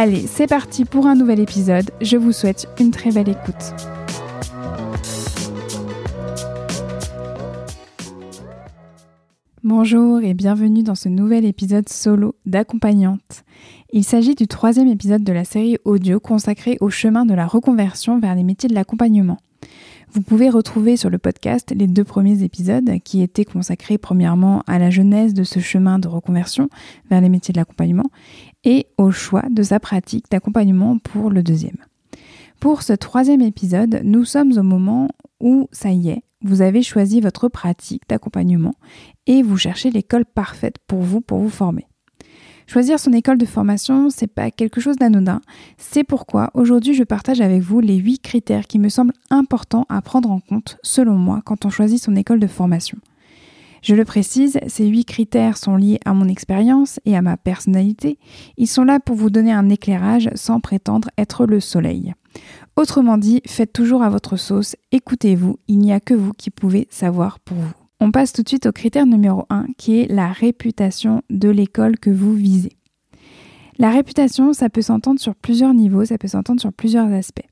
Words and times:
Allez, 0.00 0.28
c'est 0.28 0.46
parti 0.46 0.84
pour 0.84 1.08
un 1.08 1.16
nouvel 1.16 1.40
épisode. 1.40 1.90
Je 2.00 2.16
vous 2.16 2.30
souhaite 2.30 2.68
une 2.78 2.92
très 2.92 3.10
belle 3.10 3.28
écoute. 3.28 3.74
Bonjour 9.64 10.20
et 10.20 10.34
bienvenue 10.34 10.84
dans 10.84 10.94
ce 10.94 11.08
nouvel 11.08 11.44
épisode 11.44 11.88
solo 11.88 12.36
d'accompagnante. 12.46 13.42
Il 13.92 14.04
s'agit 14.04 14.36
du 14.36 14.46
troisième 14.46 14.86
épisode 14.86 15.24
de 15.24 15.32
la 15.32 15.44
série 15.44 15.78
audio 15.84 16.20
consacrée 16.20 16.78
au 16.80 16.90
chemin 16.90 17.26
de 17.26 17.34
la 17.34 17.48
reconversion 17.48 18.20
vers 18.20 18.36
les 18.36 18.44
métiers 18.44 18.68
de 18.68 18.76
l'accompagnement. 18.76 19.38
Vous 20.12 20.22
pouvez 20.22 20.48
retrouver 20.48 20.96
sur 20.96 21.10
le 21.10 21.18
podcast 21.18 21.74
les 21.76 21.86
deux 21.86 22.04
premiers 22.04 22.42
épisodes 22.42 22.98
qui 23.04 23.22
étaient 23.22 23.44
consacrés 23.44 23.98
premièrement 23.98 24.62
à 24.66 24.78
la 24.78 24.88
genèse 24.88 25.34
de 25.34 25.44
ce 25.44 25.60
chemin 25.60 25.98
de 25.98 26.08
reconversion 26.08 26.70
vers 27.10 27.20
les 27.20 27.28
métiers 27.28 27.52
de 27.52 27.58
l'accompagnement 27.58 28.10
et 28.64 28.86
au 28.98 29.10
choix 29.10 29.44
de 29.50 29.62
sa 29.62 29.80
pratique 29.80 30.26
d'accompagnement 30.30 30.98
pour 30.98 31.30
le 31.30 31.42
deuxième. 31.42 31.78
Pour 32.60 32.82
ce 32.82 32.92
troisième 32.92 33.40
épisode, 33.40 34.00
nous 34.04 34.24
sommes 34.24 34.56
au 34.56 34.62
moment 34.62 35.08
où, 35.40 35.68
ça 35.72 35.90
y 35.90 36.08
est, 36.08 36.22
vous 36.42 36.62
avez 36.62 36.82
choisi 36.82 37.20
votre 37.20 37.48
pratique 37.48 38.02
d'accompagnement 38.08 38.74
et 39.26 39.42
vous 39.42 39.56
cherchez 39.56 39.90
l'école 39.90 40.24
parfaite 40.24 40.76
pour 40.86 41.00
vous, 41.00 41.20
pour 41.20 41.38
vous 41.38 41.50
former. 41.50 41.86
Choisir 42.66 43.00
son 43.00 43.12
école 43.12 43.38
de 43.38 43.46
formation, 43.46 44.10
c'est 44.10 44.26
pas 44.26 44.50
quelque 44.50 44.80
chose 44.80 44.96
d'anodin. 44.96 45.40
C'est 45.78 46.04
pourquoi 46.04 46.50
aujourd'hui 46.52 46.92
je 46.92 47.02
partage 47.02 47.40
avec 47.40 47.62
vous 47.62 47.80
les 47.80 47.96
huit 47.96 48.18
critères 48.18 48.66
qui 48.66 48.78
me 48.78 48.90
semblent 48.90 49.14
importants 49.30 49.86
à 49.88 50.02
prendre 50.02 50.30
en 50.30 50.38
compte, 50.38 50.78
selon 50.82 51.14
moi, 51.14 51.40
quand 51.44 51.64
on 51.64 51.70
choisit 51.70 52.02
son 52.02 52.14
école 52.14 52.40
de 52.40 52.46
formation. 52.46 52.98
Je 53.82 53.94
le 53.94 54.04
précise, 54.04 54.58
ces 54.66 54.86
huit 54.86 55.04
critères 55.04 55.56
sont 55.56 55.76
liés 55.76 56.00
à 56.04 56.14
mon 56.14 56.28
expérience 56.28 57.00
et 57.04 57.16
à 57.16 57.22
ma 57.22 57.36
personnalité. 57.36 58.18
Ils 58.56 58.66
sont 58.66 58.84
là 58.84 59.00
pour 59.00 59.16
vous 59.16 59.30
donner 59.30 59.52
un 59.52 59.68
éclairage 59.68 60.30
sans 60.34 60.60
prétendre 60.60 61.08
être 61.16 61.46
le 61.46 61.60
soleil. 61.60 62.14
Autrement 62.76 63.18
dit, 63.18 63.40
faites 63.46 63.72
toujours 63.72 64.02
à 64.02 64.10
votre 64.10 64.36
sauce, 64.36 64.76
écoutez-vous, 64.92 65.58
il 65.68 65.78
n'y 65.78 65.92
a 65.92 66.00
que 66.00 66.14
vous 66.14 66.32
qui 66.32 66.50
pouvez 66.50 66.86
savoir 66.90 67.40
pour 67.40 67.56
vous. 67.56 67.72
On 68.00 68.12
passe 68.12 68.32
tout 68.32 68.42
de 68.42 68.48
suite 68.48 68.66
au 68.66 68.72
critère 68.72 69.06
numéro 69.06 69.44
1 69.50 69.66
qui 69.76 70.00
est 70.00 70.12
la 70.12 70.28
réputation 70.28 71.22
de 71.30 71.48
l'école 71.48 71.98
que 71.98 72.10
vous 72.10 72.34
visez. 72.34 72.72
La 73.78 73.90
réputation, 73.90 74.52
ça 74.52 74.68
peut 74.68 74.82
s'entendre 74.82 75.20
sur 75.20 75.34
plusieurs 75.34 75.74
niveaux, 75.74 76.04
ça 76.04 76.18
peut 76.18 76.28
s'entendre 76.28 76.60
sur 76.60 76.72
plusieurs 76.72 77.12
aspects. 77.12 77.46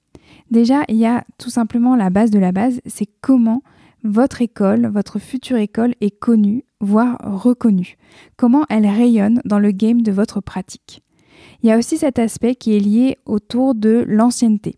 Déjà, 0.50 0.82
il 0.88 0.96
y 0.96 1.06
a 1.06 1.24
tout 1.38 1.50
simplement 1.50 1.96
la 1.96 2.10
base 2.10 2.30
de 2.30 2.38
la 2.38 2.52
base, 2.52 2.80
c'est 2.86 3.08
comment 3.20 3.62
votre 4.06 4.40
école, 4.42 4.86
votre 4.86 5.18
future 5.18 5.56
école 5.56 5.94
est 6.00 6.16
connue, 6.16 6.64
voire 6.80 7.18
reconnue. 7.22 7.96
Comment 8.36 8.64
elle 8.70 8.86
rayonne 8.86 9.40
dans 9.44 9.58
le 9.58 9.72
game 9.72 10.02
de 10.02 10.12
votre 10.12 10.40
pratique? 10.40 11.02
Il 11.62 11.68
y 11.68 11.72
a 11.72 11.78
aussi 11.78 11.98
cet 11.98 12.18
aspect 12.18 12.54
qui 12.54 12.76
est 12.76 12.80
lié 12.80 13.18
autour 13.26 13.74
de 13.74 14.04
l'ancienneté. 14.06 14.76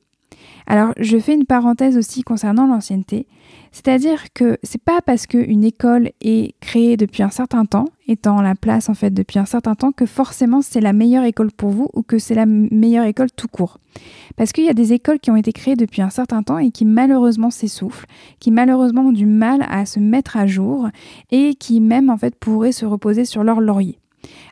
Alors, 0.70 0.92
je 0.98 1.18
fais 1.18 1.32
une 1.32 1.46
parenthèse 1.46 1.96
aussi 1.96 2.22
concernant 2.22 2.66
l'ancienneté. 2.66 3.26
C'est-à-dire 3.72 4.24
que 4.34 4.58
c'est 4.62 4.82
pas 4.82 5.00
parce 5.00 5.26
qu'une 5.26 5.64
école 5.64 6.10
est 6.20 6.54
créée 6.60 6.98
depuis 6.98 7.22
un 7.22 7.30
certain 7.30 7.64
temps, 7.64 7.86
étant 8.06 8.42
la 8.42 8.54
place 8.54 8.90
en 8.90 8.94
fait 8.94 9.10
depuis 9.10 9.38
un 9.38 9.46
certain 9.46 9.74
temps, 9.74 9.92
que 9.92 10.04
forcément 10.04 10.60
c'est 10.60 10.82
la 10.82 10.92
meilleure 10.92 11.24
école 11.24 11.52
pour 11.52 11.70
vous 11.70 11.88
ou 11.94 12.02
que 12.02 12.18
c'est 12.18 12.34
la 12.34 12.44
meilleure 12.44 13.06
école 13.06 13.30
tout 13.30 13.48
court. 13.48 13.78
Parce 14.36 14.52
qu'il 14.52 14.64
y 14.64 14.68
a 14.68 14.74
des 14.74 14.92
écoles 14.92 15.20
qui 15.20 15.30
ont 15.30 15.36
été 15.36 15.52
créées 15.52 15.74
depuis 15.74 16.02
un 16.02 16.10
certain 16.10 16.42
temps 16.42 16.58
et 16.58 16.70
qui 16.70 16.84
malheureusement 16.84 17.50
s'essoufflent, 17.50 18.06
qui 18.38 18.50
malheureusement 18.50 19.06
ont 19.06 19.12
du 19.12 19.26
mal 19.26 19.64
à 19.70 19.86
se 19.86 20.00
mettre 20.00 20.36
à 20.36 20.46
jour 20.46 20.88
et 21.30 21.54
qui 21.54 21.80
même 21.80 22.10
en 22.10 22.18
fait 22.18 22.34
pourraient 22.36 22.72
se 22.72 22.84
reposer 22.84 23.24
sur 23.24 23.42
leur 23.42 23.62
laurier 23.62 23.98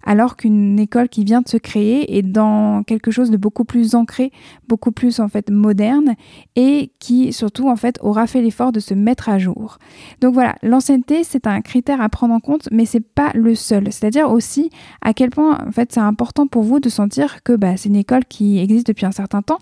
alors 0.06 0.36
qu'une 0.36 0.78
école 0.78 1.08
qui 1.08 1.24
vient 1.24 1.42
de 1.42 1.48
se 1.48 1.56
créer 1.56 2.16
est 2.16 2.22
dans 2.22 2.84
quelque 2.84 3.10
chose 3.10 3.30
de 3.30 3.36
beaucoup 3.36 3.64
plus 3.64 3.94
ancré, 3.94 4.32
beaucoup 4.68 4.92
plus 4.92 5.20
en 5.20 5.28
fait 5.28 5.50
moderne 5.50 6.14
et 6.54 6.92
qui 7.00 7.32
surtout 7.32 7.68
en 7.68 7.76
fait 7.76 7.98
aura 8.00 8.26
fait 8.26 8.40
l'effort 8.40 8.72
de 8.72 8.80
se 8.80 8.94
mettre 8.94 9.28
à 9.28 9.38
jour. 9.38 9.78
Donc 10.20 10.32
voilà, 10.32 10.54
l'ancienneté 10.62 11.24
c'est 11.24 11.46
un 11.46 11.60
critère 11.60 12.00
à 12.00 12.08
prendre 12.08 12.32
en 12.32 12.40
compte, 12.40 12.68
mais 12.70 12.86
c'est 12.86 13.00
pas 13.00 13.32
le 13.34 13.54
seul. 13.54 13.92
C'est-à-dire 13.92 14.30
aussi 14.30 14.70
à 15.02 15.12
quel 15.12 15.30
point 15.30 15.58
en 15.66 15.72
fait 15.72 15.92
c'est 15.92 16.00
important 16.00 16.46
pour 16.46 16.62
vous 16.62 16.78
de 16.78 16.88
sentir 16.88 17.42
que 17.42 17.52
bah, 17.52 17.76
c'est 17.76 17.88
une 17.88 17.96
école 17.96 18.24
qui 18.24 18.58
existe 18.58 18.86
depuis 18.86 19.06
un 19.06 19.12
certain 19.12 19.42
temps. 19.42 19.58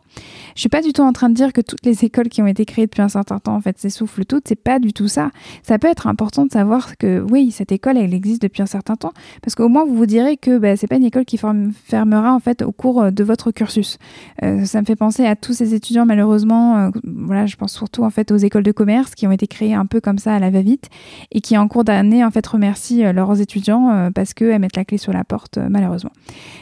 Je 0.55 0.61
suis 0.61 0.69
pas 0.69 0.83
du 0.83 0.93
tout 0.93 1.03
en 1.03 1.13
train 1.13 1.31
de 1.31 1.35
dire 1.35 1.53
que 1.53 1.63
toutes 1.63 1.85
les 1.87 2.05
écoles 2.05 2.29
qui 2.29 2.43
ont 2.43 2.47
été 2.47 2.67
créées 2.67 2.87
depuis 2.87 3.03
un 3.03 3.09
certain 3.09 3.39
temps 3.39 3.55
en 3.55 3.61
fait 3.61 3.79
s'essoufflent 3.79 4.27
toutes. 4.27 4.47
C'est 4.47 4.63
pas 4.63 4.79
du 4.79 4.93
tout 4.93 5.09
ça. 5.09 5.31
Ça 5.63 5.79
peut 5.79 5.89
être 5.89 6.07
important 6.07 6.45
de 6.45 6.53
savoir 6.53 6.99
que 6.99 7.25
oui 7.31 7.51
cette 7.51 7.73
école 7.73 7.97
elle 7.97 8.13
existe 8.13 8.43
depuis 8.43 8.63
un 8.63 8.67
certain 8.67 8.97
temps 8.97 9.13
parce 9.41 9.55
qu'au 9.55 9.69
moins 9.69 9.87
vous 9.87 9.95
vous 9.95 10.07
direz 10.07 10.34
que 10.37 10.59
bah, 10.59 10.77
c'est 10.77 10.87
pas 10.87 10.97
une 10.97 11.05
école 11.05 11.25
qui 11.25 11.39
fermera 11.39 12.35
en 12.35 12.41
fait 12.41 12.63
au 12.63 12.73
cours 12.73 13.03
euh, 13.03 13.11
de 13.11 13.25
votre 13.25 13.51
cursus. 13.51 13.99
Euh, 14.43 14.65
ça 14.65 14.81
me 14.81 14.87
fait 14.87 14.97
penser 14.97 15.27
à 15.27 15.37
tous 15.37 15.53
ces 15.53 15.75
étudiants 15.75 16.07
malheureusement, 16.07 16.77
euh, 16.77 16.91
voilà, 17.05 17.47
je 17.47 17.57
pense 17.57 17.73
surtout 17.73 18.05
en 18.05 18.11
fait 18.11 18.31
aux 18.31 18.37
écoles 18.37 18.63
de 18.63 18.73
commerce 18.73 19.15
qui 19.15 19.27
ont 19.27 19.33
été 19.33 19.47
créées 19.47 19.75
un 19.75 19.87
peu 19.87 20.01
comme 20.01 20.19
ça 20.19 20.35
à 20.35 20.39
la 20.39 20.51
va-vite 20.51 20.89
et 21.33 21.41
qui 21.41 21.57
en 21.57 21.69
cours 21.69 21.85
d'année 21.85 22.25
en 22.25 22.31
fait 22.31 22.47
remercient 22.47 23.13
leurs 23.13 23.41
étudiants 23.41 24.11
parce 24.15 24.35
qu'elles 24.35 24.61
mettent 24.61 24.77
la 24.77 24.85
clé 24.85 24.99
sur 24.99 25.13
la 25.13 25.25
porte 25.25 25.59
malheureusement. 25.59 26.13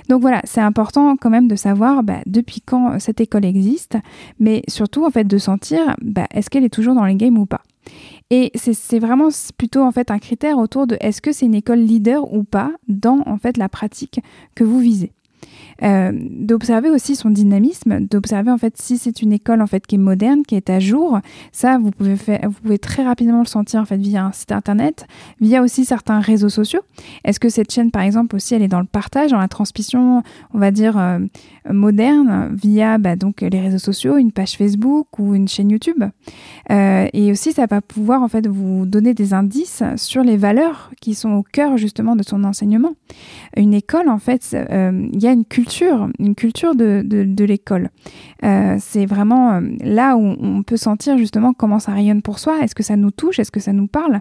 Donc 0.09 0.21
voilà, 0.21 0.41
c'est 0.45 0.61
important 0.61 1.17
quand 1.17 1.31
même 1.31 1.49
de 1.49 1.57
savoir 1.57 2.03
bah, 2.03 2.21
depuis 2.27 2.61
quand 2.61 2.99
cette 2.99 3.21
école 3.21 3.45
existe, 3.45 3.97
mais 4.39 4.63
surtout 4.69 5.05
en 5.05 5.11
fait 5.11 5.25
de 5.25 5.39
sentir 5.39 5.97
bah, 6.03 6.27
est-ce 6.33 6.51
qu'elle 6.51 6.65
est 6.65 6.73
toujours 6.73 6.95
dans 6.95 7.05
les 7.05 7.15
games 7.15 7.39
ou 7.39 7.47
pas. 7.47 7.63
Et 8.35 8.51
c'est 8.55 8.99
vraiment 8.99 9.29
plutôt 9.59 9.83
en 9.83 9.93
fait 9.93 10.11
un 10.11 10.19
critère 10.19 10.57
autour 10.57 10.87
de 10.87 10.97
est-ce 11.01 11.21
que 11.21 11.33
c'est 11.33 11.45
une 11.45 11.55
école 11.55 11.81
leader 11.81 12.33
ou 12.33 12.45
pas 12.45 12.73
dans 12.89 13.23
en 13.27 13.37
fait 13.37 13.59
la 13.59 13.69
pratique 13.69 14.21
que 14.55 14.65
vous 14.65 14.79
visez. 14.79 15.13
Euh, 15.83 16.13
d'observer 16.31 16.91
aussi 16.91 17.17
son 17.17 17.31
dynamisme, 17.31 18.07
d'observer 18.07 18.53
en 18.53 18.59
fait 18.59 18.81
si 18.81 18.99
c'est 18.99 19.21
une 19.21 19.33
école 19.33 19.61
en 19.63 19.67
fait 19.67 19.85
qui 19.85 19.97
est 19.97 19.99
moderne, 19.99 20.43
qui 20.47 20.55
est 20.55 20.71
à 20.71 20.79
jour. 20.79 21.19
Ça, 21.51 21.79
vous 21.79 21.91
pouvez 21.91 22.15
vous 22.15 22.61
pouvez 22.63 22.79
très 22.79 23.03
rapidement 23.03 23.41
le 23.41 23.47
sentir 23.47 23.81
en 23.81 23.85
fait 23.85 23.97
via 23.97 24.25
un 24.25 24.33
site 24.33 24.53
internet, 24.53 25.07
via 25.41 25.61
aussi 25.63 25.85
certains 25.85 26.21
réseaux 26.21 26.49
sociaux. 26.49 26.83
Est-ce 27.25 27.41
que 27.41 27.49
cette 27.49 27.73
chaîne, 27.73 27.91
par 27.91 28.03
exemple, 28.03 28.37
aussi, 28.37 28.55
elle 28.55 28.63
est 28.63 28.69
dans 28.69 28.81
le 28.81 28.87
partage, 28.87 29.33
dans 29.33 29.39
la 29.39 29.49
transmission, 29.49 30.23
on 30.55 30.59
va 30.59 30.71
dire 30.71 30.97
euh, 30.99 31.19
moderne, 31.69 32.55
via 32.55 32.99
bah, 32.99 33.17
donc 33.17 33.41
les 33.41 33.61
réseaux 33.61 33.79
sociaux, 33.79 34.19
une 34.19 34.31
page 34.31 34.57
Facebook 34.57 35.07
ou 35.19 35.35
une 35.35 35.49
chaîne 35.49 35.71
YouTube? 35.71 36.05
Euh, 36.71 37.09
et 37.13 37.33
aussi, 37.33 37.53
ça 37.53 37.67
va 37.67 37.81
pouvoir 37.81 38.23
en 38.23 38.29
fait 38.29 38.47
vous 38.47 38.87
donner 38.87 39.15
des 39.15 39.35
indices 39.35 39.83
sur 39.97 40.23
les 40.23 40.37
valeurs 40.37 40.93
qui 41.01 41.15
sont 41.15 41.33
au 41.33 41.43
cœur 41.43 41.77
justement 41.77 42.15
de 42.15 42.23
son 42.23 42.45
enseignement. 42.45 42.93
Une 43.57 43.75
école, 43.75 44.09
en 44.09 44.19
fait, 44.19 44.53
il 44.53 45.23
y 45.23 45.27
a 45.27 45.33
une 45.33 45.45
culture 45.45 45.72
une 45.81 46.35
culture 46.35 46.75
de, 46.75 47.03
de, 47.05 47.45
l'école. 47.45 47.91
Euh, 48.45 48.77
c'est 48.79 49.07
vraiment 49.07 49.53
euh, 49.53 49.61
là 49.81 50.17
où 50.17 50.37
on 50.41 50.63
peut 50.63 50.77
sentir 50.77 51.19
justement 51.19 51.53
comment 51.53 51.79
ça 51.79 51.93
rayonne 51.93 52.23
pour 52.23 52.39
soi. 52.39 52.59
Est-ce 52.63 52.75
que 52.75 52.83
ça 52.83 52.97
nous 52.97 53.11
touche? 53.11 53.39
Est-ce 53.39 53.51
que 53.51 53.61
ça 53.61 53.73
nous 53.73 53.87
parle? 53.87 54.21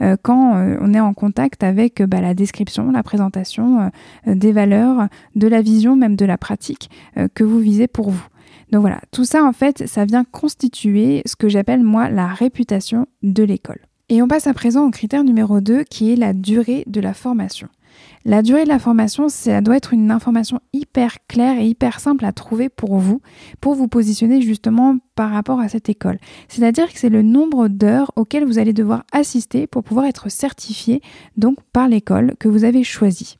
Euh, 0.00 0.16
Quand 0.22 0.54
on 0.80 0.94
est 0.94 1.00
en 1.00 1.14
contact 1.14 1.62
avec 1.62 2.02
bah, 2.02 2.20
la 2.20 2.34
description, 2.34 2.90
la 2.90 3.02
présentation 3.02 3.90
des 4.26 4.52
valeurs, 4.52 5.08
de 5.34 5.48
la 5.48 5.62
vision, 5.62 5.96
même 5.96 6.16
de 6.16 6.24
la 6.24 6.38
pratique 6.38 6.90
que 7.34 7.44
vous 7.44 7.58
visez 7.58 7.88
pour 7.88 8.10
vous. 8.10 8.26
Donc 8.70 8.82
voilà, 8.82 9.00
tout 9.10 9.24
ça 9.24 9.44
en 9.44 9.52
fait, 9.52 9.86
ça 9.86 10.04
vient 10.04 10.24
constituer 10.24 11.22
ce 11.26 11.36
que 11.36 11.48
j'appelle 11.48 11.82
moi 11.82 12.08
la 12.08 12.26
réputation 12.26 13.06
de 13.22 13.42
l'école. 13.42 13.80
Et 14.08 14.20
on 14.22 14.28
passe 14.28 14.46
à 14.46 14.54
présent 14.54 14.86
au 14.86 14.90
critère 14.90 15.24
numéro 15.24 15.60
2 15.60 15.84
qui 15.84 16.12
est 16.12 16.16
la 16.16 16.32
durée 16.32 16.84
de 16.86 17.00
la 17.00 17.14
formation. 17.14 17.68
La 18.24 18.42
durée 18.42 18.62
de 18.62 18.68
la 18.68 18.78
formation, 18.78 19.28
ça 19.28 19.60
doit 19.60 19.76
être 19.76 19.92
une 19.92 20.12
information 20.12 20.60
hyper 20.72 21.16
claire 21.26 21.58
et 21.58 21.66
hyper 21.66 21.98
simple 21.98 22.24
à 22.24 22.32
trouver 22.32 22.68
pour 22.68 22.98
vous, 22.98 23.20
pour 23.60 23.74
vous 23.74 23.88
positionner 23.88 24.40
justement 24.40 24.98
par 25.16 25.30
rapport 25.30 25.58
à 25.58 25.68
cette 25.68 25.88
école. 25.88 26.18
C'est-à-dire 26.46 26.92
que 26.92 26.98
c'est 27.00 27.08
le 27.08 27.22
nombre 27.22 27.66
d'heures 27.66 28.12
auxquelles 28.14 28.44
vous 28.44 28.60
allez 28.60 28.72
devoir 28.72 29.02
assister 29.10 29.66
pour 29.66 29.82
pouvoir 29.82 30.06
être 30.06 30.30
certifié 30.30 31.02
donc 31.36 31.56
par 31.72 31.88
l'école 31.88 32.34
que 32.38 32.48
vous 32.48 32.62
avez 32.62 32.84
choisie. 32.84 33.38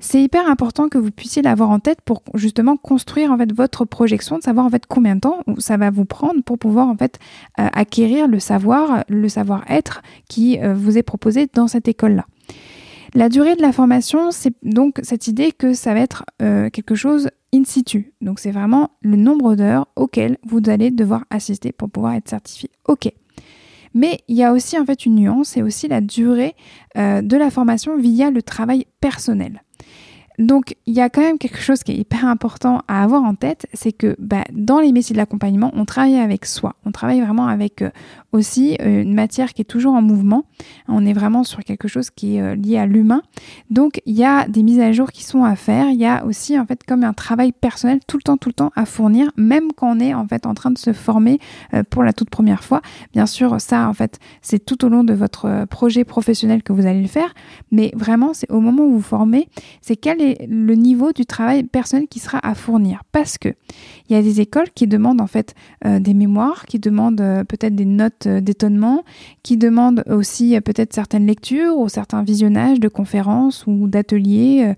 C'est 0.00 0.22
hyper 0.22 0.50
important 0.50 0.90
que 0.90 0.98
vous 0.98 1.10
puissiez 1.10 1.40
l'avoir 1.40 1.70
en 1.70 1.78
tête 1.78 2.00
pour 2.04 2.22
justement 2.34 2.76
construire 2.76 3.32
en 3.32 3.38
fait 3.38 3.50
votre 3.54 3.86
projection, 3.86 4.36
de 4.36 4.42
savoir 4.42 4.66
en 4.66 4.70
fait 4.70 4.84
combien 4.86 5.14
de 5.14 5.20
temps 5.20 5.40
ça 5.56 5.78
va 5.78 5.90
vous 5.90 6.04
prendre 6.04 6.42
pour 6.42 6.58
pouvoir 6.58 6.88
en 6.88 6.96
fait 6.96 7.18
euh, 7.58 7.68
acquérir 7.72 8.28
le 8.28 8.38
savoir, 8.38 9.04
le 9.08 9.30
savoir-être 9.30 10.02
qui 10.28 10.58
euh, 10.58 10.74
vous 10.74 10.98
est 10.98 11.02
proposé 11.02 11.48
dans 11.54 11.68
cette 11.68 11.88
école-là. 11.88 12.26
La 13.16 13.28
durée 13.28 13.54
de 13.54 13.62
la 13.62 13.72
formation, 13.72 14.32
c'est 14.32 14.54
donc 14.64 14.98
cette 15.04 15.28
idée 15.28 15.52
que 15.52 15.72
ça 15.72 15.94
va 15.94 16.00
être 16.00 16.24
euh, 16.42 16.68
quelque 16.68 16.96
chose 16.96 17.30
in 17.54 17.62
situ. 17.62 18.12
Donc 18.20 18.40
c'est 18.40 18.50
vraiment 18.50 18.90
le 19.02 19.16
nombre 19.16 19.54
d'heures 19.54 19.86
auxquelles 19.94 20.36
vous 20.44 20.60
allez 20.66 20.90
devoir 20.90 21.24
assister 21.30 21.70
pour 21.70 21.88
pouvoir 21.88 22.14
être 22.14 22.28
certifié. 22.28 22.70
Ok. 22.88 23.12
Mais 23.94 24.18
il 24.26 24.34
y 24.34 24.42
a 24.42 24.52
aussi 24.52 24.76
en 24.76 24.84
fait 24.84 25.06
une 25.06 25.14
nuance, 25.14 25.50
c'est 25.50 25.62
aussi 25.62 25.86
la 25.86 26.00
durée 26.00 26.56
euh, 26.98 27.22
de 27.22 27.36
la 27.36 27.52
formation 27.52 27.96
via 27.96 28.32
le 28.32 28.42
travail 28.42 28.86
personnel. 29.00 29.62
Donc, 30.38 30.74
il 30.86 30.94
y 30.94 31.00
a 31.00 31.08
quand 31.10 31.20
même 31.20 31.38
quelque 31.38 31.60
chose 31.60 31.82
qui 31.82 31.92
est 31.92 31.96
hyper 31.96 32.26
important 32.26 32.82
à 32.88 33.02
avoir 33.02 33.22
en 33.22 33.34
tête, 33.34 33.66
c'est 33.72 33.92
que 33.92 34.16
bah, 34.18 34.44
dans 34.52 34.80
les 34.80 34.90
métiers 34.90 35.12
de 35.12 35.18
l'accompagnement, 35.18 35.70
on 35.74 35.84
travaille 35.84 36.16
avec 36.16 36.44
soi. 36.44 36.74
On 36.84 36.90
travaille 36.90 37.20
vraiment 37.20 37.46
avec 37.46 37.82
euh, 37.82 37.90
aussi 38.32 38.76
euh, 38.80 39.02
une 39.02 39.14
matière 39.14 39.54
qui 39.54 39.62
est 39.62 39.66
toujours 39.66 39.94
en 39.94 40.02
mouvement. 40.02 40.44
On 40.88 41.06
est 41.06 41.12
vraiment 41.12 41.44
sur 41.44 41.60
quelque 41.60 41.86
chose 41.86 42.10
qui 42.10 42.36
est 42.36 42.40
euh, 42.40 42.54
lié 42.56 42.78
à 42.78 42.86
l'humain. 42.86 43.22
Donc, 43.70 44.00
il 44.06 44.14
y 44.14 44.24
a 44.24 44.48
des 44.48 44.64
mises 44.64 44.80
à 44.80 44.90
jour 44.92 45.12
qui 45.12 45.22
sont 45.22 45.44
à 45.44 45.54
faire. 45.54 45.88
Il 45.90 46.00
y 46.00 46.06
a 46.06 46.24
aussi, 46.24 46.58
en 46.58 46.66
fait, 46.66 46.82
comme 46.84 47.04
un 47.04 47.12
travail 47.12 47.52
personnel 47.52 48.00
tout 48.06 48.16
le 48.16 48.22
temps, 48.22 48.36
tout 48.36 48.48
le 48.48 48.54
temps 48.54 48.72
à 48.74 48.86
fournir, 48.86 49.30
même 49.36 49.72
quand 49.72 49.96
on 49.96 50.00
est, 50.00 50.14
en 50.14 50.26
fait, 50.26 50.46
en 50.46 50.54
train 50.54 50.72
de 50.72 50.78
se 50.78 50.92
former 50.92 51.38
pour 51.90 52.02
la 52.02 52.12
toute 52.12 52.30
première 52.30 52.64
fois. 52.64 52.82
Bien 53.12 53.26
sûr, 53.26 53.60
ça, 53.60 53.88
en 53.88 53.94
fait, 53.94 54.18
c'est 54.42 54.64
tout 54.64 54.84
au 54.84 54.88
long 54.88 55.04
de 55.04 55.14
votre 55.14 55.66
projet 55.66 56.04
professionnel 56.04 56.62
que 56.62 56.72
vous 56.72 56.86
allez 56.86 57.02
le 57.02 57.08
faire. 57.08 57.34
Mais 57.70 57.92
vraiment, 57.94 58.34
c'est 58.34 58.50
au 58.50 58.60
moment 58.60 58.84
où 58.84 58.94
vous 58.94 59.02
formez, 59.02 59.48
c'est 59.80 59.96
le 60.48 60.74
niveau 60.74 61.12
du 61.12 61.26
travail 61.26 61.64
personnel 61.64 62.06
qui 62.08 62.18
sera 62.18 62.38
à 62.42 62.54
fournir. 62.54 63.02
Parce 63.12 63.38
que 63.38 63.50
il 64.08 64.16
y 64.16 64.18
a 64.18 64.22
des 64.22 64.40
écoles 64.40 64.70
qui 64.74 64.86
demandent 64.86 65.20
en 65.20 65.26
fait 65.26 65.54
euh, 65.84 65.98
des 65.98 66.14
mémoires, 66.14 66.66
qui 66.66 66.78
demandent 66.78 67.20
euh, 67.20 67.44
peut-être 67.44 67.74
des 67.74 67.84
notes 67.84 68.26
euh, 68.26 68.40
d'étonnement, 68.40 69.04
qui 69.42 69.56
demandent 69.56 70.04
aussi 70.08 70.60
peut-être 70.60 70.92
certaines 70.92 71.26
lectures 71.26 71.78
ou 71.78 71.88
certains 71.88 72.22
visionnages 72.22 72.80
de 72.80 72.88
conférences 72.88 73.64
ou 73.66 73.88
d'ateliers 73.88 74.74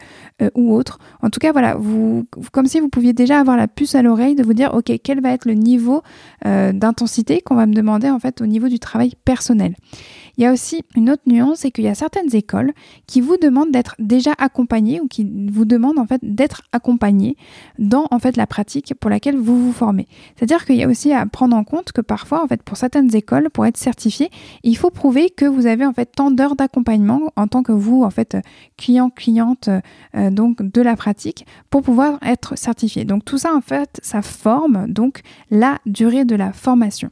ou 0.54 0.74
autres. 0.74 0.98
En 1.22 1.30
tout 1.30 1.40
cas, 1.40 1.52
voilà, 1.52 1.74
vous, 1.76 2.26
comme 2.52 2.66
si 2.66 2.80
vous 2.80 2.88
pouviez 2.88 3.12
déjà 3.12 3.40
avoir 3.40 3.56
la 3.56 3.68
puce 3.68 3.94
à 3.94 4.02
l'oreille 4.02 4.34
de 4.34 4.42
vous 4.42 4.54
dire, 4.54 4.74
ok, 4.74 4.92
quel 5.02 5.20
va 5.20 5.30
être 5.30 5.44
le 5.44 5.54
niveau 5.54 6.02
d'intensité 6.44 7.40
qu'on 7.40 7.54
va 7.54 7.66
me 7.66 7.74
demander 7.74 8.10
en 8.10 8.18
fait 8.18 8.40
au 8.40 8.46
niveau 8.46 8.68
du 8.68 8.78
travail 8.78 9.12
personnel. 9.24 9.74
Il 10.36 10.42
y 10.42 10.46
a 10.46 10.52
aussi 10.52 10.82
une 10.94 11.10
autre 11.10 11.22
nuance, 11.26 11.60
c'est 11.60 11.70
qu'il 11.70 11.84
y 11.84 11.88
a 11.88 11.94
certaines 11.94 12.34
écoles 12.34 12.72
qui 13.06 13.20
vous 13.20 13.36
demandent 13.38 13.70
d'être 13.70 13.94
déjà 13.98 14.32
accompagné 14.38 15.00
ou 15.00 15.08
qui 15.08 15.24
vous 15.50 15.64
demandent 15.64 15.98
en 15.98 16.06
fait 16.06 16.20
d'être 16.22 16.62
accompagné 16.72 17.36
dans 17.78 18.06
en 18.10 18.18
fait 18.18 18.36
la 18.36 18.46
pratique 18.46 18.94
pour 18.98 19.10
laquelle 19.10 19.36
vous 19.36 19.66
vous 19.66 19.72
formez. 19.72 20.08
C'est-à-dire 20.36 20.64
qu'il 20.64 20.76
y 20.76 20.82
a 20.82 20.88
aussi 20.88 21.12
à 21.12 21.26
prendre 21.26 21.56
en 21.56 21.64
compte 21.64 21.92
que 21.92 22.00
parfois 22.00 22.42
en 22.42 22.46
fait 22.46 22.62
pour 22.62 22.76
certaines 22.76 23.14
écoles 23.14 23.50
pour 23.50 23.66
être 23.66 23.76
certifié, 23.76 24.30
il 24.62 24.76
faut 24.76 24.90
prouver 24.90 25.30
que 25.30 25.44
vous 25.44 25.66
avez 25.66 25.84
en 25.84 25.92
fait 25.92 26.06
tant 26.06 26.30
d'heures 26.30 26.56
d'accompagnement 26.56 27.32
en 27.36 27.46
tant 27.46 27.62
que 27.62 27.72
vous 27.72 28.02
en 28.02 28.10
fait 28.10 28.36
client 28.76 29.10
cliente 29.10 29.68
euh, 30.16 30.30
donc 30.30 30.62
de 30.62 30.82
la 30.82 30.96
pratique 30.96 31.46
pour 31.70 31.82
pouvoir 31.82 32.18
être 32.22 32.56
certifié. 32.56 33.04
Donc 33.04 33.24
tout 33.24 33.38
ça 33.38 33.54
en 33.54 33.60
fait 33.60 34.00
ça 34.02 34.22
forme 34.22 34.86
donc 34.88 35.22
la 35.50 35.78
durée 35.86 36.24
de 36.24 36.36
la 36.36 36.52
formation. 36.52 37.10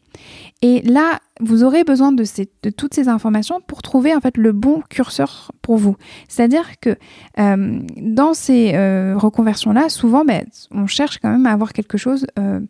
Et 0.63 0.83
là 0.83 1.21
vous 1.41 1.65
aurez 1.65 1.83
besoin 1.83 2.13
de, 2.13 2.23
ces, 2.23 2.49
de, 2.63 2.71
toutes 2.71 2.95
ces 2.95 3.09
informations 3.09 3.61
pour 3.67 3.83
trouver 3.83 4.15
en 4.15 4.21
fait 4.21 4.37
le 4.37 4.53
bon 4.53 4.83
curseur 4.89 5.51
pour 5.63 5.79
vous. 5.79 5.97
C'est-à-dire 6.29 6.79
que 6.81 6.97
euh, 7.41 7.81
dans 7.97 8.35
ces 8.35 8.73
euh, 8.75 9.15
reconversions-là, 9.17 9.89
souvent, 9.89 10.25
ben, 10.25 10.45
on 10.71 10.87
cherche 10.87 11.19
quand 11.19 11.31
même 11.31 11.47
à 11.47 11.51
avoir 11.51 11.73
quelque 11.73 11.99
chose 11.99 12.27
euh, 12.39 12.61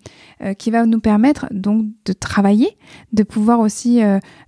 qui 0.57 0.71
va 0.71 0.87
nous 0.87 1.01
permettre 1.01 1.47
donc 1.51 1.87
de 2.07 2.13
travailler, 2.15 2.79
de 3.13 3.23
pouvoir 3.23 3.61
aussi 3.61 4.01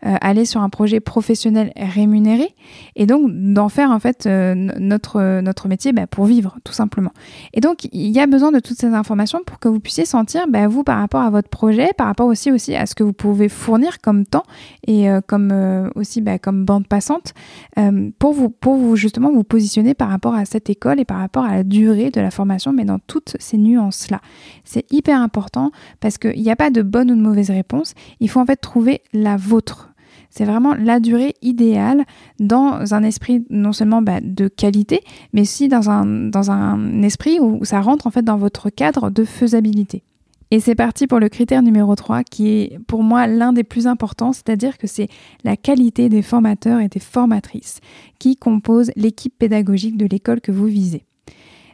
aller 0.02 0.44
sur 0.44 0.60
un 0.60 0.68
projet 0.68 1.00
professionnel 1.00 1.72
rémunéré 1.76 2.54
et 2.96 3.06
donc 3.06 3.30
d'en 3.32 3.68
faire 3.68 3.90
en 3.90 3.98
fait 3.98 4.26
notre, 4.26 5.40
notre 5.40 5.68
métier 5.68 5.92
ben, 5.92 6.06
pour 6.06 6.26
vivre 6.26 6.58
tout 6.64 6.72
simplement. 6.72 7.12
Et 7.54 7.60
donc 7.60 7.88
il 7.92 8.10
y 8.10 8.20
a 8.20 8.26
besoin 8.26 8.52
de 8.52 8.58
toutes 8.58 8.78
ces 8.78 8.88
informations 8.88 9.40
pour 9.46 9.58
que 9.58 9.68
vous 9.68 9.80
puissiez 9.80 10.04
sentir 10.04 10.46
ben, 10.48 10.66
vous 10.66 10.84
par 10.84 10.98
rapport 10.98 11.22
à 11.22 11.30
votre 11.30 11.48
projet, 11.48 11.90
par 11.96 12.08
rapport 12.08 12.26
aussi 12.26 12.50
aussi 12.50 12.74
à 12.74 12.86
ce 12.86 12.94
que 12.94 13.02
vous 13.02 13.12
pouvez 13.12 13.48
fournir 13.48 13.98
comme 14.06 14.24
temps 14.24 14.44
et 14.86 15.10
euh, 15.10 15.20
comme 15.20 15.50
euh, 15.50 15.90
aussi 15.96 16.20
bah, 16.20 16.38
comme 16.38 16.64
bande 16.64 16.86
passante 16.86 17.34
euh, 17.76 18.10
pour 18.20 18.34
vous 18.34 18.50
pour 18.50 18.76
vous 18.76 18.94
justement 18.94 19.32
vous 19.32 19.42
positionner 19.42 19.94
par 19.94 20.10
rapport 20.10 20.36
à 20.36 20.44
cette 20.44 20.70
école 20.70 21.00
et 21.00 21.04
par 21.04 21.18
rapport 21.18 21.44
à 21.44 21.56
la 21.56 21.64
durée 21.64 22.10
de 22.10 22.20
la 22.20 22.30
formation, 22.30 22.72
mais 22.72 22.84
dans 22.84 23.00
toutes 23.00 23.36
ces 23.40 23.58
nuances 23.58 24.08
là. 24.12 24.20
C'est 24.62 24.86
hyper 24.92 25.20
important 25.20 25.72
parce 25.98 26.18
qu'il 26.18 26.40
n'y 26.40 26.52
a 26.52 26.56
pas 26.56 26.70
de 26.70 26.82
bonne 26.82 27.10
ou 27.10 27.16
de 27.16 27.20
mauvaise 27.20 27.50
réponse. 27.50 27.94
Il 28.20 28.30
faut 28.30 28.38
en 28.38 28.46
fait 28.46 28.54
trouver 28.54 29.02
la 29.12 29.36
vôtre. 29.36 29.92
C'est 30.30 30.44
vraiment 30.44 30.74
la 30.74 31.00
durée 31.00 31.34
idéale 31.42 32.04
dans 32.38 32.94
un 32.94 33.02
esprit 33.02 33.44
non 33.50 33.72
seulement 33.72 34.02
bah, 34.02 34.20
de 34.22 34.46
qualité, 34.46 35.00
mais 35.32 35.40
aussi 35.40 35.66
dans 35.66 35.90
un, 35.90 36.06
dans 36.06 36.52
un 36.52 37.02
esprit 37.02 37.40
où 37.40 37.64
ça 37.64 37.80
rentre 37.80 38.06
en 38.06 38.10
fait 38.12 38.22
dans 38.22 38.36
votre 38.36 38.70
cadre 38.70 39.10
de 39.10 39.24
faisabilité. 39.24 40.04
Et 40.52 40.60
c'est 40.60 40.76
parti 40.76 41.08
pour 41.08 41.18
le 41.18 41.28
critère 41.28 41.62
numéro 41.62 41.94
3 41.96 42.22
qui 42.22 42.48
est 42.48 42.78
pour 42.86 43.02
moi 43.02 43.26
l'un 43.26 43.52
des 43.52 43.64
plus 43.64 43.86
importants, 43.88 44.32
c'est-à-dire 44.32 44.78
que 44.78 44.86
c'est 44.86 45.08
la 45.42 45.56
qualité 45.56 46.08
des 46.08 46.22
formateurs 46.22 46.80
et 46.80 46.88
des 46.88 47.00
formatrices 47.00 47.80
qui 48.18 48.36
composent 48.36 48.92
l'équipe 48.94 49.36
pédagogique 49.36 49.96
de 49.96 50.06
l'école 50.06 50.40
que 50.40 50.52
vous 50.52 50.66
visez. 50.66 51.04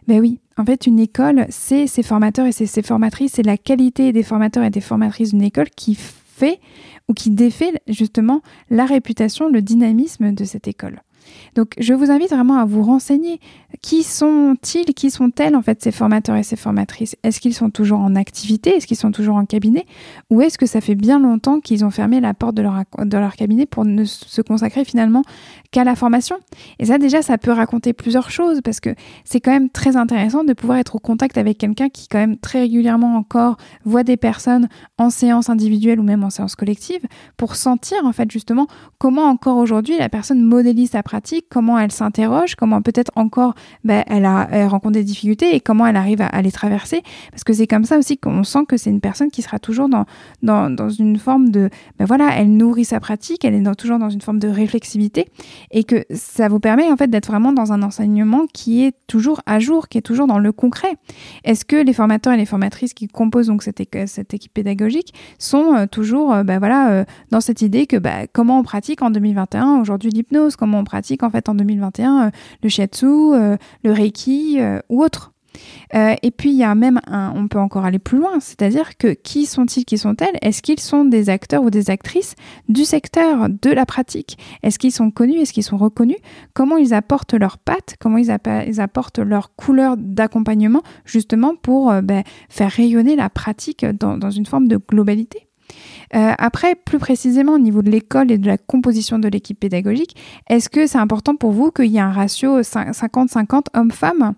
Ben 0.08 0.20
oui, 0.20 0.40
en 0.56 0.64
fait, 0.64 0.86
une 0.86 0.98
école, 0.98 1.46
c'est 1.50 1.86
ses 1.86 2.02
formateurs 2.02 2.46
et 2.46 2.52
ses 2.52 2.82
formatrices, 2.82 3.32
c'est 3.34 3.46
la 3.46 3.58
qualité 3.58 4.12
des 4.12 4.22
formateurs 4.22 4.64
et 4.64 4.70
des 4.70 4.80
formatrices 4.80 5.30
d'une 5.30 5.42
école 5.42 5.70
qui 5.70 5.94
fait 5.94 6.58
ou 7.08 7.14
qui 7.14 7.30
défait 7.30 7.72
justement 7.86 8.40
la 8.70 8.86
réputation, 8.86 9.48
le 9.48 9.62
dynamisme 9.62 10.32
de 10.32 10.44
cette 10.44 10.66
école. 10.66 11.02
Donc 11.54 11.74
je 11.78 11.94
vous 11.94 12.10
invite 12.10 12.30
vraiment 12.30 12.56
à 12.56 12.64
vous 12.64 12.82
renseigner. 12.82 13.40
Qui 13.80 14.02
sont-ils, 14.02 14.94
qui 14.94 15.10
sont-elles 15.10 15.56
en 15.56 15.62
fait 15.62 15.82
ces 15.82 15.92
formateurs 15.92 16.36
et 16.36 16.42
ces 16.42 16.56
formatrices? 16.56 17.16
Est-ce 17.22 17.40
qu'ils 17.40 17.54
sont 17.54 17.70
toujours 17.70 18.00
en 18.00 18.14
activité? 18.16 18.76
Est-ce 18.76 18.86
qu'ils 18.86 18.96
sont 18.96 19.12
toujours 19.12 19.36
en 19.36 19.44
cabinet? 19.44 19.86
Ou 20.30 20.40
est-ce 20.40 20.58
que 20.58 20.66
ça 20.66 20.80
fait 20.80 20.94
bien 20.94 21.18
longtemps 21.18 21.60
qu'ils 21.60 21.84
ont 21.84 21.90
fermé 21.90 22.20
la 22.20 22.34
porte 22.34 22.54
de 22.54 22.62
leur, 22.62 23.36
cabinet 23.36 23.66
pour 23.66 23.84
ne 23.84 24.04
se 24.04 24.42
consacrer 24.42 24.84
finalement 24.84 25.22
qu'à 25.70 25.84
la 25.84 25.96
formation? 25.96 26.36
Et 26.78 26.86
ça 26.86 26.98
déjà, 26.98 27.22
ça 27.22 27.38
peut 27.38 27.50
raconter 27.50 27.92
plusieurs 27.92 28.30
choses 28.30 28.60
parce 28.62 28.80
que 28.80 28.94
c'est 29.24 29.40
quand 29.40 29.52
même 29.52 29.70
très 29.70 29.96
intéressant 29.96 30.44
de 30.44 30.52
pouvoir 30.52 30.78
être 30.78 30.96
au 30.96 30.98
contact 30.98 31.38
avec 31.38 31.58
quelqu'un 31.58 31.88
qui 31.88 32.08
quand 32.08 32.18
même 32.18 32.36
très 32.36 32.60
régulièrement 32.60 33.16
encore 33.16 33.56
voit 33.84 34.04
des 34.04 34.16
personnes 34.16 34.68
en 34.98 35.10
séance 35.10 35.50
individuelle 35.50 36.00
ou 36.00 36.02
même 36.02 36.24
en 36.24 36.30
séance 36.30 36.54
collective 36.54 37.02
pour 37.36 37.56
sentir 37.56 38.04
en 38.04 38.12
fait 38.12 38.30
justement 38.30 38.66
comment 38.98 39.24
encore 39.24 39.56
aujourd'hui 39.56 39.98
la 39.98 40.08
personne 40.08 40.42
modélise 40.42 40.90
sa 40.90 41.02
comment 41.48 41.78
elle 41.78 41.92
s'interroge, 41.92 42.54
comment 42.54 42.82
peut-être 42.82 43.12
encore 43.16 43.54
ben, 43.84 44.04
elle, 44.06 44.26
rencontre 44.66 44.94
des 44.94 45.04
difficultés 45.04 45.54
et 45.54 45.60
comment 45.60 45.86
elle 45.86 45.96
arrive 45.96 46.20
à, 46.20 46.42
les 46.42 46.52
traverser. 46.52 47.02
Parce 47.30 47.44
que 47.44 47.52
c'est 47.52 47.66
comme 47.66 47.84
ça 47.84 47.98
aussi 47.98 48.18
qu'on 48.18 48.44
sent 48.44 48.64
que 48.68 48.76
c'est 48.76 48.90
une 48.90 49.00
personne 49.00 49.30
qui 49.30 49.42
sera 49.42 49.58
toujours 49.58 49.88
dans, 49.88 50.06
une 50.98 51.18
forme 51.18 51.50
de, 51.50 51.70
ben 51.98 52.04
voilà, 52.04 52.30
elle 52.36 52.56
nourrit 52.56 52.84
sa 52.84 53.00
pratique, 53.00 53.44
elle 53.44 53.54
est 53.54 53.74
toujours 53.76 53.98
dans 53.98 54.10
une 54.10 54.20
forme 54.20 54.38
de 54.38 54.48
réflexivité 54.48 55.26
et 55.70 55.84
que 55.84 56.04
ça 56.14 56.48
vous 56.48 56.60
permet 56.60 56.90
en 56.90 56.96
fait 56.96 57.08
d'être 57.08 57.28
vraiment 57.28 57.52
dans 57.52 57.72
un 57.72 57.82
enseignement 57.82 58.46
qui 58.52 58.84
est 58.84 58.94
toujours 59.06 59.40
à 59.46 59.58
jour, 59.58 59.88
qui 59.88 59.98
est 59.98 60.02
toujours 60.02 60.26
dans 60.26 60.38
le 60.38 60.52
concret. 60.52 60.96
Est-ce 61.44 61.64
que 61.64 61.76
les 61.76 61.92
formateurs 61.92 62.32
et 62.32 62.36
les 62.36 62.46
formatrices 62.46 62.94
qui 62.94 63.08
composent 63.08 63.46
donc 63.46 63.62
cette, 63.62 63.80
équipe 63.80 64.54
pédagogique 64.54 65.14
sont 65.38 65.74
euh, 65.74 65.86
toujours 65.86 66.44
ben 66.44 66.58
voilà, 66.58 66.90
euh, 66.90 67.04
dans 67.30 67.40
cette 67.40 67.62
idée 67.62 67.86
que 67.86 67.96
comment 68.32 68.58
on 68.58 68.62
pratique 68.62 69.02
en 69.02 69.10
2021 69.10 69.80
aujourd'hui 69.80 70.10
l'hypnose, 70.10 70.56
comment 70.56 70.78
on 70.78 70.84
pratique 70.84 71.01
en 71.22 71.30
fait 71.30 71.48
en 71.48 71.54
2021 71.54 72.26
euh, 72.26 72.30
le 72.62 72.68
shiatsu, 72.68 73.06
euh, 73.06 73.56
le 73.84 73.92
reiki 73.92 74.60
euh, 74.60 74.80
ou 74.88 75.02
autre. 75.02 75.32
Et 75.92 76.30
puis 76.30 76.48
il 76.48 76.56
y 76.56 76.64
a 76.64 76.74
même 76.74 76.98
un, 77.06 77.30
on 77.36 77.46
peut 77.46 77.58
encore 77.58 77.84
aller 77.84 77.98
plus 77.98 78.16
loin, 78.16 78.40
c'est-à-dire 78.40 78.96
que 78.96 79.12
qui 79.12 79.44
sont-ils, 79.44 79.84
qui 79.84 79.98
sont-elles? 79.98 80.38
Est-ce 80.40 80.62
qu'ils 80.62 80.80
sont 80.80 81.04
des 81.04 81.28
acteurs 81.28 81.62
ou 81.62 81.68
des 81.68 81.90
actrices 81.90 82.34
du 82.70 82.86
secteur 82.86 83.50
de 83.50 83.70
la 83.70 83.84
pratique? 83.84 84.38
Est-ce 84.62 84.78
qu'ils 84.78 84.92
sont 84.92 85.10
connus? 85.10 85.40
Est-ce 85.40 85.52
qu'ils 85.52 85.62
sont 85.62 85.76
reconnus? 85.76 86.16
Comment 86.54 86.78
ils 86.78 86.94
apportent 86.94 87.34
leur 87.34 87.58
patte 87.58 87.96
Comment 88.00 88.16
ils, 88.16 88.30
apportent 88.30 89.18
leur 89.18 89.54
couleur 89.54 89.98
d'accompagnement 89.98 90.82
justement 91.04 91.54
pour 91.54 91.92
ben, 92.00 92.22
faire 92.48 92.70
rayonner 92.70 93.14
la 93.14 93.28
pratique 93.28 93.84
dans 93.84 94.30
une 94.30 94.46
forme 94.46 94.68
de 94.68 94.78
globalité? 94.78 95.48
Euh, 96.14 96.32
après, 96.38 96.74
plus 96.74 96.98
précisément 96.98 97.54
au 97.54 97.58
niveau 97.58 97.82
de 97.82 97.90
l'école 97.90 98.30
et 98.30 98.38
de 98.38 98.46
la 98.46 98.58
composition 98.58 99.18
de 99.18 99.28
l'équipe 99.28 99.58
pédagogique, 99.58 100.16
est-ce 100.48 100.68
que 100.68 100.86
c'est 100.86 100.98
important 100.98 101.36
pour 101.36 101.52
vous 101.52 101.70
qu'il 101.70 101.86
y 101.86 101.96
ait 101.96 102.00
un 102.00 102.12
ratio 102.12 102.60
50-50 102.60 103.66
hommes-femmes? 103.74 104.34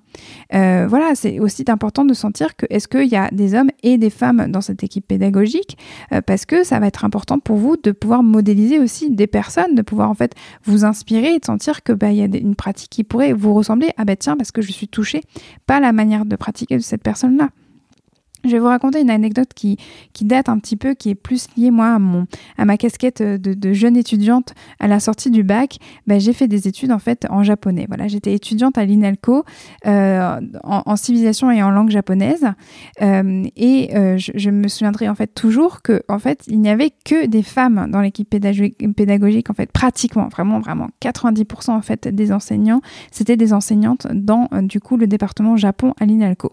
Euh, 0.55 0.87
Voilà, 0.89 1.15
c'est 1.15 1.41
aussi 1.41 1.65
important 1.69 2.05
de 2.05 2.15
sentir 2.15 2.57
que 2.57 2.67
est-ce 2.71 2.89
qu'il 2.89 3.09
y 3.09 3.17
a 3.17 3.29
des 3.33 3.55
hommes 3.55 3.71
et 3.83 3.99
des 3.99 4.11
femmes 4.11 4.47
dans 4.51 4.61
cette 4.61 4.83
équipe 4.85 5.07
pédagogique? 5.07 5.77
Euh, 6.13 6.21
Parce 6.21 6.45
que 6.47 6.65
ça 6.65 6.79
va 6.79 6.87
être 6.87 7.05
important 7.05 7.39
pour 7.39 7.57
vous 7.57 7.77
de 7.77 7.91
pouvoir 7.93 8.23
modéliser 8.23 8.79
aussi 8.79 9.11
des 9.11 9.27
personnes, 9.27 9.75
de 9.75 9.83
pouvoir 9.83 10.11
en 10.11 10.15
fait 10.15 10.35
vous 10.65 10.85
inspirer 10.85 11.35
et 11.35 11.39
de 11.39 11.45
sentir 11.45 11.83
que 11.83 11.93
bah, 11.93 12.11
il 12.11 12.19
y 12.19 12.23
a 12.23 12.39
une 12.39 12.55
pratique 12.55 12.91
qui 12.91 13.05
pourrait 13.05 13.33
vous 13.33 13.55
ressembler. 13.55 13.91
Ah 13.97 14.05
ben 14.05 14.17
tiens, 14.17 14.37
parce 14.37 14.53
que 14.53 14.63
je 14.63 14.73
suis 14.73 14.89
touchée 14.89 15.23
par 15.67 15.81
la 15.81 15.93
manière 15.93 16.25
de 16.25 16.37
pratiquer 16.37 16.77
de 16.77 16.83
cette 16.83 17.03
personne-là. 17.03 17.49
Je 18.45 18.51
vais 18.51 18.59
vous 18.59 18.67
raconter 18.67 19.01
une 19.01 19.11
anecdote 19.11 19.51
qui, 19.55 19.79
qui 20.13 20.25
date 20.25 20.49
un 20.49 20.59
petit 20.59 20.77
peu, 20.77 20.95
qui 20.95 21.11
est 21.11 21.15
plus 21.15 21.49
liée, 21.57 21.71
moi, 21.71 21.95
à, 21.95 21.99
mon, 21.99 22.27
à 22.59 22.65
ma 22.65 22.77
casquette 22.77 23.23
de, 23.23 23.73
jeune 23.73 23.97
étudiante 23.97 24.55
à 24.79 24.87
la 24.87 25.01
sortie 25.01 25.31
du 25.31 25.43
bac. 25.43 25.79
Ben, 26.07 26.21
j'ai 26.21 26.33
fait 26.33 26.49
des 26.49 26.69
études, 26.69 26.93
en 26.93 26.99
fait, 26.99 27.27
en 27.31 27.43
japonais. 27.43 27.87
Voilà, 27.89 28.09
j'étais 28.09 28.35
étudiante 28.35 28.79
à 28.79 28.85
l'INALCO 28.85 29.45
euh, 29.87 30.41
en, 30.63 30.97
civilisation 30.97 31.51
et 31.51 31.63
en 31.63 31.71
langue 31.71 31.91
japonaise. 31.91 32.47
Euh, 33.03 33.45
et 33.57 33.97
euh, 33.97 34.17
je, 34.19 34.51
me 34.51 34.69
souviendrai, 34.69 35.09
en 35.09 35.15
fait, 35.15 35.35
toujours 35.35 35.83
que, 35.83 36.03
en 36.09 36.19
fait, 36.19 36.43
il 36.47 36.61
n'y 36.61 36.69
avait 36.69 36.91
que 37.05 37.27
des 37.27 37.43
femmes 37.43 37.89
dans 37.91 38.01
l'équipe 38.01 38.29
pédagogique, 38.29 39.51
en 39.51 39.55
fait, 39.55 39.71
pratiquement, 39.73 40.29
vraiment, 40.29 40.61
vraiment, 40.61 40.89
90% 41.03 41.71
en 41.71 41.83
fait 41.83 42.09
des 42.09 42.33
enseignants, 42.33 42.81
c'était 43.11 43.37
des 43.37 43.53
enseignantes 43.53 44.07
dans, 44.13 44.49
du 44.63 44.81
coup, 44.81 44.97
le 44.97 45.07
département 45.07 45.57
Japon 45.57 45.95
à 45.99 46.05
l'INALCO. 46.05 46.53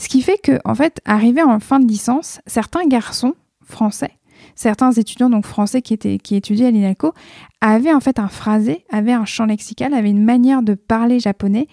Ce 0.00 0.08
qui 0.08 0.22
fait 0.22 0.38
que, 0.42 0.58
en 0.64 0.74
fait, 0.74 1.02
arrivé 1.04 1.42
en 1.42 1.60
fin 1.60 1.78
de 1.78 1.86
licence, 1.86 2.40
certains 2.46 2.86
garçons 2.86 3.34
français, 3.62 4.12
certains 4.54 4.92
étudiants 4.92 5.28
donc 5.28 5.44
français 5.44 5.82
qui, 5.82 5.98
qui 5.98 6.36
étudiaient 6.36 6.68
à 6.68 6.70
l'INALCO, 6.70 7.12
avaient 7.60 7.92
en 7.92 8.00
fait 8.00 8.18
un 8.18 8.28
phrasé, 8.28 8.86
avaient 8.90 9.12
un 9.12 9.26
champ 9.26 9.44
lexical, 9.44 9.92
avaient 9.92 10.08
une 10.08 10.24
manière 10.24 10.62
de 10.62 10.72
parler 10.72 11.20
japonais 11.20 11.68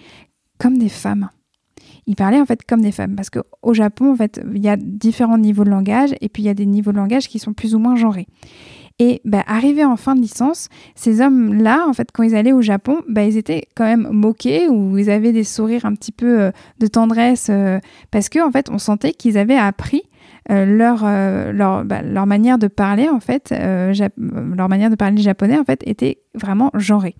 comme 0.57 0.77
des 0.77 0.89
femmes. 0.89 1.29
Ils 2.05 2.17
parlaient 2.17 2.41
en 2.41 2.45
fait 2.45 2.65
comme 2.65 2.81
des 2.81 2.91
femmes 2.91 3.15
parce 3.15 3.29
qu'au 3.29 3.73
Japon, 3.73 4.11
en 4.11 4.17
fait, 4.17 4.41
il 4.53 4.61
y 4.61 4.67
a 4.67 4.75
différents 4.75 5.37
niveaux 5.37 5.63
de 5.63 5.69
langage 5.69 6.13
et 6.19 6.27
puis 6.27 6.43
il 6.43 6.47
y 6.47 6.49
a 6.49 6.53
des 6.53 6.65
niveaux 6.65 6.91
de 6.91 6.97
langage 6.97 7.29
qui 7.29 7.39
sont 7.39 7.53
plus 7.53 7.75
ou 7.75 7.79
moins 7.79 7.95
genrés. 7.95 8.27
Et 8.99 9.21
bah, 9.25 9.43
arrivés 9.45 9.85
en 9.85 9.95
fin 9.95 10.15
de 10.15 10.21
licence, 10.21 10.69
ces 10.95 11.21
hommes-là, 11.21 11.85
en 11.87 11.93
fait, 11.93 12.09
quand 12.11 12.23
ils 12.23 12.35
allaient 12.35 12.51
au 12.51 12.63
Japon, 12.63 13.03
bah, 13.07 13.23
ils 13.23 13.37
étaient 13.37 13.67
quand 13.75 13.83
même 13.83 14.07
moqués 14.11 14.67
ou 14.67 14.97
ils 14.97 15.11
avaient 15.11 15.33
des 15.33 15.43
sourires 15.43 15.85
un 15.85 15.93
petit 15.93 16.11
peu 16.11 16.41
euh, 16.41 16.51
de 16.79 16.87
tendresse 16.87 17.49
euh, 17.51 17.79
parce 18.09 18.27
que 18.27 18.39
en 18.39 18.51
fait, 18.51 18.71
on 18.71 18.79
sentait 18.79 19.11
qu'ils 19.11 19.37
avaient 19.37 19.57
appris 19.57 20.01
euh, 20.49 20.65
leur, 20.65 21.03
leur, 21.53 21.85
bah, 21.85 22.01
leur, 22.01 22.25
manière 22.25 22.57
de 22.57 22.67
parler, 22.67 23.07
en 23.07 23.19
fait, 23.19 23.53
leur 23.53 24.69
manière 24.69 24.89
de 24.89 24.95
parler 24.95 25.21
japonais, 25.21 25.59
en 25.59 25.63
fait, 25.63 25.83
était 25.85 26.19
vraiment 26.33 26.71
genrée. 26.73 27.15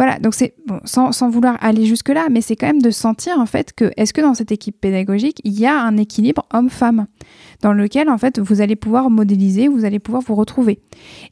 Voilà, 0.00 0.18
donc 0.18 0.32
c'est 0.32 0.54
bon, 0.66 0.80
sans, 0.84 1.28
vouloir 1.28 1.58
aller 1.60 1.84
jusque-là, 1.84 2.28
mais 2.30 2.40
c'est 2.40 2.56
quand 2.56 2.68
même 2.68 2.80
de 2.80 2.90
sentir 2.90 3.38
en 3.38 3.44
fait 3.44 3.74
que 3.74 3.90
est-ce 3.98 4.14
que 4.14 4.22
dans 4.22 4.32
cette 4.32 4.50
équipe 4.50 4.80
pédagogique, 4.80 5.42
il 5.44 5.52
y 5.52 5.66
a 5.66 5.78
un 5.78 5.98
équilibre 5.98 6.46
homme-femme 6.54 7.06
dans 7.60 7.74
lequel 7.74 8.08
en 8.08 8.16
fait 8.16 8.38
vous 8.38 8.62
allez 8.62 8.76
pouvoir 8.76 9.10
modéliser, 9.10 9.68
vous 9.68 9.84
allez 9.84 9.98
pouvoir 9.98 10.22
vous 10.22 10.34
retrouver. 10.36 10.80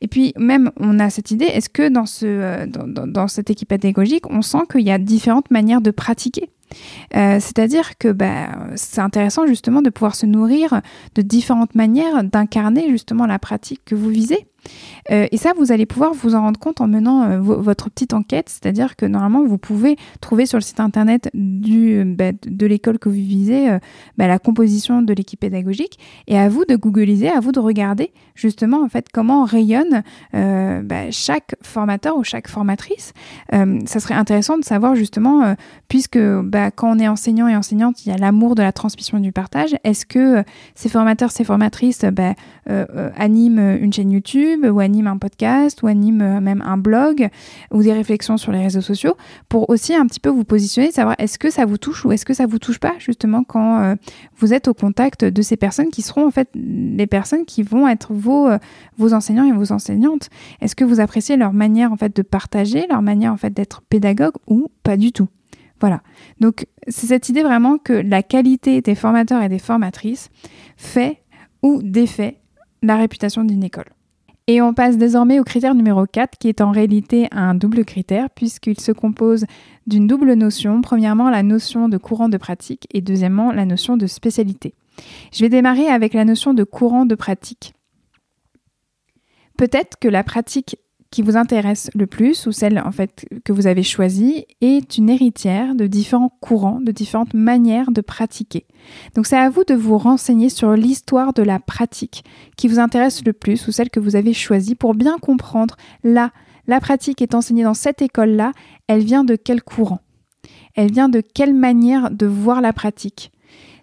Et 0.03 0.07
puis 0.07 0.35
même 0.37 0.71
on 0.79 0.99
a 0.99 1.09
cette 1.09 1.31
idée, 1.31 1.47
est-ce 1.47 1.71
que 1.71 1.89
dans, 1.89 2.05
euh, 2.25 3.27
cette 3.29 3.49
équipe 3.49 3.71
pédagogique, 3.71 4.29
on 4.29 4.43
sent 4.43 4.65
qu'il 4.71 4.83
y 4.83 4.91
a 4.91 4.99
différentes 4.99 5.51
manières 5.51 5.81
de 5.81 5.91
pratiquer? 5.91 6.51
Euh, 7.17 7.41
c'est-à-dire 7.41 7.97
que 7.97 8.13
bah, 8.13 8.51
c'est 8.77 9.01
intéressant 9.01 9.47
justement 9.47 9.81
de 9.81 9.89
pouvoir 9.89 10.15
se 10.15 10.27
nourrir 10.27 10.83
de 11.15 11.23
différentes 11.23 11.75
manières 11.75 12.23
d'incarner 12.23 12.91
justement 12.91 13.25
la 13.25 13.39
pratique 13.39 13.81
que 13.87 13.95
vous 13.95 14.11
visez. 14.11 14.47
Euh, 15.11 15.27
et 15.31 15.37
ça, 15.37 15.53
vous 15.57 15.73
allez 15.73 15.87
pouvoir 15.87 16.13
vous 16.15 16.35
en 16.35 16.43
rendre 16.43 16.59
compte 16.59 16.81
en 16.81 16.89
menant 16.89 17.23
euh, 17.25 17.39
votre 17.41 17.91
petite 17.91 18.15
enquête, 18.15 18.49
c'est-à-dire 18.49 18.97
que 18.97 19.07
normalement, 19.07 19.45
vous 19.45 19.59
pouvez 19.59 19.97
trouver 20.21 20.47
sur 20.47 20.59
le 20.59 20.63
site 20.63 20.81
internet 20.81 21.31
bah, 21.35 22.33
de 22.33 22.67
l'école 22.67 22.99
que 22.99 23.09
vous 23.09 23.15
visez 23.15 23.69
bah, 24.17 24.27
la 24.27 24.39
composition 24.39 25.03
de 25.03 25.13
l'équipe 25.13 25.41
pédagogique, 25.41 25.99
et 26.27 26.39
à 26.39 26.49
vous 26.49 26.65
de 26.65 26.77
googliser, 26.77 27.29
à 27.29 27.41
vous 27.41 27.53
de 27.53 27.61
regarder 27.61 28.13
justement 28.35 28.83
en 28.83 28.89
fait 28.89 29.07
comment 29.13 29.45
rayonne 29.45 30.03
chaque 31.11 31.57
formateur 31.63 32.17
ou 32.17 32.25
chaque 32.25 32.49
formatrice. 32.49 33.13
ça 33.51 34.01
serait 34.01 34.15
intéressant 34.15 34.59
de 34.59 34.65
savoir 34.65 34.95
justement, 34.95 35.55
puisque 35.89 36.19
bah, 36.19 36.71
quand 36.71 36.91
on 36.91 36.99
est 36.99 37.09
enseignant 37.09 37.49
et 37.49 37.57
enseignante, 37.57 38.05
il 38.05 38.11
y 38.11 38.13
a 38.13 38.17
l'amour 38.17 38.55
de 38.55 38.63
la 38.63 38.73
transmission 38.73 39.19
et 39.19 39.21
du 39.21 39.33
partage. 39.33 39.77
Est-ce 39.85 40.07
que 40.07 40.39
euh, 40.39 40.43
ces 40.75 40.89
formateurs, 40.89 41.31
ces 41.31 41.45
formatrices 41.45 42.05
bah, 42.05 42.35
euh, 42.71 42.85
euh, 42.95 43.11
animent 43.17 43.79
une 43.81 43.93
chaîne 43.93 44.11
YouTube? 44.11 44.58
Ou 44.67 44.81
animent 44.81 45.09
un 45.09 45.19
podcast 45.19 45.83
ou 45.83 45.87
animent 45.87 46.41
même 46.41 46.63
un 46.65 46.77
blog 46.77 47.29
ou 47.71 47.83
des 47.83 47.93
réflexions 47.93 48.37
sur 48.37 48.53
les 48.53 48.61
réseaux 48.63 48.81
sociaux 48.81 49.17
pour 49.49 49.71
aussi 49.71 49.95
un 49.95 50.07
petit 50.07 50.21
peu 50.21 50.31
vous 50.31 50.45
positionner, 50.45 50.91
savoir 50.91 51.17
est-ce 51.19 51.39
que 51.39 51.51
ça 51.51 51.65
vous 51.67 51.79
touche 51.79 52.05
ou 52.05 52.13
est-ce 52.13 52.25
que 52.25 52.35
ça 52.35 52.47
vous 52.47 52.59
touche 52.59 52.79
pas 52.79 52.95
justement 52.99 53.45
quand 53.45 53.97
vous 54.37 54.55
êtes 54.55 54.69
au 54.69 54.75
contact 54.75 55.25
de 55.25 55.43
ces 55.43 55.57
personnes 55.57 55.91
qui 55.91 56.03
seront 56.03 56.27
en 56.27 56.31
fait 56.31 56.49
les 56.55 57.07
personnes 57.07 57.45
qui 57.45 57.63
vont 57.63 57.89
être 57.89 58.13
vos, 58.13 58.49
vos 58.97 59.15
enseignants 59.15 59.45
et 59.45 59.53
vos 59.53 59.73
enseignantes. 59.73 60.29
Est-ce 60.61 60.77
que 60.77 60.85
vous 60.85 61.01
appréciez 61.01 61.37
leur 61.37 61.53
manière 61.53 61.93
en 61.93 61.97
fait 61.97 62.15
de 62.15 62.23
partager, 62.23 62.87
leur 62.89 63.03
manière 63.03 63.33
en 63.33 63.37
fait 63.37 63.53
d'être 63.53 63.83
pédagogue 63.83 64.35
ou 64.47 64.71
pas 64.83 64.97
du 64.97 65.13
tout? 65.13 65.29
Voilà. 65.81 66.03
Donc, 66.41 66.67
c'est 66.89 67.07
cette 67.07 67.29
idée 67.29 67.43
vraiment 67.43 67.79
que 67.79 67.93
la 67.93 68.23
qualité 68.23 68.81
des 68.81 68.95
formateurs 68.95 69.43
et 69.43 69.49
des 69.49 69.59
formatrices 69.59 70.29
fait 70.77 71.23
ou 71.63 71.83
défait 71.83 72.41
la 72.83 72.97
réputation 72.97 73.45
d'une 73.45 73.65
école. 73.65 73.91
Et 74.51 74.63
on 74.63 74.73
passe 74.73 74.97
désormais 74.97 75.39
au 75.39 75.45
critère 75.45 75.75
numéro 75.75 76.07
4, 76.07 76.39
qui 76.39 76.49
est 76.49 76.63
en 76.63 76.71
réalité 76.71 77.29
un 77.33 77.55
double 77.55 77.85
critère, 77.85 78.31
puisqu'il 78.31 78.81
se 78.81 78.93
compose 78.93 79.45
d'une 79.87 80.07
double 80.07 80.33
notion. 80.33 80.81
Premièrement, 80.81 81.29
la 81.29 81.43
notion 81.43 81.91
de 81.91 81.99
courant 81.99 82.31
de 82.31 82.39
pratique 82.39 82.87
et 82.91 83.03
deuxièmement, 83.03 83.53
la 83.53 83.67
notion 83.67 83.99
de 83.99 84.07
spécialité. 84.07 84.75
Je 85.35 85.41
vais 85.41 85.51
démarrer 85.51 85.89
avec 85.89 86.15
la 86.15 86.25
notion 86.25 86.55
de 86.55 86.65
courant 86.65 87.05
de 87.05 87.15
pratique. 87.15 87.75
Peut-être 89.59 89.99
que 89.99 90.09
la 90.09 90.25
pratique 90.25 90.79
qui 91.11 91.23
vous 91.23 91.37
intéresse 91.37 91.91
le 91.95 92.07
plus 92.07 92.47
ou 92.47 92.53
celle 92.53 92.79
en 92.79 92.93
fait 92.93 93.27
que 93.45 93.53
vous 93.53 93.67
avez 93.67 93.83
choisie 93.83 94.45
est 94.61 94.99
une 94.99 95.09
héritière 95.09 95.75
de 95.75 95.87
différents 95.87 96.33
courants, 96.41 96.81
de 96.81 96.93
différentes 96.93 97.35
manières 97.35 97.91
de 97.91 98.01
pratiquer. 98.01 98.67
Donc 99.15 99.27
c'est 99.27 99.39
à 99.39 99.49
vous 99.49 99.65
de 99.65 99.75
vous 99.75 99.97
renseigner 99.97 100.51
sur 100.51 100.73
l'histoire 100.73 101.33
de 101.33 101.43
la 101.43 101.61
pratique 101.61 102.25
qui 102.57 102.69
vous 102.69 102.79
intéresse 102.79 103.25
le 103.25 103.33
plus 103.33 103.67
ou 103.69 103.73
celle 103.73 103.91
que 103.91 104.01
vous 104.01 104.17
avez 104.17 104.35
choisie 104.35 104.75
pour 104.75 104.95
bien 104.95 105.19
comprendre 105.19 105.77
là 106.05 106.31
la 106.69 106.81
pratique 106.81 107.23
est 107.23 107.35
enseignée 107.35 107.65
dans 107.65 107.75
cette 107.75 108.03
école-là, 108.03 108.53
elle 108.87 109.03
vient 109.03 109.25
de 109.25 109.37
quel 109.37 109.63
courant? 109.63 110.01
Elle 110.77 110.93
vient 110.93 111.09
de 111.09 111.23
quelle 111.23 111.55
manière 111.55 112.11
de 112.11 112.27
voir 112.27 112.61
la 112.61 112.75
pratique? 112.75 113.33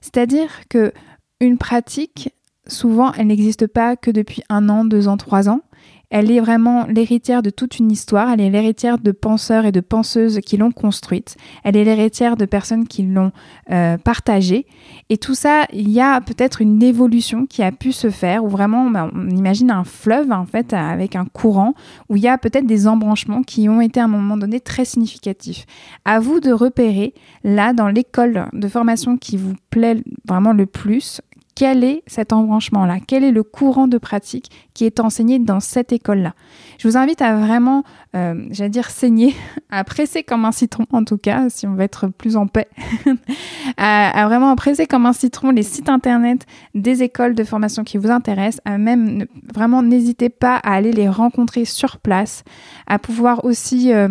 C'est-à-dire 0.01 0.49
que 0.69 0.93
une 1.41 1.57
pratique, 1.57 2.29
souvent, 2.67 3.11
elle 3.13 3.27
n'existe 3.27 3.65
pas 3.67 3.95
que 3.95 4.11
depuis 4.11 4.43
un 4.49 4.69
an, 4.69 4.85
deux 4.85 5.07
ans, 5.07 5.17
trois 5.17 5.49
ans. 5.49 5.61
Elle 6.09 6.31
est 6.31 6.39
vraiment 6.39 6.85
l'héritière 6.87 7.41
de 7.41 7.49
toute 7.49 7.79
une 7.79 7.91
histoire, 7.91 8.31
elle 8.31 8.41
est 8.41 8.49
l'héritière 8.49 8.97
de 8.97 9.11
penseurs 9.11 9.65
et 9.65 9.71
de 9.71 9.81
penseuses 9.81 10.39
qui 10.45 10.57
l'ont 10.57 10.71
construite, 10.71 11.35
elle 11.63 11.75
est 11.75 11.83
l'héritière 11.83 12.37
de 12.37 12.45
personnes 12.45 12.87
qui 12.87 13.03
l'ont 13.03 13.31
euh, 13.71 13.97
partagée. 13.97 14.65
Et 15.09 15.17
tout 15.17 15.35
ça, 15.35 15.65
il 15.73 15.89
y 15.89 16.01
a 16.01 16.21
peut-être 16.21 16.61
une 16.61 16.81
évolution 16.81 17.45
qui 17.45 17.63
a 17.63 17.71
pu 17.71 17.91
se 17.91 18.09
faire, 18.09 18.43
où 18.43 18.49
vraiment 18.49 18.89
bah, 18.89 19.09
on 19.13 19.29
imagine 19.29 19.71
un 19.71 19.83
fleuve 19.83 20.31
en 20.31 20.45
fait 20.45 20.73
avec 20.73 21.15
un 21.15 21.25
courant, 21.25 21.73
où 22.09 22.15
il 22.15 22.23
y 22.23 22.27
a 22.27 22.37
peut-être 22.37 22.65
des 22.65 22.87
embranchements 22.87 23.43
qui 23.43 23.69
ont 23.69 23.81
été 23.81 23.99
à 23.99 24.05
un 24.05 24.09
moment 24.09 24.37
donné 24.37 24.59
très 24.59 24.85
significatifs. 24.85 25.65
À 26.05 26.19
vous 26.19 26.39
de 26.39 26.51
repérer 26.51 27.13
là 27.43 27.73
dans 27.73 27.87
l'école 27.87 28.47
de 28.53 28.67
formation 28.67 29.17
qui 29.17 29.37
vous 29.37 29.53
plaît 29.69 30.03
vraiment 30.27 30.53
le 30.53 30.65
plus, 30.65 31.21
quel 31.55 31.85
est 31.85 32.03
cet 32.05 32.33
embranchement-là? 32.33 32.97
Quel 33.07 33.23
est 33.23 33.31
le 33.31 33.43
courant 33.43 33.87
de 33.87 33.97
pratique 33.97 34.51
qui 34.73 34.85
est 34.85 34.99
enseigné 34.99 35.39
dans 35.39 35.61
cette 35.61 35.93
école-là? 35.93 36.33
Je 36.77 36.87
vous 36.87 36.97
invite 36.97 37.21
à 37.21 37.35
vraiment, 37.37 37.83
euh, 38.15 38.45
j'allais 38.51 38.69
dire 38.69 38.89
saigner, 38.89 39.35
à 39.69 39.83
presser 39.83 40.23
comme 40.23 40.45
un 40.45 40.51
citron 40.51 40.85
en 40.91 41.03
tout 41.03 41.17
cas, 41.17 41.49
si 41.49 41.67
on 41.67 41.73
veut 41.73 41.83
être 41.83 42.07
plus 42.07 42.37
en 42.37 42.47
paix, 42.47 42.67
à, 43.77 44.25
vraiment 44.27 44.55
presser 44.55 44.85
comme 44.85 45.05
un 45.05 45.13
citron 45.13 45.51
les 45.51 45.63
sites 45.63 45.89
internet 45.89 46.45
des 46.73 47.03
écoles 47.03 47.35
de 47.35 47.43
formation 47.43 47.83
qui 47.83 47.97
vous 47.97 48.11
intéressent, 48.11 48.61
à 48.65 48.77
même 48.77 49.25
vraiment 49.53 49.83
n'hésitez 49.83 50.29
pas 50.29 50.55
à 50.55 50.73
aller 50.75 50.91
les 50.91 51.09
rencontrer 51.09 51.65
sur 51.65 51.97
place, 51.97 52.43
à 52.87 52.99
pouvoir 52.99 53.43
aussi 53.43 53.91
euh, 53.93 54.09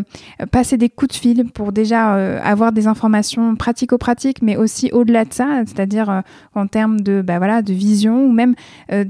passer 0.50 0.76
des 0.76 0.90
coups 0.90 1.14
de 1.14 1.20
fil 1.20 1.44
pour 1.50 1.72
déjà 1.72 2.16
euh, 2.16 2.40
avoir 2.42 2.72
des 2.72 2.86
informations 2.86 3.56
pratico-pratiques, 3.56 4.42
mais 4.42 4.56
aussi 4.56 4.90
au-delà 4.92 5.24
de 5.24 5.32
ça, 5.32 5.62
c'est-à-dire 5.66 6.22
en 6.54 6.66
termes 6.66 7.00
de 7.00 7.22
bah, 7.22 7.38
voilà, 7.38 7.62
de 7.62 7.72
vision 7.72 8.24
ou 8.26 8.32
même 8.32 8.54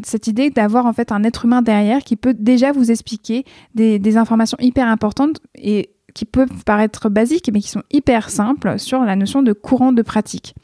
cette 0.03 0.27
idée 0.27 0.51
d'avoir 0.51 0.87
en 0.87 0.93
fait 0.93 1.13
un 1.13 1.25
être 1.25 1.45
humain 1.45 1.63
derrière 1.63 2.03
qui 2.03 2.17
peut 2.17 2.35
déjà 2.35 2.73
vous 2.73 2.91
expliquer 2.91 3.45
des, 3.75 4.15
informations 4.17 4.59
hyper 4.61 4.84
importantes 4.88 5.41
et 5.55 5.91
qui 6.14 6.25
peuvent 6.25 6.64
paraître 6.64 7.09
basiques 7.09 7.50
mais 7.53 7.61
qui 7.61 7.71
sont 7.71 7.83
hyper 7.93 8.31
simples 8.31 8.79
sur 8.79 9.05
la 9.05 9.17
notion 9.17 9.43
de 9.43 9.53
courant 9.53 9.93
de 9.93 10.03
pratique. 10.03 10.55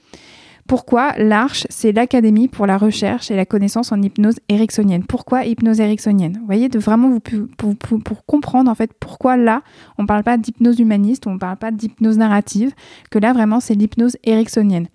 Pourquoi 0.70 1.14
l'Arche, 1.18 1.66
c'est 1.68 1.90
l'Académie 1.90 2.46
pour 2.46 2.64
la 2.64 2.78
recherche 2.78 3.32
et 3.32 3.34
la 3.34 3.44
connaissance 3.44 3.90
en 3.90 4.00
hypnose 4.00 4.36
ericksonienne? 4.48 5.02
Pourquoi 5.02 5.44
hypnose 5.44 5.80
ericksonienne? 5.80 6.36
Vous 6.38 6.46
voyez, 6.46 6.68
de 6.68 6.78
vraiment 6.78 7.10
vous, 7.10 7.18
pour, 7.18 8.24
comprendre 8.24 8.70
en 8.70 8.76
fait 8.76 8.92
pourquoi 9.00 9.36
là, 9.36 9.62
on 9.98 10.02
ne 10.02 10.06
parle 10.06 10.22
pas 10.22 10.36
d'hypnose 10.36 10.78
humaniste, 10.78 11.26
on 11.26 11.34
ne 11.34 11.38
parle 11.40 11.56
pas 11.56 11.72
d'hypnose 11.72 12.18
narrative, 12.18 12.72
que 13.10 13.18
là 13.18 13.32
vraiment 13.32 13.58
c'est 13.58 13.74
l'hypnose 13.74 14.16
ericksonienne. 14.22 14.86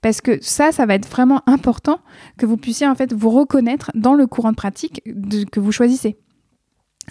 Parce 0.00 0.20
que 0.20 0.42
ça, 0.42 0.72
ça 0.72 0.86
va 0.86 0.94
être 0.94 1.08
vraiment 1.08 1.42
important 1.46 2.00
que 2.36 2.44
vous 2.44 2.56
puissiez 2.56 2.88
en 2.88 2.96
fait 2.96 3.12
vous 3.12 3.30
reconnaître 3.30 3.92
dans 3.94 4.14
le 4.14 4.26
courant 4.26 4.50
de 4.50 4.56
pratique 4.56 5.04
que 5.52 5.60
vous 5.60 5.70
choisissez. 5.70 6.16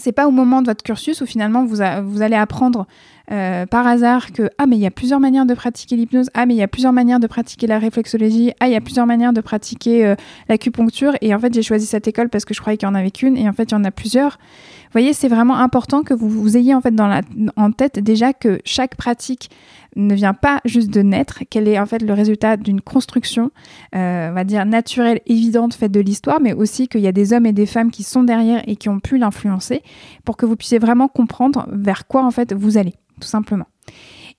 C'est 0.02 0.12
pas 0.12 0.28
au 0.28 0.32
moment 0.32 0.64
de 0.64 0.68
votre 0.68 0.82
cursus 0.82 1.22
où 1.22 1.28
finalement 1.28 1.64
vous, 1.64 1.82
allez 1.82 2.36
apprendre 2.36 2.88
euh, 3.32 3.68
par 3.68 3.86
hasard 3.86 4.32
que 4.32 4.50
ah 4.58 4.66
mais 4.66 4.76
il 4.76 4.82
y 4.82 4.88
a 4.88 4.92
plusieurs 4.92 5.20
manières 5.20 5.46
de 5.46 5.54
pratiquer 5.54 5.96
l'hypnose, 5.96 6.32
ah 6.34 6.48
mais 6.48 6.56
il 6.56 6.58
y 6.58 6.64
a 6.64 6.68
plusieurs 6.68 6.92
manières 6.92 7.20
de 7.20 7.28
pratiquer 7.28 7.68
la 7.68 7.78
réflexologie, 7.78 8.52
ah 8.60 8.68
il 8.68 8.74
y 8.74 8.76
a 8.76 8.82
plusieurs 8.82 9.06
manières 9.06 9.32
de 9.32 9.42
pratiquer 9.42 10.04
euh, 10.04 10.16
l'acupuncture 10.50 11.14
et 11.22 11.36
en 11.36 11.40
fait 11.40 11.54
j'ai 11.54 11.62
choisi 11.62 11.86
cette 11.86 12.08
école 12.08 12.30
parce 12.30 12.46
que 12.46 12.56
je 12.56 12.62
croyais 12.62 12.78
qu'il 12.78 12.88
y 12.88 12.92
en 12.92 12.96
avait 12.96 13.12
qu'une 13.12 13.38
et 13.38 13.48
en 13.48 13.54
fait 13.54 13.66
il 13.66 13.72
y 13.74 13.76
en 13.76 13.84
a 13.84 13.92
plusieurs. 13.92 14.32
Vous 14.32 15.00
voyez, 15.00 15.14
c'est 15.14 15.30
vraiment 15.30 15.58
important 15.58 16.02
que 16.02 16.16
vous, 16.16 16.30
vous 16.30 16.58
ayez 16.58 16.74
en 16.74 16.82
fait 16.82 16.94
en 17.56 17.72
tête 17.72 18.00
déjà 18.00 18.34
que 18.34 18.60
chaque 18.66 18.96
pratique 18.96 19.52
ne 19.96 20.16
vient 20.16 20.34
pas 20.34 20.62
juste 20.66 20.90
de 20.90 21.02
naître, 21.02 21.44
qu'elle 21.50 21.68
est 21.68 21.80
en 21.80 21.86
fait 21.86 22.02
le 22.02 22.14
résultat 22.14 22.58
d'une 22.58 22.82
construction, 22.82 23.52
euh, 23.96 24.30
on 24.30 24.34
va 24.34 24.44
dire 24.44 24.66
naturelle, 24.66 25.22
évidente, 25.26 25.74
faite 25.74 25.92
de 25.92 26.00
l'histoire, 26.00 26.40
mais 26.42 26.54
aussi 26.54 26.88
qu'il 26.88 27.02
y 27.02 27.08
a 27.08 27.12
des 27.12 27.34
hommes 27.34 27.46
et 27.46 27.54
des 27.54 27.66
femmes 27.66 27.92
qui 27.92 28.04
sont 28.04 28.24
derrière 28.24 28.62
et 28.68 28.76
qui 28.76 28.90
ont 28.90 29.00
pu 29.00 29.18
l'influencer, 29.18 29.82
pour 30.26 30.38
que 30.38 30.46
vous 30.46 30.56
puissiez 30.56 30.80
vraiment 30.80 31.08
comprendre 31.08 31.68
vers 31.72 32.08
quoi 32.08 32.26
en 32.26 32.32
fait 32.32 32.54
vous 32.54 32.78
allez, 32.78 32.94
tout 33.20 33.28
simplement. 33.28 33.66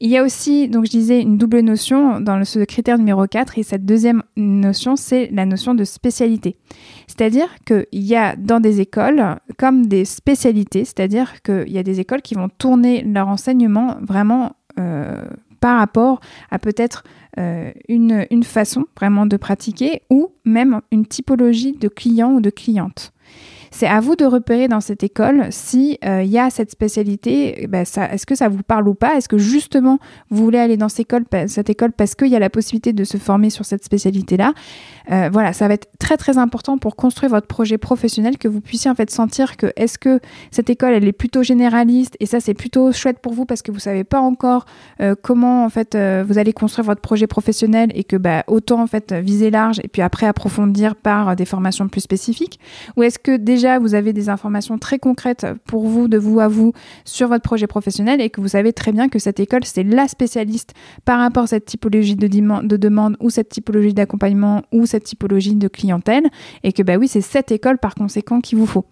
Il 0.05 0.11
y 0.11 0.17
a 0.17 0.25
aussi, 0.25 0.69
donc 0.69 0.87
je 0.87 0.91
disais, 0.91 1.21
une 1.21 1.39
double 1.39 1.61
notion 1.61 2.19
dans 2.19 2.45
ce 2.45 2.59
critère 2.61 2.99
numéro 2.99 3.25
4, 3.25 3.59
et 3.59 3.63
cette 3.63 3.85
deuxième 3.85 4.25
notion, 4.37 4.97
c'est 4.97 5.29
la 5.31 5.47
notion 5.47 5.75
de 5.75 5.85
spécialité. 5.85 6.57
C'est-à-dire 7.07 7.47
qu'il 7.65 7.87
y 7.93 8.17
a 8.17 8.35
dans 8.35 8.59
des 8.59 8.81
écoles 8.81 9.37
comme 9.59 9.87
des 9.87 10.05
spécialités, 10.05 10.85
c'est-à-dire 10.85 11.41
qu'il 11.43 11.71
y 11.71 11.79
a 11.79 11.85
des 11.85 12.01
écoles 12.01 12.23
qui 12.23 12.35
vont 12.35 12.49
tourner 12.49 13.03
leur 13.03 13.29
enseignement 13.29 13.97
vraiment 14.01 14.57
par 15.63 15.79
rapport 15.79 16.21
à 16.51 16.59
peut-être 16.59 17.05
euh, 17.39 17.71
une, 17.89 18.27
une, 18.31 18.43
façon 18.43 18.85
vraiment 18.97 19.27
de 19.27 19.37
pratiquer 19.37 20.03
ou 20.11 20.33
même 20.45 20.81
une 20.91 21.07
typologie 21.07 21.73
de 21.73 21.89
client 21.89 22.33
ou 22.33 22.41
de 22.41 22.51
cliente. 22.51 23.13
C'est 23.75 23.87
à 23.87 24.01
vous 24.01 24.17
de 24.17 24.27
repérer 24.27 24.69
dans 24.69 24.83
cette 24.83 25.03
école 25.03 25.47
si 25.51 25.99
il 26.03 26.09
euh, 26.09 26.23
y 26.23 26.39
a 26.39 26.51
cette 26.51 26.71
spécialité, 26.71 27.65
eh 27.65 27.67
ben, 27.67 27.85
est-ce 27.85 28.27
que 28.27 28.35
ça 28.35 28.49
vous 28.49 28.63
parle 28.63 28.87
ou 28.87 28.95
pas? 28.95 29.17
Est-ce 29.17 29.31
que 29.31 29.39
justement 29.39 29.99
vous 30.29 30.45
voulez 30.45 30.59
aller 30.59 30.77
dans 30.77 30.91
cette 30.91 31.01
école, 31.01 31.25
cette 31.49 31.71
école 31.71 31.93
parce 31.93 32.15
qu'il 32.15 32.29
y 32.29 32.37
a 32.37 32.39
la 32.39 32.51
possibilité 32.51 32.93
de 32.93 33.03
se 33.03 33.17
former 33.17 33.49
sur 33.49 33.65
cette 33.65 33.83
spécialité-là? 33.83 34.53
Euh, 35.11 35.31
Voilà, 35.33 35.55
ça 35.55 35.69
va 35.69 35.75
être 35.75 35.89
très 35.99 36.19
très 36.19 36.37
important 36.37 36.77
pour 36.77 36.97
construire 36.97 37.31
votre 37.31 37.47
projet 37.47 37.79
professionnel 37.79 38.37
que 38.37 38.47
vous 38.47 38.61
puissiez 38.61 38.91
en 38.91 38.95
fait 38.95 39.11
sentir 39.11 39.57
que 39.57 39.73
est-ce 39.77 39.99
que 39.99 40.21
cette 40.51 40.69
école 40.69 40.93
elle 40.93 41.09
est 41.09 41.13
plutôt 41.13 41.43
généraliste 41.43 42.15
et 42.21 42.27
ça 42.27 42.41
c'est 42.41 42.55
plutôt 42.55 42.93
chouette 42.93 43.21
pour 43.21 43.33
vous 43.33 43.47
parce 43.47 43.63
que 43.63 43.73
vous 43.73 43.79
savez 43.79 44.05
pas 44.05 44.21
encore 44.21 44.67
euh, 45.01 45.15
comment 45.21 45.65
en 45.65 45.71
fait 45.71 45.97
vous 45.97 46.39
allez 46.39 46.53
construire 46.53 46.85
votre 46.85 47.01
projet 47.01 47.27
professionnel 47.27 47.91
et 47.95 48.05
que 48.05 48.17
bah, 48.17 48.45
autant 48.49 48.83
en 48.83 48.87
fait 48.87 49.15
viser 49.15 49.51
large 49.51 49.81
et 49.83 49.89
puis 49.89 50.03
après 50.03 50.27
approfondir 50.27 50.95
par 50.95 51.35
des 51.37 51.47
formations 51.47 51.89
plus 51.89 52.03
spécifiques? 52.03 52.61
Ou 52.97 53.03
est-ce 53.03 53.19
que 53.19 53.37
déjà 53.37 53.62
vous 53.81 53.95
avez 53.95 54.13
des 54.13 54.29
informations 54.29 54.79
très 54.79 54.99
concrètes 54.99 55.47
pour 55.67 55.87
vous, 55.87 56.09
de 56.09 56.19
vous 56.19 56.41
à 56.41 56.49
vous, 56.49 56.73
sur 57.05 57.29
votre 57.29 57.43
projet 57.43 57.67
professionnel 57.67 58.21
et 58.21 58.31
que 58.31 58.41
vous 58.41 58.49
savez 58.49 58.73
très 58.73 58.93
bien 58.93 59.09
que 59.09 59.19
cette 59.19 59.41
école, 59.41 59.65
c'est 59.65 59.83
la 59.83 60.09
spécialiste 60.09 60.75
par 61.05 61.19
rapport 61.19 61.45
à 61.45 61.47
cette 61.49 61.65
typologie 61.65 62.17
de, 62.17 62.27
de 62.27 62.77
demande 62.77 63.17
ou 63.21 63.31
cette 63.31 63.49
typologie 63.49 63.95
d'accompagnement 63.95 64.63
ou 64.73 64.87
cette 64.87 65.05
typologie 65.05 65.55
de 65.55 65.69
clientèle 65.69 66.29
et 66.63 66.73
que 66.73 66.83
bah 66.83 66.97
oui, 66.97 67.09
c'est 67.09 67.21
cette 67.21 67.53
école 67.53 67.79
par 67.79 67.95
conséquent 67.95 68.41
qu'il 68.41 68.59
vous 68.59 68.67
faut. 68.67 68.87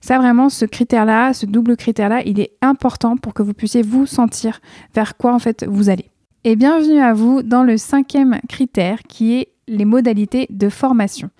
Ça 0.00 0.18
vraiment, 0.18 0.50
ce 0.50 0.66
critère-là, 0.66 1.32
ce 1.32 1.46
double 1.46 1.76
critère-là, 1.76 2.22
il 2.26 2.38
est 2.38 2.52
important 2.60 3.16
pour 3.16 3.32
que 3.32 3.42
vous 3.42 3.54
puissiez 3.54 3.82
vous 3.82 4.06
sentir 4.06 4.60
vers 4.94 5.16
quoi 5.16 5.32
en 5.32 5.38
fait 5.38 5.64
vous 5.66 5.88
allez. 5.88 6.10
Et 6.44 6.56
bienvenue 6.56 7.00
à 7.00 7.14
vous 7.14 7.42
dans 7.42 7.62
le 7.62 7.78
cinquième 7.78 8.38
critère 8.48 8.98
qui 9.08 9.34
est 9.34 9.48
les 9.66 9.86
modalités 9.86 10.46
de 10.50 10.68
formation. 10.68 11.30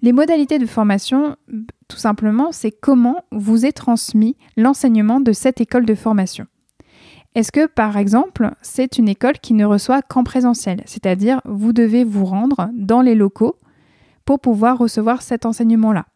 Les 0.00 0.12
modalités 0.12 0.58
de 0.60 0.66
formation, 0.66 1.34
tout 1.88 1.96
simplement, 1.96 2.52
c'est 2.52 2.70
comment 2.70 3.24
vous 3.32 3.66
est 3.66 3.72
transmis 3.72 4.36
l'enseignement 4.56 5.20
de 5.20 5.32
cette 5.32 5.60
école 5.60 5.86
de 5.86 5.94
formation. 5.94 6.46
Est-ce 7.34 7.50
que, 7.50 7.66
par 7.66 7.96
exemple, 7.96 8.52
c'est 8.62 8.96
une 8.96 9.08
école 9.08 9.38
qui 9.40 9.54
ne 9.54 9.64
reçoit 9.64 10.02
qu'en 10.02 10.22
présentiel, 10.22 10.82
c'est-à-dire 10.86 11.40
vous 11.44 11.72
devez 11.72 12.04
vous 12.04 12.24
rendre 12.24 12.70
dans 12.74 13.00
les 13.00 13.16
locaux 13.16 13.56
pour 14.24 14.40
pouvoir 14.40 14.78
recevoir 14.78 15.22
cet 15.22 15.44
enseignement-là. 15.44 16.06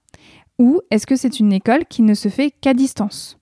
Ou 0.59 0.81
est-ce 0.90 1.07
que 1.07 1.16
c'est 1.16 1.40
une 1.40 1.52
école 1.52 1.85
qui 1.87 2.02
ne 2.02 2.14
se 2.14 2.28
fait 2.28 2.50
qu'à 2.50 2.74
distance? 2.74 3.38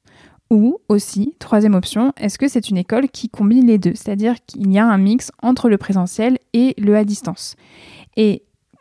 Ou 0.51 0.79
aussi, 0.89 1.35
troisième 1.39 1.75
option, 1.75 2.13
est-ce 2.17 2.39
que 2.39 2.49
c'est 2.49 2.71
une 2.71 2.77
école 2.77 3.09
qui 3.09 3.29
combine 3.29 3.67
les 3.67 3.79
deux, 3.79 3.95
c'est-à-dire 3.95 4.37
qu'il 4.47 4.71
y 4.71 4.79
a 4.79 4.87
un 4.87 4.99
mix 4.99 5.33
entre 5.43 5.69
le 5.69 5.77
présentiel 5.77 6.39
et 6.53 6.75
le 6.79 6.97
à 6.97 7.05
distance 7.05 7.57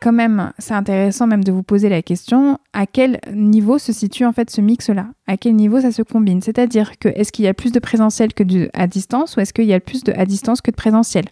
quand 0.00 0.12
même, 0.12 0.52
c'est 0.58 0.74
intéressant 0.74 1.26
même 1.26 1.44
de 1.44 1.52
vous 1.52 1.62
poser 1.62 1.88
la 1.88 2.02
question 2.02 2.58
à 2.72 2.86
quel 2.86 3.20
niveau 3.32 3.78
se 3.78 3.92
situe 3.92 4.24
en 4.24 4.32
fait 4.32 4.50
ce 4.50 4.60
mix-là? 4.60 5.08
À 5.26 5.36
quel 5.36 5.54
niveau 5.54 5.80
ça 5.80 5.92
se 5.92 6.02
combine? 6.02 6.42
C'est-à-dire 6.42 6.98
que 6.98 7.08
est-ce 7.08 7.32
qu'il 7.32 7.44
y 7.44 7.48
a 7.48 7.54
plus 7.54 7.72
de 7.72 7.78
présentiel 7.78 8.32
que 8.34 8.42
de 8.42 8.70
à 8.74 8.86
distance 8.86 9.36
ou 9.36 9.40
est-ce 9.40 9.52
qu'il 9.52 9.66
y 9.66 9.74
a 9.74 9.80
plus 9.80 10.04
de 10.04 10.12
à 10.12 10.26
distance 10.26 10.60
que 10.60 10.70
de 10.70 10.76
présentiel? 10.76 11.26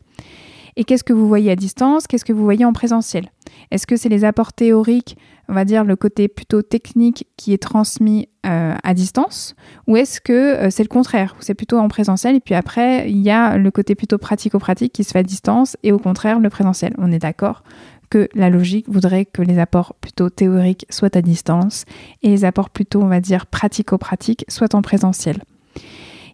Et 0.76 0.84
qu'est-ce 0.84 1.04
que 1.04 1.12
vous 1.12 1.28
voyez 1.28 1.50
à 1.52 1.56
distance? 1.56 2.06
Qu'est-ce 2.06 2.24
que 2.24 2.32
vous 2.32 2.42
voyez 2.42 2.64
en 2.64 2.72
présentiel? 2.72 3.30
Est-ce 3.70 3.86
que 3.86 3.96
c'est 3.96 4.08
les 4.08 4.24
apports 4.24 4.52
théoriques, 4.52 5.16
on 5.48 5.54
va 5.54 5.64
dire 5.64 5.84
le 5.84 5.94
côté 5.94 6.26
plutôt 6.26 6.62
technique 6.62 7.28
qui 7.36 7.52
est 7.52 7.62
transmis 7.62 8.28
euh, 8.44 8.74
à 8.82 8.94
distance? 8.94 9.54
Ou 9.86 9.96
est-ce 9.96 10.20
que 10.20 10.32
euh, 10.32 10.70
c'est 10.70 10.82
le 10.82 10.88
contraire? 10.88 11.36
C'est 11.38 11.54
plutôt 11.54 11.78
en 11.78 11.88
présentiel 11.88 12.34
et 12.34 12.40
puis 12.40 12.54
après 12.54 13.08
il 13.08 13.18
y 13.18 13.30
a 13.30 13.56
le 13.56 13.70
côté 13.70 13.94
plutôt 13.94 14.18
pratico-pratique 14.18 14.92
qui 14.92 15.04
se 15.04 15.12
fait 15.12 15.20
à 15.20 15.22
distance 15.22 15.76
et 15.84 15.92
au 15.92 15.98
contraire 15.98 16.40
le 16.40 16.50
présentiel. 16.50 16.94
On 16.98 17.12
est 17.12 17.20
d'accord? 17.20 17.62
La 18.34 18.50
logique 18.50 18.88
voudrait 18.88 19.24
que 19.24 19.42
les 19.42 19.58
apports 19.58 19.94
plutôt 20.00 20.30
théoriques 20.30 20.86
soient 20.90 21.16
à 21.16 21.22
distance 21.22 21.84
et 22.22 22.28
les 22.28 22.44
apports 22.44 22.70
plutôt, 22.70 23.02
on 23.02 23.08
va 23.08 23.20
dire, 23.20 23.46
pratico-pratiques 23.46 24.44
soient 24.48 24.74
en 24.74 24.82
présentiel. 24.82 25.42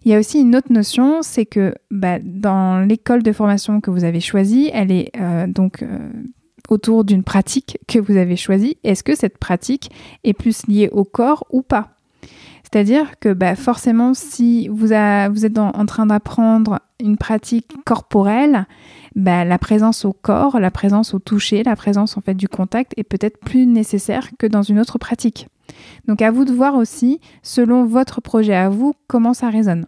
Il 0.03 0.11
y 0.11 0.15
a 0.15 0.19
aussi 0.19 0.41
une 0.41 0.55
autre 0.55 0.71
notion, 0.71 1.21
c'est 1.21 1.45
que 1.45 1.75
bah, 1.91 2.17
dans 2.23 2.79
l'école 2.79 3.21
de 3.21 3.31
formation 3.31 3.81
que 3.81 3.91
vous 3.91 4.03
avez 4.03 4.19
choisie, 4.19 4.71
elle 4.73 4.91
est 4.91 5.11
euh, 5.19 5.45
donc 5.45 5.83
euh, 5.83 6.09
autour 6.69 7.03
d'une 7.03 7.23
pratique 7.23 7.77
que 7.87 7.99
vous 7.99 8.17
avez 8.17 8.35
choisie. 8.35 8.77
Est-ce 8.83 9.03
que 9.03 9.15
cette 9.15 9.37
pratique 9.37 9.91
est 10.23 10.33
plus 10.33 10.65
liée 10.67 10.89
au 10.91 11.03
corps 11.03 11.45
ou 11.51 11.61
pas? 11.61 11.95
C'est-à-dire 12.63 13.19
que 13.19 13.33
bah, 13.33 13.55
forcément, 13.55 14.13
si 14.13 14.69
vous, 14.69 14.93
êtes 14.93 15.57
en 15.59 15.85
train 15.85 16.05
d'apprendre 16.05 16.79
une 16.99 17.17
pratique 17.17 17.67
corporelle, 17.85 18.65
bah, 19.15 19.43
la 19.43 19.57
présence 19.57 20.05
au 20.05 20.13
corps, 20.13 20.59
la 20.59 20.71
présence 20.71 21.13
au 21.13 21.19
toucher, 21.19 21.63
la 21.63 21.75
présence 21.75 22.17
en 22.17 22.21
fait 22.21 22.35
du 22.35 22.47
contact 22.47 22.93
est 22.97 23.03
peut-être 23.03 23.39
plus 23.39 23.65
nécessaire 23.65 24.29
que 24.37 24.47
dans 24.47 24.61
une 24.61 24.79
autre 24.79 24.97
pratique. 24.97 25.47
Donc 26.07 26.21
à 26.21 26.31
vous 26.31 26.45
de 26.45 26.53
voir 26.53 26.75
aussi, 26.75 27.19
selon 27.43 27.85
votre 27.85 28.21
projet 28.21 28.55
à 28.55 28.69
vous, 28.69 28.93
comment 29.07 29.33
ça 29.33 29.49
résonne. 29.49 29.85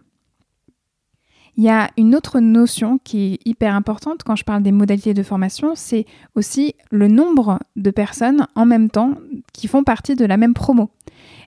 Il 1.56 1.62
y 1.62 1.68
a 1.68 1.90
une 1.96 2.16
autre 2.16 2.40
notion 2.40 2.98
qui 2.98 3.34
est 3.34 3.48
hyper 3.48 3.74
importante 3.74 4.24
quand 4.24 4.34
je 4.34 4.44
parle 4.44 4.62
des 4.62 4.72
modalités 4.72 5.14
de 5.14 5.22
formation, 5.22 5.74
c'est 5.76 6.04
aussi 6.34 6.74
le 6.90 7.06
nombre 7.06 7.60
de 7.76 7.90
personnes 7.90 8.48
en 8.56 8.66
même 8.66 8.90
temps 8.90 9.14
qui 9.52 9.68
font 9.68 9.84
partie 9.84 10.16
de 10.16 10.24
la 10.24 10.36
même 10.36 10.54
promo. 10.54 10.90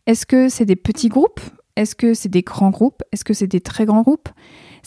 Est-ce 0.05 0.25
que 0.25 0.47
c'est 0.47 0.65
des 0.65 0.77
petits 0.77 1.09
groupes? 1.09 1.41
Est-ce 1.75 1.93
que 1.93 2.13
c'est 2.13 2.29
des 2.29 2.41
grands 2.41 2.69
groupes? 2.69 3.03
Est-ce 3.11 3.25
que 3.25 3.33
c'est 3.33 3.47
des 3.47 3.59
très 3.59 3.85
grands 3.85 4.01
groupes? 4.01 4.29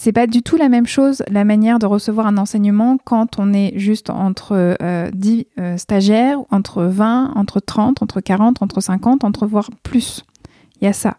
C'est 0.03 0.13
pas 0.13 0.27
du 0.27 0.43
tout 0.43 0.57
la 0.57 0.71
même 0.71 0.87
chose 0.87 1.23
la 1.31 1.45
manière 1.45 1.79
de 1.79 1.85
recevoir 1.85 2.27
un 2.27 2.39
enseignement 2.39 2.97
quand 3.05 3.39
on 3.39 3.53
est 3.53 3.79
juste 3.79 4.09
entre 4.09 4.79
10 5.13 5.47
stagiaires, 5.77 6.39
entre 6.51 6.85
20, 6.85 7.33
entre 7.37 7.61
30, 7.61 8.01
entre 8.01 8.23
40, 8.23 8.63
entre 8.63 8.81
50, 8.81 9.25
entre 9.25 9.47
voire 9.47 9.69
plus. 9.83 10.25
Il 10.81 10.87
y 10.87 10.89
a 10.89 10.95
ça. 10.95 11.19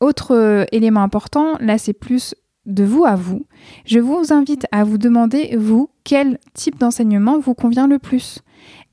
autre 0.00 0.66
élément 0.72 1.02
important, 1.02 1.58
là 1.60 1.76
c'est 1.76 1.92
plus 1.92 2.34
de 2.64 2.84
vous 2.84 3.04
à 3.04 3.14
vous, 3.14 3.44
je 3.84 3.98
vous 3.98 4.32
invite 4.32 4.66
à 4.72 4.84
vous 4.84 4.96
demander, 4.96 5.54
vous, 5.54 5.90
quel 6.04 6.38
type 6.54 6.78
d'enseignement 6.78 7.38
vous 7.38 7.52
convient 7.52 7.88
le 7.88 7.98
plus. 7.98 8.38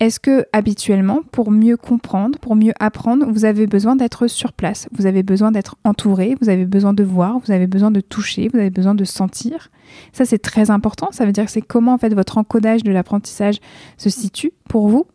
Est-ce 0.01 0.19
que 0.19 0.45
habituellement, 0.51 1.21
pour 1.31 1.51
mieux 1.51 1.77
comprendre, 1.77 2.38
pour 2.39 2.55
mieux 2.58 2.73
apprendre, 2.79 3.25
vous 3.31 3.45
avez 3.45 3.65
besoin 3.65 3.95
d'être 3.95 4.27
sur 4.27 4.51
place, 4.51 4.89
vous 4.91 5.05
avez 5.05 5.23
besoin 5.23 5.51
d'être 5.51 5.77
entouré, 5.86 6.36
vous 6.41 6.49
avez 6.49 6.65
besoin 6.65 6.93
de 6.93 7.03
voir, 7.03 7.39
vous 7.39 7.51
avez 7.51 7.65
besoin 7.67 7.91
de 7.91 8.01
toucher, 8.01 8.49
vous 8.51 8.60
avez 8.60 8.69
besoin 8.69 8.93
de 8.93 9.05
sentir? 9.05 9.69
Ça, 10.12 10.25
c'est 10.25 10.39
très 10.39 10.69
important. 10.69 11.10
Ça 11.12 11.25
veut 11.25 11.31
dire 11.31 11.45
que 11.45 11.51
c'est 11.51 11.62
comment 11.62 11.93
en 11.93 11.97
fait 11.97 12.13
votre 12.13 12.38
encodage 12.38 12.84
de 12.84 12.91
l'apprentissage 12.91 13.60
se 13.97 14.10
situe 14.10 14.51
pour 14.67 14.89
vous. 14.89 15.05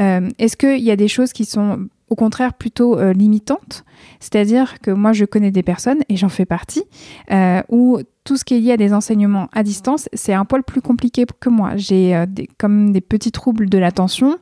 Euh, 0.00 0.28
est-ce 0.38 0.56
qu'il 0.56 0.82
y 0.84 0.90
a 0.90 0.96
des 0.96 1.08
choses 1.08 1.32
qui 1.32 1.46
sont 1.46 1.88
au 2.10 2.14
contraire 2.14 2.52
plutôt 2.54 2.98
euh, 2.98 3.14
limitantes? 3.14 3.84
C'est-à-dire 4.18 4.80
que 4.80 4.90
moi, 4.90 5.12
je 5.12 5.24
connais 5.24 5.50
des 5.50 5.62
personnes, 5.62 6.00
et 6.10 6.16
j'en 6.16 6.28
fais 6.28 6.46
partie, 6.46 6.84
euh, 7.30 7.62
où 7.70 8.00
tout 8.24 8.36
ce 8.36 8.44
qui 8.44 8.54
est 8.54 8.60
lié 8.60 8.72
à 8.72 8.76
des 8.76 8.92
enseignements 8.92 9.48
à 9.52 9.62
distance, 9.62 10.08
c'est 10.12 10.34
un 10.34 10.44
poil 10.44 10.62
plus 10.62 10.82
compliqué 10.82 11.24
que 11.40 11.48
moi. 11.48 11.72
J'ai 11.76 12.14
euh, 12.14 12.26
comme 12.58 12.92
des 12.92 13.00
petits 13.00 13.32
troubles 13.32 13.68
de 13.68 13.78
l'attention. 13.78 14.36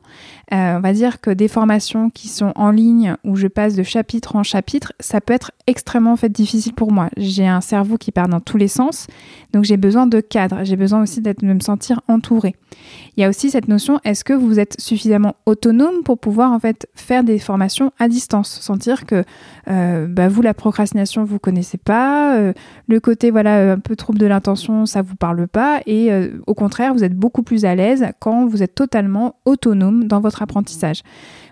Euh, 0.51 0.77
on 0.77 0.79
va 0.81 0.93
dire 0.93 1.21
que 1.21 1.29
des 1.29 1.47
formations 1.47 2.09
qui 2.09 2.27
sont 2.27 2.51
en 2.55 2.71
ligne, 2.71 3.15
où 3.23 3.35
je 3.35 3.47
passe 3.47 3.75
de 3.75 3.83
chapitre 3.83 4.35
en 4.35 4.43
chapitre, 4.43 4.93
ça 4.99 5.21
peut 5.21 5.33
être 5.33 5.51
extrêmement 5.65 6.17
fait 6.17 6.29
difficile 6.29 6.73
pour 6.73 6.91
moi. 6.91 7.09
J'ai 7.15 7.47
un 7.47 7.61
cerveau 7.61 7.97
qui 7.97 8.11
part 8.11 8.27
dans 8.27 8.39
tous 8.39 8.57
les 8.57 8.67
sens, 8.67 9.07
donc 9.53 9.63
j'ai 9.63 9.77
besoin 9.77 10.07
de 10.07 10.19
cadre. 10.19 10.63
J'ai 10.63 10.75
besoin 10.75 11.01
aussi 11.01 11.21
de 11.21 11.33
me 11.41 11.59
sentir 11.59 12.01
entourée. 12.07 12.55
Il 13.15 13.21
y 13.21 13.23
a 13.23 13.29
aussi 13.29 13.49
cette 13.49 13.67
notion 13.67 13.99
est-ce 14.03 14.23
que 14.23 14.33
vous 14.33 14.59
êtes 14.59 14.79
suffisamment 14.79 15.35
autonome 15.45 16.03
pour 16.03 16.17
pouvoir 16.17 16.51
en 16.51 16.59
fait 16.59 16.87
faire 16.95 17.23
des 17.23 17.39
formations 17.39 17.91
à 17.97 18.07
distance, 18.07 18.49
sentir 18.61 19.05
que 19.05 19.23
euh, 19.69 20.07
bah, 20.07 20.27
vous 20.27 20.41
la 20.41 20.53
procrastination 20.53 21.23
vous 21.23 21.39
connaissez 21.39 21.77
pas, 21.77 22.37
le 22.87 22.99
côté 22.99 23.31
voilà 23.31 23.77
un 23.79 23.81
peu 23.81 23.95
trouble 23.95 24.19
de 24.19 24.25
l'intention 24.25 24.85
ça 24.85 25.01
vous 25.01 25.15
parle 25.15 25.47
pas 25.47 25.79
et 25.85 26.11
euh, 26.11 26.41
au 26.47 26.53
contraire 26.53 26.93
vous 26.93 27.03
êtes 27.03 27.15
beaucoup 27.15 27.43
plus 27.43 27.63
à 27.63 27.75
l'aise 27.75 28.05
quand 28.19 28.45
vous 28.45 28.61
êtes 28.61 28.75
totalement 28.75 29.35
autonome 29.45 30.05
dans 30.05 30.19
votre 30.19 30.41
apprentissage. 30.41 31.01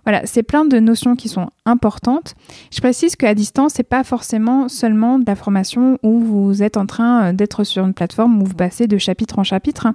Voilà, 0.03 0.21
c'est 0.25 0.43
plein 0.43 0.63
de 0.63 0.79
notions 0.79 1.17
qui 1.17 1.27
sont 1.27 1.49
importantes. 1.65 2.35
Je 2.71 2.79
précise 2.79 3.17
qu'à 3.17 3.33
distance, 3.33 3.73
c'est 3.75 3.83
pas 3.83 4.05
forcément 4.05 4.69
seulement 4.69 5.19
de 5.19 5.25
la 5.27 5.35
formation 5.35 5.97
où 6.01 6.21
vous 6.21 6.63
êtes 6.63 6.77
en 6.77 6.85
train 6.85 7.33
d'être 7.33 7.65
sur 7.65 7.85
une 7.85 7.93
plateforme 7.93 8.41
où 8.41 8.45
vous 8.45 8.53
passez 8.53 8.87
de 8.87 8.97
chapitre 8.97 9.37
en 9.37 9.43
chapitre. 9.43 9.87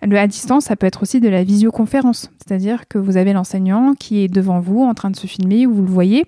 Le 0.00 0.16
à 0.16 0.28
distance, 0.28 0.66
ça 0.66 0.76
peut 0.76 0.86
être 0.86 1.02
aussi 1.02 1.18
de 1.18 1.28
la 1.28 1.42
visioconférence, 1.42 2.30
c'est-à-dire 2.38 2.86
que 2.86 2.98
vous 2.98 3.16
avez 3.16 3.32
l'enseignant 3.32 3.94
qui 3.98 4.20
est 4.20 4.28
devant 4.28 4.60
vous 4.60 4.82
en 4.82 4.94
train 4.94 5.10
de 5.10 5.16
se 5.16 5.26
filmer, 5.26 5.66
vous 5.66 5.82
le 5.82 5.90
voyez. 5.90 6.26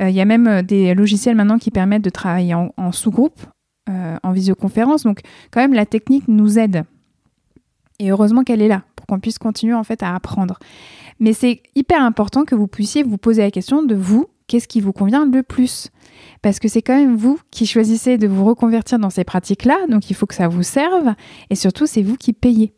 Euh, 0.00 0.08
il 0.08 0.14
y 0.14 0.22
a 0.22 0.24
même 0.24 0.46
euh, 0.46 0.62
des 0.62 0.94
logiciels 0.94 1.36
maintenant 1.36 1.58
qui 1.58 1.70
permettent 1.70 2.04
de 2.04 2.10
travailler 2.10 2.54
en, 2.54 2.92
sous-groupe, 2.92 3.38
euh, 3.88 4.16
en 4.22 4.32
visioconférence. 4.32 5.02
Donc 5.02 5.20
quand 5.50 5.60
même, 5.60 5.74
la 5.74 5.86
technique 5.86 6.28
nous 6.28 6.58
aide. 6.58 6.84
Et 7.98 8.10
heureusement 8.10 8.42
qu'elle 8.42 8.62
est 8.62 8.68
là 8.68 8.82
pour 8.96 9.06
qu'on 9.06 9.20
puisse 9.20 9.38
continuer 9.38 9.74
en 9.74 9.84
fait 9.84 10.02
à 10.02 10.14
apprendre. 10.14 10.58
Mais 11.20 11.32
c'est 11.32 11.62
hyper 11.74 12.02
important 12.02 12.44
que 12.44 12.54
vous 12.54 12.66
puissiez 12.66 13.02
vous 13.02 13.18
poser 13.18 13.42
la 13.42 13.50
question 13.50 13.82
de 13.82 13.94
vous, 13.94 14.26
qu'est-ce 14.46 14.68
qui 14.68 14.80
vous 14.80 14.92
convient 14.92 15.26
le 15.26 15.42
plus? 15.42 15.90
Parce 16.42 16.58
que 16.58 16.68
c'est 16.68 16.82
quand 16.82 16.96
même 16.96 17.16
vous 17.16 17.38
qui 17.50 17.66
choisissez 17.66 18.18
de 18.18 18.26
vous 18.26 18.44
reconvertir 18.44 18.98
dans 18.98 19.10
ces 19.10 19.24
pratiques-là, 19.24 19.86
donc 19.88 20.10
il 20.10 20.14
faut 20.14 20.26
que 20.26 20.34
ça 20.34 20.48
vous 20.48 20.62
serve, 20.62 21.14
et 21.50 21.54
surtout 21.54 21.86
c'est 21.86 22.02
vous 22.02 22.16
qui 22.16 22.32
payez. 22.32 22.74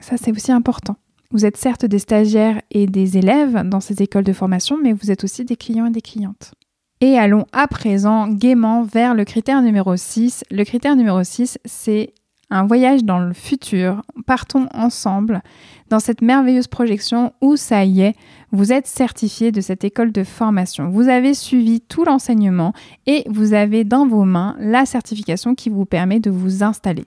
Ça, 0.00 0.16
c'est 0.16 0.30
aussi 0.30 0.52
important. 0.52 0.96
Vous 1.30 1.46
êtes 1.46 1.56
certes 1.56 1.84
des 1.84 1.98
stagiaires 1.98 2.60
et 2.70 2.86
des 2.86 3.16
élèves 3.16 3.62
dans 3.64 3.80
ces 3.80 4.02
écoles 4.02 4.24
de 4.24 4.32
formation, 4.32 4.76
mais 4.82 4.92
vous 4.92 5.10
êtes 5.10 5.24
aussi 5.24 5.44
des 5.44 5.56
clients 5.56 5.86
et 5.86 5.90
des 5.90 6.02
clientes. 6.02 6.54
Et 7.02 7.18
allons 7.18 7.46
à 7.52 7.66
présent 7.66 8.28
gaiement 8.28 8.82
vers 8.82 9.14
le 9.14 9.24
critère 9.24 9.62
numéro 9.62 9.96
6. 9.96 10.44
Le 10.50 10.64
critère 10.64 10.96
numéro 10.96 11.24
6, 11.24 11.58
c'est 11.64 12.12
un 12.50 12.66
voyage 12.66 13.04
dans 13.04 13.20
le 13.20 13.32
futur. 13.32 14.02
Partons 14.26 14.68
ensemble 14.74 15.40
dans 15.88 15.98
cette 15.98 16.20
merveilleuse 16.20 16.66
projection 16.66 17.32
où 17.40 17.56
ça 17.56 17.84
y 17.86 18.02
est, 18.02 18.16
vous 18.52 18.70
êtes 18.70 18.86
certifié 18.86 19.50
de 19.50 19.62
cette 19.62 19.82
école 19.82 20.12
de 20.12 20.24
formation. 20.24 20.90
Vous 20.90 21.08
avez 21.08 21.32
suivi 21.32 21.80
tout 21.80 22.04
l'enseignement 22.04 22.74
et 23.06 23.24
vous 23.30 23.54
avez 23.54 23.84
dans 23.84 24.06
vos 24.06 24.24
mains 24.24 24.54
la 24.58 24.84
certification 24.84 25.54
qui 25.54 25.70
vous 25.70 25.86
permet 25.86 26.20
de 26.20 26.30
vous 26.30 26.62
installer. 26.62 27.06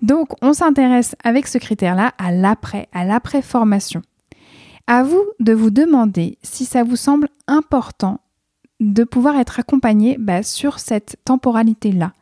Donc, 0.00 0.28
on 0.42 0.52
s'intéresse 0.52 1.16
avec 1.24 1.48
ce 1.48 1.58
critère-là 1.58 2.12
à 2.18 2.30
l'après, 2.30 2.88
à 2.92 3.04
l'après-formation. 3.04 4.00
À 4.86 5.02
vous 5.02 5.24
de 5.40 5.52
vous 5.52 5.70
demander 5.70 6.38
si 6.42 6.64
ça 6.64 6.84
vous 6.84 6.96
semble 6.96 7.28
important 7.48 8.20
de 8.80 9.04
pouvoir 9.04 9.36
être 9.38 9.60
accompagné 9.60 10.16
bah, 10.18 10.42
sur 10.42 10.78
cette 10.78 11.16
temporalité-là. 11.24 12.12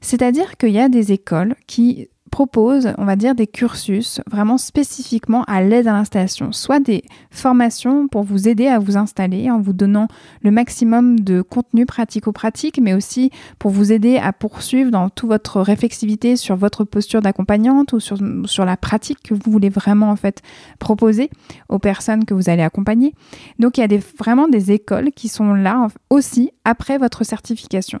C'est-à-dire 0.00 0.56
qu'il 0.56 0.70
y 0.70 0.80
a 0.80 0.88
des 0.88 1.12
écoles 1.12 1.56
qui 1.66 2.08
propose, 2.34 2.92
on 2.98 3.04
va 3.04 3.14
dire, 3.14 3.36
des 3.36 3.46
cursus 3.46 4.20
vraiment 4.28 4.58
spécifiquement 4.58 5.44
à 5.44 5.62
l'aide 5.62 5.86
à 5.86 5.92
l'installation, 5.92 6.50
soit 6.50 6.80
des 6.80 7.04
formations 7.30 8.08
pour 8.08 8.24
vous 8.24 8.48
aider 8.48 8.66
à 8.66 8.80
vous 8.80 8.96
installer 8.96 9.52
en 9.52 9.60
vous 9.60 9.72
donnant 9.72 10.08
le 10.42 10.50
maximum 10.50 11.20
de 11.20 11.42
contenu 11.42 11.86
pratico-pratique, 11.86 12.80
mais 12.82 12.92
aussi 12.92 13.30
pour 13.60 13.70
vous 13.70 13.92
aider 13.92 14.16
à 14.16 14.32
poursuivre 14.32 14.90
dans 14.90 15.10
toute 15.10 15.28
votre 15.28 15.60
réflexivité 15.60 16.34
sur 16.34 16.56
votre 16.56 16.82
posture 16.82 17.22
d'accompagnante 17.22 17.92
ou 17.92 18.00
sur, 18.00 18.64
la 18.64 18.76
pratique 18.76 19.22
que 19.22 19.34
vous 19.34 19.52
voulez 19.52 19.68
vraiment 19.68 20.10
en 20.10 20.16
fait 20.16 20.42
proposer 20.80 21.30
aux 21.68 21.78
personnes 21.78 22.24
que 22.24 22.34
vous 22.34 22.50
allez 22.50 22.64
accompagner. 22.64 23.14
Donc 23.60 23.78
il 23.78 23.82
y 23.82 23.84
a 23.84 24.00
vraiment 24.18 24.48
des 24.48 24.72
écoles 24.72 25.12
qui 25.12 25.28
sont 25.28 25.54
là 25.54 25.86
aussi 26.10 26.50
après 26.64 26.98
votre 26.98 27.22
certification. 27.22 28.00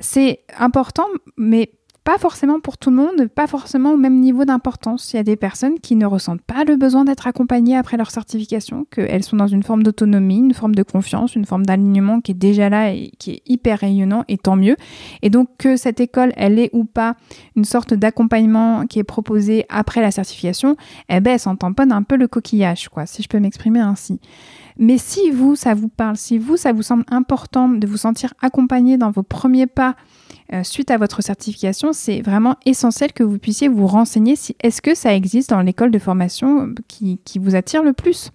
C'est 0.00 0.40
important, 0.58 1.06
mais 1.38 1.70
pas 2.04 2.18
forcément 2.18 2.60
pour 2.60 2.76
tout 2.76 2.90
le 2.90 2.96
monde, 2.96 3.28
pas 3.28 3.46
forcément 3.46 3.92
au 3.92 3.96
même 3.96 4.20
niveau 4.20 4.44
d'importance. 4.44 5.12
Il 5.12 5.16
y 5.16 5.18
a 5.18 5.22
des 5.22 5.36
personnes 5.36 5.80
qui 5.80 5.96
ne 5.96 6.04
ressentent 6.04 6.42
pas 6.42 6.64
le 6.64 6.76
besoin 6.76 7.04
d'être 7.04 7.26
accompagnées 7.26 7.78
après 7.78 7.96
leur 7.96 8.10
certification, 8.10 8.86
qu'elles 8.90 9.24
sont 9.24 9.36
dans 9.36 9.46
une 9.46 9.62
forme 9.62 9.82
d'autonomie, 9.82 10.38
une 10.38 10.52
forme 10.52 10.74
de 10.74 10.82
confiance, 10.82 11.34
une 11.34 11.46
forme 11.46 11.64
d'alignement 11.64 12.20
qui 12.20 12.32
est 12.32 12.34
déjà 12.34 12.68
là 12.68 12.92
et 12.92 13.10
qui 13.18 13.30
est 13.32 13.42
hyper 13.46 13.78
rayonnant, 13.78 14.24
et 14.28 14.36
tant 14.36 14.56
mieux. 14.56 14.76
Et 15.22 15.30
donc 15.30 15.48
que 15.56 15.76
cette 15.78 15.98
école, 15.98 16.34
elle 16.36 16.58
est 16.58 16.68
ou 16.74 16.84
pas 16.84 17.16
une 17.56 17.64
sorte 17.64 17.94
d'accompagnement 17.94 18.86
qui 18.86 18.98
est 18.98 19.04
proposé 19.04 19.64
après 19.70 20.02
la 20.02 20.10
certification, 20.10 20.76
eh 21.08 21.20
ben, 21.20 21.32
elle 21.32 21.40
s'en 21.40 21.56
tamponne 21.56 21.90
un 21.90 22.02
peu 22.02 22.16
le 22.16 22.28
coquillage, 22.28 22.90
quoi, 22.90 23.06
si 23.06 23.22
je 23.22 23.28
peux 23.28 23.40
m'exprimer 23.40 23.80
ainsi. 23.80 24.20
Mais 24.76 24.98
si 24.98 25.30
vous, 25.30 25.56
ça 25.56 25.72
vous 25.72 25.88
parle, 25.88 26.16
si 26.16 26.36
vous, 26.36 26.56
ça 26.58 26.72
vous 26.72 26.82
semble 26.82 27.04
important 27.10 27.68
de 27.68 27.86
vous 27.86 27.96
sentir 27.96 28.34
accompagné 28.42 28.98
dans 28.98 29.10
vos 29.10 29.22
premiers 29.22 29.66
pas 29.66 29.94
euh, 30.52 30.62
suite 30.62 30.90
à 30.90 30.98
votre 30.98 31.22
certification, 31.22 31.92
c'est 31.92 32.20
vraiment 32.20 32.56
essentiel 32.66 33.12
que 33.12 33.22
vous 33.22 33.38
puissiez 33.38 33.68
vous 33.68 33.86
renseigner 33.86 34.36
si 34.36 34.54
est-ce 34.62 34.82
que 34.82 34.94
ça 34.94 35.14
existe 35.14 35.50
dans 35.50 35.62
l'école 35.62 35.90
de 35.90 35.98
formation 35.98 36.74
qui, 36.86 37.18
qui 37.24 37.38
vous 37.38 37.54
attire 37.54 37.82
le 37.82 37.94
plus? 37.94 38.30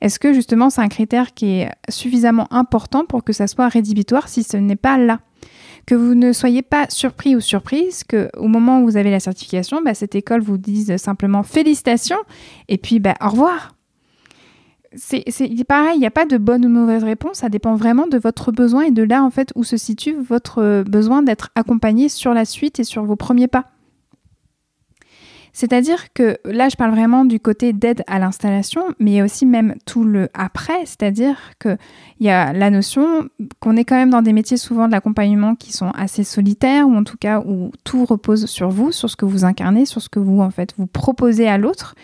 Est-ce 0.00 0.18
que 0.18 0.32
justement 0.32 0.70
c'est 0.70 0.80
un 0.80 0.88
critère 0.88 1.34
qui 1.34 1.60
est 1.60 1.70
suffisamment 1.88 2.52
important 2.52 3.04
pour 3.04 3.22
que 3.22 3.32
ça 3.32 3.46
soit 3.46 3.68
rédhibitoire 3.68 4.28
si 4.28 4.42
ce 4.42 4.56
n'est 4.56 4.76
pas 4.76 4.98
là? 4.98 5.20
Que 5.86 5.94
vous 5.94 6.14
ne 6.14 6.32
soyez 6.32 6.62
pas 6.62 6.86
surpris 6.88 7.36
ou 7.36 7.40
surprise 7.40 8.04
que 8.04 8.30
au 8.36 8.48
moment 8.48 8.80
où 8.80 8.84
vous 8.84 8.96
avez 8.96 9.10
la 9.10 9.20
certification, 9.20 9.82
bah, 9.82 9.94
cette 9.94 10.14
école 10.14 10.40
vous 10.40 10.58
dise 10.58 10.96
simplement 10.96 11.42
félicitations 11.42 12.18
et 12.68 12.78
puis 12.78 12.98
bah, 12.98 13.14
au 13.20 13.28
revoir 13.28 13.74
c'est 14.94 15.64
pareil, 15.66 15.96
il 15.96 16.00
n'y 16.00 16.06
a 16.06 16.10
pas 16.10 16.26
de 16.26 16.36
bonne 16.36 16.66
ou 16.66 16.68
mauvaise 16.68 17.04
réponse, 17.04 17.38
ça 17.38 17.48
dépend 17.48 17.74
vraiment 17.74 18.06
de 18.06 18.18
votre 18.18 18.52
besoin 18.52 18.82
et 18.82 18.90
de 18.90 19.02
là 19.02 19.22
en 19.22 19.30
fait 19.30 19.52
où 19.54 19.64
se 19.64 19.76
situe 19.76 20.14
votre 20.14 20.84
besoin 20.84 21.22
d'être 21.22 21.50
accompagné 21.54 22.08
sur 22.08 22.34
la 22.34 22.44
suite 22.44 22.80
et 22.80 22.84
sur 22.84 23.04
vos 23.04 23.16
premiers 23.16 23.48
pas. 23.48 23.66
C'est-à-dire 25.54 26.12
que 26.14 26.38
là, 26.44 26.70
je 26.70 26.76
parle 26.76 26.92
vraiment 26.92 27.26
du 27.26 27.38
côté 27.38 27.74
d'aide 27.74 28.02
à 28.06 28.18
l'installation, 28.18 28.82
mais 28.98 29.20
aussi 29.20 29.44
même 29.44 29.74
tout 29.84 30.02
le 30.02 30.30
après, 30.32 30.86
c'est-à-dire 30.86 31.36
qu'il 31.60 31.76
y 32.20 32.30
a 32.30 32.54
la 32.54 32.70
notion 32.70 33.28
qu'on 33.60 33.76
est 33.76 33.84
quand 33.84 33.96
même 33.96 34.08
dans 34.08 34.22
des 34.22 34.32
métiers 34.32 34.56
souvent 34.56 34.86
de 34.86 34.92
l'accompagnement 34.92 35.54
qui 35.54 35.72
sont 35.72 35.90
assez 35.90 36.24
solitaires, 36.24 36.88
ou 36.88 36.96
en 36.96 37.04
tout 37.04 37.18
cas 37.18 37.40
où 37.40 37.70
tout 37.84 38.06
repose 38.06 38.46
sur 38.46 38.70
vous, 38.70 38.92
sur 38.92 39.10
ce 39.10 39.16
que 39.16 39.26
vous 39.26 39.44
incarnez, 39.44 39.84
sur 39.84 40.00
ce 40.00 40.08
que 40.08 40.18
vous 40.18 40.40
en 40.40 40.50
fait 40.50 40.72
vous 40.78 40.86
proposez 40.86 41.48
à 41.48 41.58
l'autre. 41.58 41.94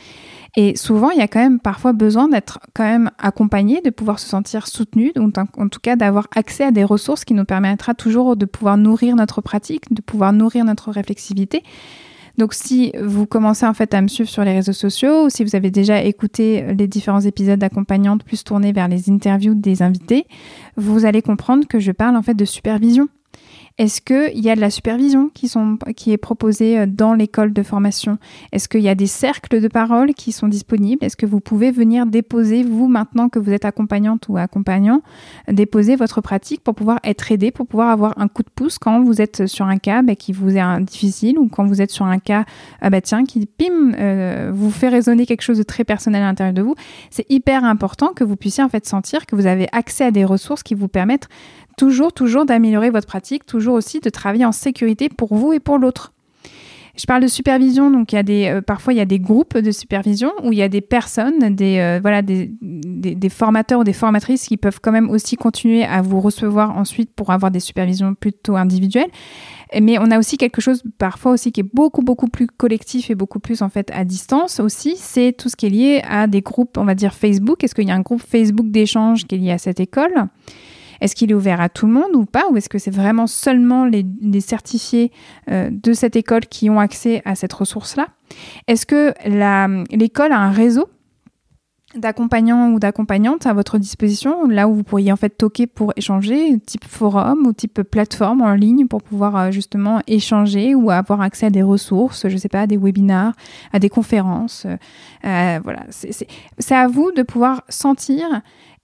Et 0.60 0.76
souvent, 0.76 1.10
il 1.10 1.18
y 1.18 1.22
a 1.22 1.28
quand 1.28 1.38
même 1.38 1.60
parfois 1.60 1.92
besoin 1.92 2.26
d'être 2.26 2.58
quand 2.74 2.82
même 2.82 3.12
accompagné, 3.20 3.80
de 3.80 3.90
pouvoir 3.90 4.18
se 4.18 4.26
sentir 4.26 4.66
soutenu, 4.66 5.12
donc 5.14 5.36
en 5.38 5.68
tout 5.68 5.78
cas 5.80 5.94
d'avoir 5.94 6.26
accès 6.34 6.64
à 6.64 6.72
des 6.72 6.82
ressources 6.82 7.24
qui 7.24 7.32
nous 7.32 7.44
permettra 7.44 7.94
toujours 7.94 8.34
de 8.34 8.44
pouvoir 8.44 8.76
nourrir 8.76 9.14
notre 9.14 9.40
pratique, 9.40 9.94
de 9.94 10.02
pouvoir 10.02 10.32
nourrir 10.32 10.64
notre 10.64 10.90
réflexivité. 10.90 11.62
Donc 12.38 12.54
si 12.54 12.92
vous 13.00 13.24
commencez 13.24 13.66
en 13.66 13.72
fait 13.72 13.94
à 13.94 14.02
me 14.02 14.08
suivre 14.08 14.28
sur 14.28 14.42
les 14.42 14.52
réseaux 14.52 14.72
sociaux 14.72 15.26
ou 15.26 15.30
si 15.30 15.44
vous 15.44 15.54
avez 15.54 15.70
déjà 15.70 16.02
écouté 16.02 16.74
les 16.74 16.88
différents 16.88 17.20
épisodes 17.20 17.60
d'accompagnante 17.60 18.24
plus 18.24 18.42
tournés 18.42 18.72
vers 18.72 18.88
les 18.88 19.10
interviews 19.10 19.54
des 19.54 19.82
invités, 19.82 20.26
vous 20.76 21.04
allez 21.04 21.22
comprendre 21.22 21.68
que 21.68 21.78
je 21.78 21.92
parle 21.92 22.16
en 22.16 22.22
fait 22.22 22.34
de 22.34 22.44
supervision. 22.44 23.08
Est-ce 23.78 24.00
qu'il 24.00 24.44
y 24.44 24.50
a 24.50 24.56
de 24.56 24.60
la 24.60 24.70
supervision 24.70 25.30
qui, 25.32 25.46
est 26.12 26.16
proposée 26.16 26.80
euh, 26.80 26.86
dans 26.86 27.14
l'école 27.14 27.52
de 27.52 27.62
formation? 27.62 28.18
Est-ce 28.50 28.68
qu'il 28.68 28.80
y 28.80 28.88
a 28.88 28.96
des 28.96 29.06
cercles 29.06 29.60
de 29.60 29.68
parole 29.68 30.14
qui 30.14 30.32
sont 30.32 30.48
disponibles? 30.48 31.04
Est-ce 31.04 31.16
que 31.16 31.26
vous 31.26 31.38
pouvez 31.38 31.70
venir 31.70 32.04
déposer, 32.04 32.64
vous 32.64 32.88
maintenant 32.88 33.28
que 33.28 33.38
vous 33.38 33.52
êtes 33.52 33.64
accompagnante 33.64 34.26
ou 34.28 34.36
accompagnant, 34.36 35.02
déposer 35.46 35.94
votre 35.94 36.20
pratique 36.20 36.64
pour 36.64 36.74
pouvoir 36.74 36.98
être 37.04 37.30
aidé, 37.30 37.52
pour 37.52 37.68
pouvoir 37.68 37.90
avoir 37.90 38.18
un 38.18 38.26
coup 38.26 38.42
de 38.42 38.50
pouce 38.52 38.78
quand 38.78 39.00
vous 39.04 39.20
êtes 39.20 39.46
sur 39.46 39.66
un 39.66 39.78
cas 39.78 40.02
bah, 40.02 40.16
qui 40.16 40.32
vous 40.32 40.56
est 40.56 40.80
difficile 40.80 41.38
ou 41.38 41.46
quand 41.46 41.64
vous 41.64 41.80
êtes 41.80 41.92
sur 41.92 42.04
un 42.04 42.18
cas 42.18 42.46
ah 42.80 42.90
bah 42.90 43.00
qui 43.00 43.46
pim, 43.46 43.92
euh, 43.94 44.50
vous 44.52 44.72
fait 44.72 44.88
résonner 44.88 45.24
quelque 45.24 45.42
chose 45.42 45.58
de 45.58 45.62
très 45.62 45.84
personnel 45.84 46.22
à 46.22 46.26
l'intérieur 46.26 46.54
de 46.54 46.62
vous? 46.62 46.74
C'est 47.10 47.30
hyper 47.30 47.62
important 47.62 48.08
que 48.08 48.24
vous 48.24 48.34
puissiez 48.34 48.64
en 48.64 48.68
fait 48.68 48.86
sentir 48.86 49.24
que 49.24 49.36
vous 49.36 49.46
avez 49.46 49.68
accès 49.70 50.04
à 50.04 50.10
des 50.10 50.24
ressources 50.24 50.64
qui 50.64 50.74
vous 50.74 50.88
permettent 50.88 51.28
toujours, 51.78 52.12
toujours 52.12 52.44
d'améliorer 52.44 52.90
votre 52.90 53.06
pratique, 53.06 53.46
toujours 53.46 53.74
aussi 53.74 54.00
de 54.00 54.10
travailler 54.10 54.44
en 54.44 54.52
sécurité 54.52 55.08
pour 55.08 55.34
vous 55.34 55.54
et 55.54 55.60
pour 55.60 55.78
l'autre. 55.78 56.12
Je 56.98 57.06
parle 57.06 57.22
de 57.22 57.28
supervision, 57.28 57.92
donc 57.92 58.12
il 58.12 58.16
y 58.16 58.18
a 58.18 58.24
des, 58.24 58.46
euh, 58.46 58.60
parfois 58.60 58.92
il 58.92 58.96
y 58.96 59.00
a 59.00 59.04
des 59.04 59.20
groupes 59.20 59.56
de 59.56 59.70
supervision 59.70 60.32
où 60.42 60.52
il 60.52 60.58
y 60.58 60.62
a 60.62 60.68
des 60.68 60.80
personnes, 60.80 61.54
des, 61.54 61.78
euh, 61.78 62.00
voilà, 62.02 62.22
des, 62.22 62.50
des, 62.60 63.28
formateurs 63.28 63.80
ou 63.80 63.84
des 63.84 63.92
formatrices 63.92 64.48
qui 64.48 64.56
peuvent 64.56 64.80
quand 64.82 64.90
même 64.90 65.08
aussi 65.08 65.36
continuer 65.36 65.84
à 65.84 66.02
vous 66.02 66.20
recevoir 66.20 66.76
ensuite 66.76 67.10
pour 67.14 67.30
avoir 67.30 67.52
des 67.52 67.60
supervisions 67.60 68.14
plutôt 68.14 68.56
individuelles. 68.56 69.10
Mais 69.80 69.98
on 70.00 70.10
a 70.10 70.18
aussi 70.18 70.38
quelque 70.38 70.60
chose 70.60 70.82
parfois 70.98 71.32
aussi 71.32 71.52
qui 71.52 71.60
est 71.60 71.74
beaucoup 71.74 72.02
beaucoup 72.02 72.26
plus 72.26 72.48
collectif 72.48 73.10
et 73.10 73.14
beaucoup 73.14 73.38
plus 73.38 73.62
en 73.62 73.68
fait 73.68 73.92
à 73.94 74.04
distance 74.04 74.58
aussi. 74.58 74.96
C'est 74.96 75.32
tout 75.38 75.48
ce 75.48 75.54
qui 75.54 75.66
est 75.66 75.70
lié 75.70 76.02
à 76.08 76.26
des 76.26 76.40
groupes, 76.40 76.78
on 76.78 76.84
va 76.84 76.96
dire 76.96 77.14
Facebook. 77.14 77.62
Est-ce 77.62 77.76
qu'il 77.76 77.86
y 77.86 77.92
a 77.92 77.94
un 77.94 78.00
groupe 78.00 78.22
Facebook 78.22 78.70
d'échange 78.70 79.24
qui 79.26 79.36
est 79.36 79.38
lié 79.38 79.52
à 79.52 79.58
cette 79.58 79.78
école? 79.78 80.26
Est-ce 81.00 81.14
qu'il 81.14 81.30
est 81.30 81.34
ouvert 81.34 81.61
à 81.61 81.68
tout 81.68 81.87
le 81.87 81.92
monde 81.92 82.14
ou 82.14 82.24
pas 82.24 82.44
Ou 82.50 82.56
est-ce 82.56 82.68
que 82.68 82.78
c'est 82.78 82.90
vraiment 82.90 83.26
seulement 83.26 83.84
les, 83.84 84.04
certifiés 84.40 85.12
euh, 85.50 85.70
de 85.70 85.92
cette 85.92 86.16
école 86.16 86.46
qui 86.46 86.70
ont 86.70 86.80
accès 86.80 87.22
à 87.24 87.34
cette 87.34 87.52
ressource-là? 87.52 88.08
Est-ce 88.66 88.87
que 88.87 89.14
l'école 89.94 90.32
a 90.32 90.38
un 90.38 90.50
réseau 90.50 90.88
d'accompagnants 91.94 92.70
ou 92.70 92.78
d'accompagnantes 92.78 93.46
à 93.46 93.54
votre 93.54 93.78
disposition, 93.78 94.46
là 94.46 94.68
où 94.68 94.74
vous 94.74 94.82
pourriez 94.82 95.11
en 95.11 95.16
fait 95.16 95.30
toquer 95.30 95.66
pour 95.66 95.92
échanger, 95.96 96.58
type 96.61 96.84
forum 96.84 97.46
ou 97.46 97.52
type 97.54 97.82
plateforme 97.82 98.42
en 98.42 98.54
ligne 98.54 98.87
pour 98.87 99.02
pouvoir 99.02 99.37
euh, 99.37 99.50
justement 99.50 100.00
échanger 100.06 100.74
ou 100.74 100.90
avoir 100.90 101.22
accès 101.22 101.46
à 101.46 101.50
des 101.50 101.62
ressources, 101.62 102.28
je 102.28 102.37
sais 102.37 102.50
pas, 102.50 102.62
à 102.62 102.66
des 102.66 102.76
webinars, 102.76 103.32
à 103.72 103.78
des 103.78 103.88
conférences. 103.88 104.66
Euh, 105.24 105.61
voilà, 105.64 105.87
c'est 105.90 106.74
à 106.74 106.88
vous 106.88 107.11
de 107.12 107.22
pouvoir 107.22 107.62
sentir 107.70 108.26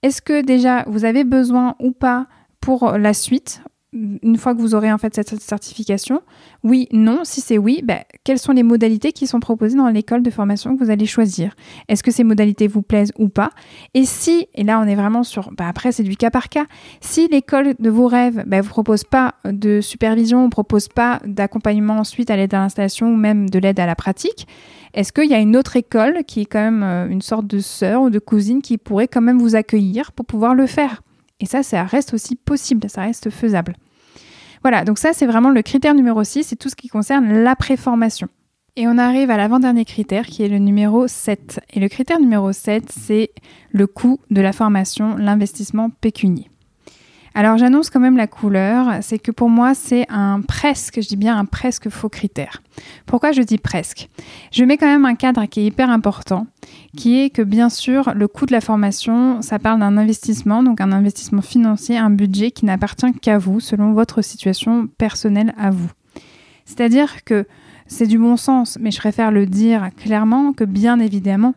est-ce 0.04 0.20
que 0.20 0.42
déjà 0.42 0.84
vous 0.86 1.06
avez 1.06 1.24
besoin 1.24 1.76
ou 1.80 1.90
pas 1.90 2.26
pour 2.60 2.92
la 2.98 3.14
suite 3.14 3.62
une 3.94 4.36
fois 4.36 4.54
que 4.54 4.60
vous 4.60 4.74
aurez 4.74 4.92
en 4.92 4.98
fait 4.98 5.14
cette 5.14 5.40
certification 5.40 6.20
Oui, 6.62 6.88
non. 6.92 7.20
Si 7.24 7.40
c'est 7.40 7.58
oui, 7.58 7.80
ben, 7.84 8.00
quelles 8.24 8.38
sont 8.38 8.52
les 8.52 8.62
modalités 8.62 9.12
qui 9.12 9.26
sont 9.26 9.40
proposées 9.40 9.76
dans 9.76 9.88
l'école 9.88 10.22
de 10.22 10.30
formation 10.30 10.76
que 10.76 10.84
vous 10.84 10.90
allez 10.90 11.06
choisir? 11.06 11.54
Est-ce 11.88 12.02
que 12.02 12.10
ces 12.10 12.24
modalités 12.24 12.66
vous 12.66 12.82
plaisent 12.82 13.12
ou 13.18 13.28
pas? 13.28 13.50
Et 13.94 14.04
si, 14.04 14.48
et 14.54 14.64
là 14.64 14.80
on 14.80 14.84
est 14.84 14.96
vraiment 14.96 15.22
sur, 15.22 15.50
ben, 15.52 15.66
après 15.66 15.92
c'est 15.92 16.02
du 16.02 16.16
cas 16.16 16.30
par 16.30 16.48
cas, 16.48 16.66
si 17.00 17.28
l'école 17.28 17.74
de 17.78 17.90
vos 17.90 18.08
rêves 18.08 18.38
ne 18.38 18.44
ben, 18.44 18.60
vous 18.60 18.70
propose 18.70 19.04
pas 19.04 19.34
de 19.44 19.80
supervision, 19.80 20.44
ne 20.44 20.50
propose 20.50 20.88
pas 20.88 21.20
d'accompagnement 21.24 21.98
ensuite 21.98 22.30
à 22.30 22.36
l'aide 22.36 22.54
à 22.54 22.58
l'installation 22.58 23.12
ou 23.12 23.16
même 23.16 23.48
de 23.48 23.58
l'aide 23.58 23.78
à 23.78 23.86
la 23.86 23.94
pratique, 23.94 24.46
est-ce 24.94 25.12
qu'il 25.12 25.28
y 25.28 25.34
a 25.34 25.40
une 25.40 25.56
autre 25.56 25.76
école 25.76 26.22
qui 26.26 26.42
est 26.42 26.46
quand 26.46 26.60
même 26.60 26.82
euh, 26.82 27.08
une 27.08 27.22
sorte 27.22 27.46
de 27.46 27.58
sœur 27.58 28.02
ou 28.02 28.10
de 28.10 28.20
cousine 28.20 28.62
qui 28.62 28.78
pourrait 28.78 29.08
quand 29.08 29.20
même 29.20 29.38
vous 29.38 29.56
accueillir 29.56 30.12
pour 30.12 30.24
pouvoir 30.24 30.54
le 30.54 30.66
faire? 30.66 31.02
Et 31.40 31.46
ça, 31.46 31.62
ça 31.62 31.82
reste 31.82 32.14
aussi 32.14 32.36
possible, 32.36 32.88
ça 32.88 33.02
reste 33.02 33.28
faisable. 33.30 33.74
Voilà, 34.64 34.84
donc 34.84 34.98
ça, 34.98 35.12
c'est 35.12 35.26
vraiment 35.26 35.50
le 35.50 35.60
critère 35.60 35.94
numéro 35.94 36.24
6, 36.24 36.44
c'est 36.44 36.56
tout 36.56 36.70
ce 36.70 36.74
qui 36.74 36.88
concerne 36.88 37.30
l'après-formation. 37.42 38.28
Et 38.76 38.88
on 38.88 38.96
arrive 38.96 39.30
à 39.30 39.36
l'avant-dernier 39.36 39.84
critère 39.84 40.24
qui 40.24 40.42
est 40.42 40.48
le 40.48 40.58
numéro 40.58 41.06
7. 41.06 41.60
Et 41.74 41.80
le 41.80 41.88
critère 41.88 42.18
numéro 42.18 42.50
7, 42.50 42.84
c'est 42.90 43.30
le 43.72 43.86
coût 43.86 44.20
de 44.30 44.40
la 44.40 44.52
formation, 44.52 45.16
l'investissement 45.16 45.90
pécunier. 45.90 46.48
Alors 47.36 47.58
j'annonce 47.58 47.90
quand 47.90 47.98
même 47.98 48.16
la 48.16 48.28
couleur, 48.28 49.02
c'est 49.02 49.18
que 49.18 49.32
pour 49.32 49.50
moi 49.50 49.74
c'est 49.74 50.06
un 50.08 50.40
presque, 50.40 51.02
je 51.02 51.08
dis 51.08 51.16
bien 51.16 51.36
un 51.36 51.44
presque 51.44 51.88
faux 51.88 52.08
critère. 52.08 52.62
Pourquoi 53.06 53.32
je 53.32 53.42
dis 53.42 53.58
presque? 53.58 54.08
Je 54.52 54.64
mets 54.64 54.76
quand 54.76 54.86
même 54.86 55.04
un 55.04 55.16
cadre 55.16 55.44
qui 55.46 55.60
est 55.60 55.66
hyper 55.66 55.90
important, 55.90 56.46
qui 56.96 57.20
est 57.20 57.30
que 57.30 57.42
bien 57.42 57.70
sûr 57.70 58.12
le 58.14 58.28
coût 58.28 58.46
de 58.46 58.52
la 58.52 58.60
formation, 58.60 59.42
ça 59.42 59.58
parle 59.58 59.80
d'un 59.80 59.96
investissement, 59.96 60.62
donc 60.62 60.80
un 60.80 60.92
investissement 60.92 61.42
financier, 61.42 61.98
un 61.98 62.10
budget 62.10 62.52
qui 62.52 62.66
n'appartient 62.66 63.12
qu'à 63.20 63.36
vous, 63.36 63.58
selon 63.58 63.94
votre 63.94 64.22
situation 64.22 64.86
personnelle 64.86 65.54
à 65.58 65.70
vous. 65.70 65.90
C'est-à-dire 66.66 67.24
que 67.24 67.48
c'est 67.88 68.06
du 68.06 68.16
bon 68.16 68.36
sens, 68.36 68.78
mais 68.80 68.92
je 68.92 68.98
préfère 68.98 69.32
le 69.32 69.46
dire 69.46 69.90
clairement 69.96 70.52
que 70.52 70.64
bien 70.64 71.00
évidemment, 71.00 71.54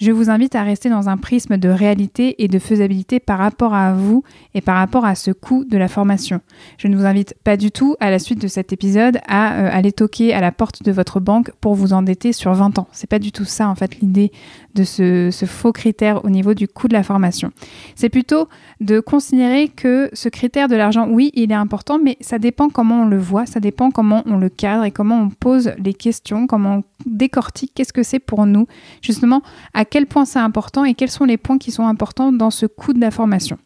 je 0.00 0.12
vous 0.12 0.30
invite 0.30 0.54
à 0.54 0.62
rester 0.62 0.88
dans 0.88 1.10
un 1.10 1.18
prisme 1.18 1.58
de 1.58 1.68
réalité 1.68 2.42
et 2.42 2.48
de 2.48 2.58
faisabilité 2.58 3.20
par 3.20 3.38
rapport 3.38 3.74
à 3.74 3.92
vous 3.92 4.24
et 4.54 4.62
par 4.62 4.76
rapport 4.76 5.04
à 5.04 5.14
ce 5.14 5.30
coût 5.30 5.64
de 5.64 5.76
la 5.76 5.88
formation. 5.88 6.40
Je 6.78 6.88
ne 6.88 6.96
vous 6.96 7.04
invite 7.04 7.34
pas 7.44 7.58
du 7.58 7.70
tout, 7.70 7.96
à 8.00 8.10
la 8.10 8.18
suite 8.18 8.40
de 8.40 8.48
cet 8.48 8.72
épisode, 8.72 9.18
à 9.28 9.58
euh, 9.58 9.68
aller 9.70 9.92
toquer 9.92 10.32
à 10.32 10.40
la 10.40 10.52
porte 10.52 10.82
de 10.82 10.90
votre 10.90 11.20
banque 11.20 11.52
pour 11.60 11.74
vous 11.74 11.92
endetter 11.92 12.32
sur 12.32 12.54
20 12.54 12.78
ans. 12.78 12.88
C'est 12.92 13.10
pas 13.10 13.18
du 13.18 13.30
tout 13.30 13.44
ça, 13.44 13.68
en 13.68 13.74
fait, 13.74 14.00
l'idée 14.00 14.32
de 14.74 14.84
ce, 14.84 15.30
faux 15.46 15.72
critère 15.72 16.24
au 16.24 16.30
niveau 16.30 16.54
du 16.54 16.66
coût 16.66 16.88
de 16.88 16.92
la 16.94 17.02
formation. 17.02 17.50
C'est 17.94 18.08
plutôt 18.08 18.48
de 18.80 19.00
considérer 19.00 19.68
que 19.68 20.08
ce 20.12 20.28
critère 20.28 20.68
de 20.68 20.76
l'argent, 20.76 21.08
oui, 21.10 21.30
il 21.34 21.52
est 21.52 21.54
important, 21.54 21.98
mais 22.02 22.16
ça 22.20 22.38
dépend 22.38 22.70
comment 22.70 23.02
on 23.02 23.06
le 23.06 23.18
voit, 23.18 23.46
ça 23.46 23.60
dépend 23.60 23.90
comment 23.90 24.22
on 24.26 24.38
le 24.38 24.48
cadre 24.48 24.84
et 24.84 24.90
comment 24.90 25.20
on 25.20 25.28
pose 25.28 25.72
les 25.82 25.92
questions, 25.92 26.46
comment 26.46 26.76
on 26.76 26.84
décortique 27.06 27.72
qu'est-ce 27.74 27.92
que 27.92 28.02
c'est 28.02 28.18
pour 28.18 28.46
nous, 28.46 28.66
justement, 29.02 29.42
à 29.74 29.84
quel 29.90 30.06
point 30.06 30.24
c'est 30.24 30.38
important 30.38 30.84
et 30.84 30.94
quels 30.94 31.10
sont 31.10 31.24
les 31.24 31.36
points 31.36 31.58
qui 31.58 31.70
sont 31.70 31.86
importants 31.86 32.32
dans 32.32 32.50
ce 32.50 32.66
coût 32.66 32.92
de 32.92 33.00
la 33.00 33.10
formation. 33.10 33.58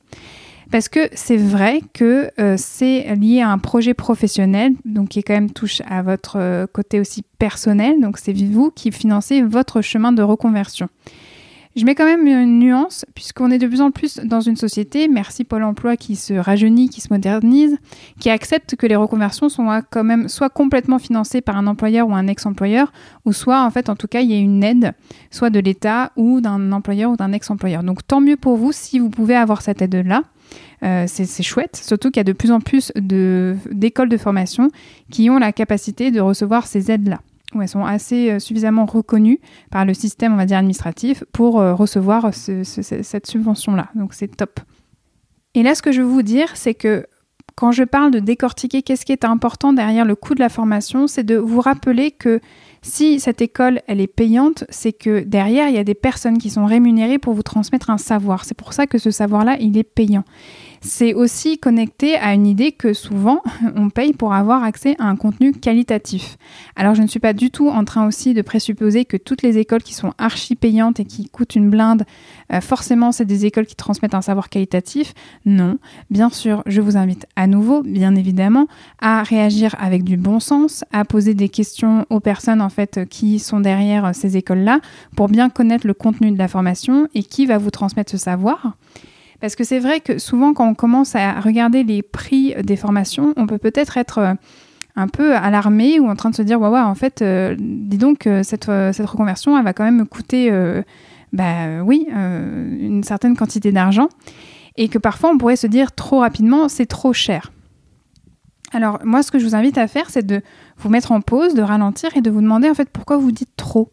Parce 0.71 0.89
que 0.89 1.09
c'est 1.13 1.37
vrai 1.37 1.83
que 1.93 2.31
euh, 2.41 2.57
c'est 2.59 3.15
lié 3.17 3.43
à 3.43 3.51
un 3.51 3.59
projet 3.59 3.95
professionnel, 3.95 4.73
donc 4.85 5.11
qui 5.11 5.23
quand 5.23 5.35
même 5.35 5.51
touche 5.51 5.83
à 5.87 6.03
votre 6.03 6.37
euh, 6.39 6.67
côté 6.67 6.99
aussi 7.01 7.23
personnel, 7.39 8.01
donc 8.01 8.19
c'est 8.19 8.33
vous 8.33 8.71
qui 8.71 8.91
financez 8.91 9.43
votre 9.43 9.83
chemin 9.83 10.11
de 10.11 10.23
reconversion. 10.23 10.89
Je 11.77 11.85
mets 11.85 11.97
quand 11.97 12.05
même 12.05 12.25
une 12.29 12.61
nuance, 12.61 13.05
puisqu'on 13.17 13.51
est 13.51 13.59
de 13.59 13.67
plus 13.67 13.81
en 13.81 13.91
plus 13.91 14.19
dans 14.19 14.41
une 14.41 14.55
société, 14.55 15.09
merci 15.09 15.43
Pôle 15.43 15.65
emploi, 15.65 15.97
qui 15.97 16.15
se 16.15 16.33
rajeunit, 16.35 16.89
qui 16.89 17.01
se 17.01 17.13
modernise, 17.13 17.79
qui 18.21 18.31
accepte 18.31 18.77
que 18.77 18.87
les 18.87 18.95
reconversions 18.95 19.49
sont 19.49 19.83
quand 19.91 20.05
même 20.05 20.29
soit 20.29 20.51
complètement 20.51 21.01
financées 21.01 21.41
par 21.41 21.57
un 21.57 21.67
employeur 21.67 22.09
ou 22.09 22.15
un 22.15 22.29
ex-employeur, 22.29 22.93
ou 23.25 23.33
soit, 23.33 23.65
en 23.65 23.71
fait, 23.71 23.89
en 23.89 23.97
tout 23.97 24.07
cas, 24.07 24.21
il 24.21 24.31
y 24.31 24.35
a 24.35 24.39
une 24.39 24.63
aide, 24.63 24.93
soit 25.33 25.51
de 25.51 25.59
l'État 25.59 26.13
ou 26.15 26.41
d'un 26.41 26.71
employeur 26.71 27.11
ou 27.11 27.17
d'un 27.17 27.33
ex-employeur. 27.33 27.83
Donc 27.83 28.07
tant 28.07 28.21
mieux 28.21 28.37
pour 28.37 28.57
vous 28.57 28.71
si 28.71 29.01
vous 29.01 29.11
pouvez 29.11 29.35
avoir 29.35 29.61
cette 29.61 29.83
aide-là. 29.83 30.23
Euh, 30.85 31.07
c'est 31.09 31.43
chouette, 31.43 31.77
surtout 31.77 32.11
qu'il 32.11 32.19
y 32.19 32.21
a 32.21 32.25
de 32.25 32.33
plus 32.33 32.53
en 32.53 32.61
plus 32.61 32.93
d'écoles 32.95 34.09
de 34.09 34.17
formation 34.17 34.71
qui 35.11 35.29
ont 35.29 35.39
la 35.39 35.51
capacité 35.51 36.13
de 36.13 36.21
recevoir 36.21 36.67
ces 36.69 36.93
aides-là 36.93 37.21
où 37.55 37.63
elles 37.63 37.69
sont 37.69 37.85
assez 37.85 38.31
euh, 38.31 38.39
suffisamment 38.39 38.87
reconnues 38.87 39.41
par 39.71 39.85
le 39.85 39.95
système, 39.95 40.35
on 40.35 40.37
va 40.37 40.47
dire, 40.47 40.59
administratif 40.59 41.25
pour 41.33 41.61
euh, 41.61 41.75
recevoir 41.75 42.33
cette 42.35 43.27
subvention-là. 43.27 43.89
Donc 43.95 44.15
c'est 44.15 44.29
top. 44.29 44.61
Et 45.55 45.63
là, 45.63 45.75
ce 45.75 45.83
que 45.83 45.93
je 45.93 46.03
veux 46.03 46.09
vous 46.09 46.23
dire, 46.23 46.51
c'est 46.55 46.75
que 46.75 47.07
quand 47.55 47.71
je 47.71 47.85
parle 47.85 48.11
de 48.11 48.19
décortiquer 48.19 48.83
qu'est-ce 48.83 49.07
qui 49.07 49.13
est 49.13 49.25
important 49.25 49.73
derrière 49.73 50.05
le 50.05 50.17
coût 50.17 50.35
de 50.35 50.41
la 50.41 50.49
formation, 50.49 51.07
c'est 51.07 51.23
de 51.23 51.37
vous 51.37 51.61
rappeler 51.61 52.11
que 52.11 52.41
si 52.83 53.21
cette 53.21 53.41
école, 53.41 53.81
elle 53.87 54.01
est 54.01 54.09
payante, 54.09 54.65
c'est 54.69 54.93
que 54.93 55.21
derrière, 55.21 55.69
il 55.69 55.75
y 55.75 55.79
a 55.79 55.85
des 55.85 55.95
personnes 55.95 56.39
qui 56.39 56.51
sont 56.51 56.67
rémunérées 56.67 57.19
pour 57.19 57.33
vous 57.33 57.43
transmettre 57.43 57.91
un 57.91 57.99
savoir. 57.99 58.45
C'est 58.45 58.57
pour 58.57 58.73
ça 58.73 58.87
que 58.87 58.99
ce 58.99 59.11
savoir-là, 59.11 59.57
il 59.61 59.79
est 59.79 59.85
payant 59.85 60.25
c'est 60.85 61.15
aussi 61.15 61.59
connecté 61.59 62.17
à 62.17 62.35
une 62.35 62.47
idée 62.47 62.71
que 62.71 62.93
souvent 62.93 63.43
on 63.77 63.89
paye 63.89 64.13
pour 64.13 64.35
avoir 64.35 64.63
accès 64.63 64.97
à 64.99 65.09
un 65.09 65.17
contenu 65.17 65.53
qualitatif. 65.53 66.37
Alors 66.77 66.95
je 66.95 67.03
ne 67.03 67.07
suis 67.07 67.21
pas 67.21 67.33
du 67.33 67.51
tout 67.51 67.69
en 67.69 67.85
train 67.85 68.07
aussi 68.07 68.35
de 68.35 68.43
présupposer 68.43 69.07
que 69.07 69.17
toutes 69.17 69.43
les 69.43 69.57
écoles 69.57 69.83
qui 69.83 69.95
sont 69.95 70.13
archi 70.19 70.57
payantes 70.57 71.01
et 71.01 71.05
qui 71.07 71.29
coûtent 71.29 71.57
une 71.57 71.71
blinde, 71.71 72.05
euh, 72.53 72.61
forcément 72.61 73.13
c'est 73.13 73.25
des 73.25 73.47
écoles 73.47 73.67
qui 73.67 73.77
transmettent 73.77 74.15
un 74.15 74.21
savoir 74.21 74.51
qualitatif. 74.51 75.15
Non, 75.47 75.79
bien 76.11 76.29
sûr, 76.29 76.63
je 76.67 76.83
vous 76.83 76.99
invite 76.99 77.27
à 77.35 77.47
nouveau, 77.47 77.83
bien 77.83 78.15
évidemment, 78.15 78.67
à 79.01 79.23
réagir 79.23 79.75
avec 79.79 80.05
du 80.05 80.19
bon 80.19 80.39
sens, 80.39 80.85
à 80.93 81.07
poser 81.07 81.33
des 81.33 81.49
questions 81.49 82.05
aux 82.11 82.21
personnes 82.21 82.61
en 82.61 82.69
fait 82.69 83.09
qui 83.09 83.39
sont 83.39 83.61
derrière 83.61 84.15
ces 84.15 84.37
écoles-là 84.37 84.81
pour 85.17 85.29
bien 85.29 85.49
connaître 85.49 85.87
le 85.87 85.95
contenu 85.95 86.31
de 86.31 86.39
la 86.39 86.49
formation 86.49 87.09
et 87.15 87.23
qui 87.23 87.47
va 87.47 87.57
vous 87.57 87.71
transmettre 87.71 88.11
ce 88.11 88.19
savoir. 88.19 88.77
Parce 89.41 89.57
que 89.57 89.65
c'est 89.65 89.79
vrai 89.79 90.01
que 90.01 90.19
souvent, 90.19 90.55
quand 90.55 90.69
on 90.69 90.75
commence 90.75 91.15
à 91.15 91.41
regarder 91.41 91.85
les 91.85 92.03
prix 92.03 92.55
des 92.63 92.77
formations, 92.77 93.35
on 93.37 93.47
peut 93.47 93.59
peut-être 93.59 93.97
être 93.97 94.19
euh, 94.19 94.35
un 94.97 95.09
peu 95.09 95.35
alarmé 95.35 95.99
ou 96.01 96.09
en 96.09 96.15
train 96.15 96.31
de 96.31 96.37
se 96.37 96.43
dire 96.43 96.61
ouais 96.61 96.81
en 96.81 96.95
fait, 96.95 97.23
euh, 97.23 97.57
dis 97.59 97.99
donc, 97.99 98.27
euh, 98.27 98.43
cette, 98.43 98.71
cette 98.93 99.07
reconversion, 99.07 99.59
elle 99.59 99.65
va 99.65 99.73
quand 99.73 99.85
même 99.85 99.99
me 99.99 100.05
coûter, 100.05 100.51
bah 101.33 101.83
oui, 101.85 102.07
une 102.11 103.03
certaine 103.03 103.37
quantité 103.37 103.73
d'argent. 103.73 104.09
Et 104.77 104.89
que 104.89 104.99
parfois, 104.99 105.31
on 105.31 105.39
pourrait 105.39 105.57
se 105.57 105.69
dire 105.69 105.93
trop 105.93 106.21
rapidement, 106.21 106.69
c'est 106.69 106.87
trop 106.87 107.13
cher. 107.13 107.53
Alors 108.73 108.99
moi, 109.05 109.23
ce 109.23 109.31
que 109.31 109.39
je 109.39 109.45
vous 109.45 109.55
invite 109.55 109.79
à 109.79 109.87
faire, 109.87 110.11
c'est 110.11 110.27
de 110.27 110.43
vous 110.79 110.89
mettre 110.89 111.13
en 111.13 111.21
pause, 111.21 111.55
de 111.55 111.63
ralentir 111.63 112.17
et 112.17 112.21
de 112.21 112.31
vous 112.31 112.41
demander 112.41 112.69
en 112.69 112.75
fait 112.75 112.91
pourquoi 112.91 113.17
vous 113.17 113.31
dites 113.31 113.55
trop. 113.57 113.91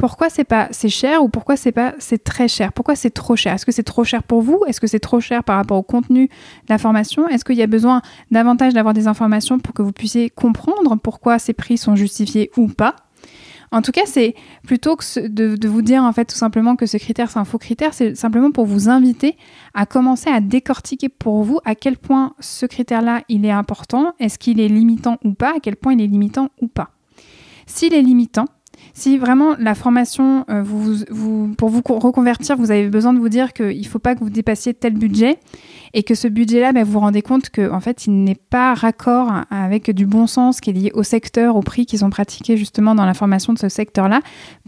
Pourquoi 0.00 0.30
c'est 0.30 0.44
pas 0.44 0.70
cher 0.72 1.22
ou 1.22 1.28
pourquoi 1.28 1.58
c'est 1.58 1.72
pas 1.72 1.92
c'est 1.98 2.24
très 2.24 2.48
cher? 2.48 2.72
Pourquoi 2.72 2.96
c'est 2.96 3.10
trop 3.10 3.36
cher? 3.36 3.52
Est-ce 3.52 3.66
que 3.66 3.72
c'est 3.72 3.82
trop 3.82 4.02
cher 4.02 4.22
pour 4.22 4.40
vous? 4.40 4.64
Est-ce 4.66 4.80
que 4.80 4.86
c'est 4.86 4.98
trop 4.98 5.20
cher 5.20 5.44
par 5.44 5.56
rapport 5.56 5.76
au 5.76 5.82
contenu 5.82 6.28
de 6.28 6.32
l'information 6.70 7.28
Est-ce 7.28 7.44
qu'il 7.44 7.56
y 7.56 7.62
a 7.62 7.66
besoin 7.66 8.00
davantage 8.30 8.72
d'avoir 8.72 8.94
des 8.94 9.08
informations 9.08 9.58
pour 9.58 9.74
que 9.74 9.82
vous 9.82 9.92
puissiez 9.92 10.30
comprendre 10.30 10.96
pourquoi 10.96 11.38
ces 11.38 11.52
prix 11.52 11.76
sont 11.76 11.96
justifiés 11.96 12.50
ou 12.56 12.68
pas? 12.68 12.96
En 13.72 13.82
tout 13.82 13.92
cas, 13.92 14.06
c'est 14.06 14.34
plutôt 14.66 14.96
que 14.96 15.28
de, 15.28 15.68
vous 15.68 15.82
dire 15.82 16.02
en 16.02 16.14
fait 16.14 16.24
tout 16.24 16.34
simplement 16.34 16.76
que 16.76 16.86
ce 16.86 16.96
critère 16.96 17.30
c'est 17.30 17.38
un 17.38 17.44
faux 17.44 17.58
critère, 17.58 17.92
c'est 17.92 18.14
simplement 18.14 18.52
pour 18.52 18.64
vous 18.64 18.88
inviter 18.88 19.36
à 19.74 19.84
commencer 19.84 20.30
à 20.30 20.40
décortiquer 20.40 21.10
pour 21.10 21.42
vous 21.42 21.60
à 21.66 21.74
quel 21.74 21.98
point 21.98 22.32
ce 22.40 22.64
critère-là 22.64 23.20
il 23.28 23.44
est 23.44 23.50
important, 23.50 24.14
est-ce 24.18 24.38
qu'il 24.38 24.60
est 24.60 24.68
limitant 24.68 25.18
ou 25.24 25.34
pas, 25.34 25.56
à 25.56 25.60
quel 25.60 25.76
point 25.76 25.92
il 25.92 26.00
est 26.00 26.06
limitant 26.06 26.48
ou 26.62 26.68
pas. 26.68 26.88
S'il 27.66 27.94
est 27.94 28.02
limitant, 28.02 28.46
si 28.94 29.18
vraiment 29.18 29.54
la 29.58 29.74
formation, 29.74 30.44
euh, 30.50 30.64
pour 31.56 31.68
vous 31.68 31.82
reconvertir, 31.86 32.56
vous 32.56 32.70
avez 32.70 32.88
besoin 32.88 33.12
de 33.12 33.18
vous 33.18 33.28
dire 33.28 33.52
qu'il 33.52 33.80
ne 33.80 33.86
faut 33.86 33.98
pas 33.98 34.14
que 34.14 34.20
vous 34.20 34.30
dépassiez 34.30 34.74
tel 34.74 34.94
budget 34.94 35.38
et 35.94 36.02
que 36.02 36.14
ce 36.14 36.28
budget-là, 36.28 36.72
ben, 36.72 36.84
vous 36.84 36.92
vous 36.92 37.00
rendez 37.00 37.22
compte 37.22 37.50
qu'en 37.50 37.76
en 37.76 37.80
fait, 37.80 38.06
il 38.06 38.24
n'est 38.24 38.36
pas 38.36 38.74
raccord 38.74 39.32
avec 39.50 39.90
du 39.90 40.06
bon 40.06 40.26
sens 40.26 40.60
qui 40.60 40.70
est 40.70 40.72
lié 40.72 40.90
au 40.94 41.02
secteur, 41.02 41.56
au 41.56 41.62
prix 41.62 41.86
qu'ils 41.86 42.04
ont 42.04 42.10
pratiqué 42.10 42.56
justement 42.56 42.94
dans 42.94 43.06
la 43.06 43.14
formation 43.14 43.52
de 43.52 43.58
ce 43.58 43.68
secteur-là, 43.68 44.20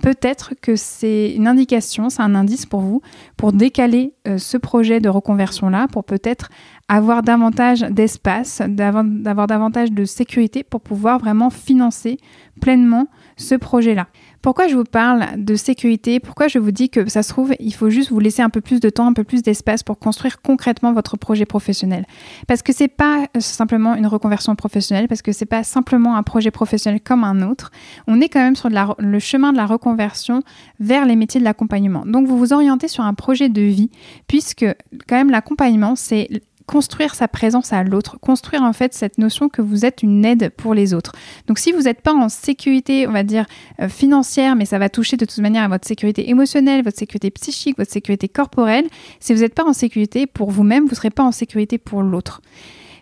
peut-être 0.03 0.55
que 0.61 0.77
c'est 0.77 1.31
une 1.31 1.47
indication, 1.47 2.11
c'est 2.11 2.23
un 2.23 2.35
indice 2.35 2.67
pour 2.67 2.81
vous 2.81 3.03
pour 3.37 3.53
décaler 3.53 4.15
euh, 4.27 4.39
ce 4.39 4.57
projet 4.57 5.01
de 5.01 5.09
reconversion-là, 5.09 5.89
pour 5.89 6.05
peut-être 6.05 6.49
avoir 6.89 7.23
davantage 7.23 7.81
d'espace, 7.81 8.63
d'avoir 8.67 9.47
davantage 9.47 9.93
de 9.93 10.05
sécurité 10.05 10.63
pour 10.63 10.81
pouvoir 10.81 11.19
vraiment 11.19 11.51
financer 11.51 12.19
pleinement 12.61 13.07
ce 13.43 13.55
projet-là. 13.55 14.07
Pourquoi 14.41 14.67
je 14.67 14.75
vous 14.75 14.85
parle 14.85 15.27
de 15.37 15.55
sécurité? 15.55 16.19
Pourquoi 16.19 16.49
je 16.49 16.59
vous 16.59 16.73
dis 16.73 16.91
que 16.91 17.09
ça 17.09 17.23
se 17.23 17.29
trouve, 17.29 17.55
il 17.61 17.73
faut 17.75 17.91
juste 17.91 18.11
vous 18.11 18.19
laisser 18.19 18.43
un 18.43 18.51
peu 18.51 18.61
plus 18.61 18.81
de 18.81 18.91
temps, 18.91 19.07
un 19.07 19.13
peu 19.13 19.25
plus 19.25 19.43
d'espace 19.43 19.83
pour 19.83 19.99
construire 19.99 20.43
concrètement 20.43 20.93
votre 20.93 21.17
projet 21.17 21.45
professionnel 21.45 22.07
Parce 22.49 22.63
que 22.63 22.73
c'est 22.73 22.89
pas 22.89 23.27
simplement 23.39 23.95
une 23.95 24.07
reconversion 24.07 24.55
professionnelle, 24.57 25.07
parce 25.07 25.23
que 25.23 25.33
c'est 25.33 25.47
pas 25.47 25.63
simplement 25.63 26.17
un 26.17 26.23
projet 26.23 26.51
professionnel 26.51 27.01
comme 27.01 27.23
un 27.23 27.43
autre. 27.49 27.71
On 28.07 28.21
est 28.21 28.29
quand 28.29 28.41
même 28.41 28.57
sur 28.57 28.69
le 28.71 29.19
chemin 29.19 29.53
de 29.53 29.57
la 29.57 29.67
reconversion 29.67 30.43
vers 30.81 31.07
les 31.07 31.17
métiers 31.17 31.41
de 31.41 31.45
l'accompagnement. 31.45 32.05
Donc 32.07 32.27
vous 32.27 32.39
vous 32.39 32.53
orientez 32.53 32.89
sur 32.89 33.05
un 33.05 33.15
projet 33.15 33.49
de 33.49 33.63
vie, 33.63 33.91
puisque 34.27 34.67
quand 35.09 35.17
même 35.17 35.31
l'accompagnement, 35.31 35.95
c'est 35.95 36.29
construire 36.73 37.15
sa 37.15 37.29
présence 37.29 37.75
à 37.75 37.85
l'autre, 37.85 38.19
construire 38.19 38.63
en 38.63 38.73
fait 38.73 38.95
cette 38.95 39.19
notion 39.19 39.51
que 39.51 39.61
vous 39.61 39.85
êtes 39.85 40.03
une 40.03 40.25
aide 40.25 40.49
pour 40.57 40.73
les 40.73 40.95
autres. 40.95 41.13
Donc 41.47 41.59
si 41.59 41.71
vous 41.71 41.83
n'êtes 41.83 42.01
pas 42.01 42.15
en 42.15 42.31
sécurité, 42.31 43.07
on 43.07 43.13
va 43.13 43.25
dire 43.25 43.45
euh, 43.81 43.91
financière, 43.91 44.57
mais 44.57 44.65
ça 44.65 44.79
va 44.79 44.89
toucher 44.89 45.19
de 45.19 45.27
toute 45.27 45.41
manière 45.41 45.65
à 45.65 45.69
votre 45.69 45.87
sécurité 45.87 46.31
émotionnelle, 46.31 46.83
votre 46.83 46.97
sécurité 46.97 47.31
psychique, 47.31 47.77
votre 47.77 47.93
sécurité 47.93 48.27
corporelle, 48.27 48.87
si 49.21 49.35
vous 49.35 49.41
n'êtes 49.41 49.55
pas 49.55 49.67
en 49.67 49.75
sécurité 49.75 50.27
pour 50.27 50.51
vous-même, 50.51 50.85
vous 50.85 50.93
ne 50.93 50.97
serez 50.97 51.11
pas 51.11 51.25
en 51.25 51.33
sécurité 51.33 51.77
pour 51.77 52.03
l'autre 52.03 52.41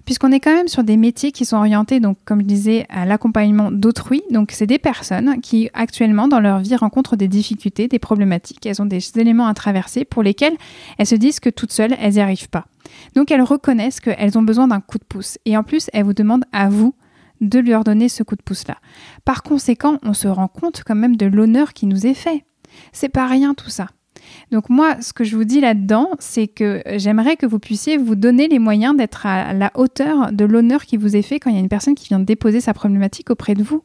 puisqu'on 0.04 0.32
est 0.32 0.40
quand 0.40 0.54
même 0.54 0.68
sur 0.68 0.84
des 0.84 0.96
métiers 0.96 1.32
qui 1.32 1.44
sont 1.44 1.56
orientés, 1.56 2.00
donc 2.00 2.18
comme 2.24 2.40
je 2.40 2.46
disais, 2.46 2.86
à 2.88 3.04
l'accompagnement 3.04 3.70
d'autrui. 3.70 4.22
Donc 4.30 4.52
c'est 4.52 4.66
des 4.66 4.78
personnes 4.78 5.40
qui 5.40 5.70
actuellement 5.74 6.28
dans 6.28 6.40
leur 6.40 6.60
vie 6.60 6.76
rencontrent 6.76 7.16
des 7.16 7.28
difficultés, 7.28 7.88
des 7.88 7.98
problématiques, 7.98 8.64
elles 8.66 8.80
ont 8.82 8.86
des 8.86 9.00
éléments 9.18 9.46
à 9.46 9.54
traverser 9.54 10.04
pour 10.04 10.22
lesquels 10.22 10.56
elles 10.98 11.06
se 11.06 11.14
disent 11.14 11.40
que 11.40 11.50
toutes 11.50 11.72
seules, 11.72 11.94
elles 12.00 12.14
n'y 12.14 12.20
arrivent 12.20 12.50
pas. 12.50 12.66
Donc 13.14 13.30
elles 13.30 13.42
reconnaissent 13.42 14.00
qu'elles 14.00 14.38
ont 14.38 14.42
besoin 14.42 14.68
d'un 14.68 14.80
coup 14.80 14.98
de 14.98 15.04
pouce. 15.04 15.38
Et 15.44 15.56
en 15.56 15.62
plus, 15.62 15.88
elles 15.92 16.04
vous 16.04 16.14
demandent 16.14 16.44
à 16.52 16.68
vous 16.68 16.94
de 17.40 17.58
leur 17.58 17.84
donner 17.84 18.08
ce 18.08 18.22
coup 18.22 18.36
de 18.36 18.42
pouce-là. 18.42 18.76
Par 19.24 19.42
conséquent, 19.42 19.98
on 20.02 20.12
se 20.12 20.28
rend 20.28 20.48
compte 20.48 20.82
quand 20.84 20.94
même 20.94 21.16
de 21.16 21.26
l'honneur 21.26 21.72
qui 21.72 21.86
nous 21.86 22.06
est 22.06 22.14
fait. 22.14 22.44
C'est 22.92 23.08
pas 23.08 23.26
rien 23.26 23.54
tout 23.54 23.70
ça. 23.70 23.88
Donc 24.50 24.68
moi, 24.68 24.96
ce 25.00 25.12
que 25.12 25.24
je 25.24 25.36
vous 25.36 25.44
dis 25.44 25.60
là-dedans, 25.60 26.10
c'est 26.18 26.48
que 26.48 26.82
j'aimerais 26.96 27.36
que 27.36 27.46
vous 27.46 27.58
puissiez 27.58 27.96
vous 27.96 28.14
donner 28.14 28.48
les 28.48 28.58
moyens 28.58 28.96
d'être 28.96 29.26
à 29.26 29.52
la 29.52 29.70
hauteur 29.74 30.32
de 30.32 30.44
l'honneur 30.44 30.84
qui 30.84 30.96
vous 30.96 31.16
est 31.16 31.22
fait 31.22 31.40
quand 31.40 31.50
il 31.50 31.56
y 31.56 31.58
a 31.58 31.62
une 31.62 31.68
personne 31.68 31.94
qui 31.94 32.08
vient 32.08 32.18
de 32.18 32.24
déposer 32.24 32.60
sa 32.60 32.74
problématique 32.74 33.30
auprès 33.30 33.54
de 33.54 33.62
vous. 33.62 33.82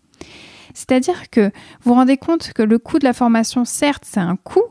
C'est-à-dire 0.74 1.30
que 1.30 1.45
vous 1.82 1.91
vous 1.91 1.93
rendez 1.93 2.17
compte 2.17 2.52
que 2.54 2.63
le 2.63 2.80
coût 2.80 3.00
de 3.00 3.06
la 3.06 3.13
formation, 3.13 3.65
certes, 3.65 4.04
c'est 4.06 4.19
un 4.19 4.36
coût, 4.36 4.63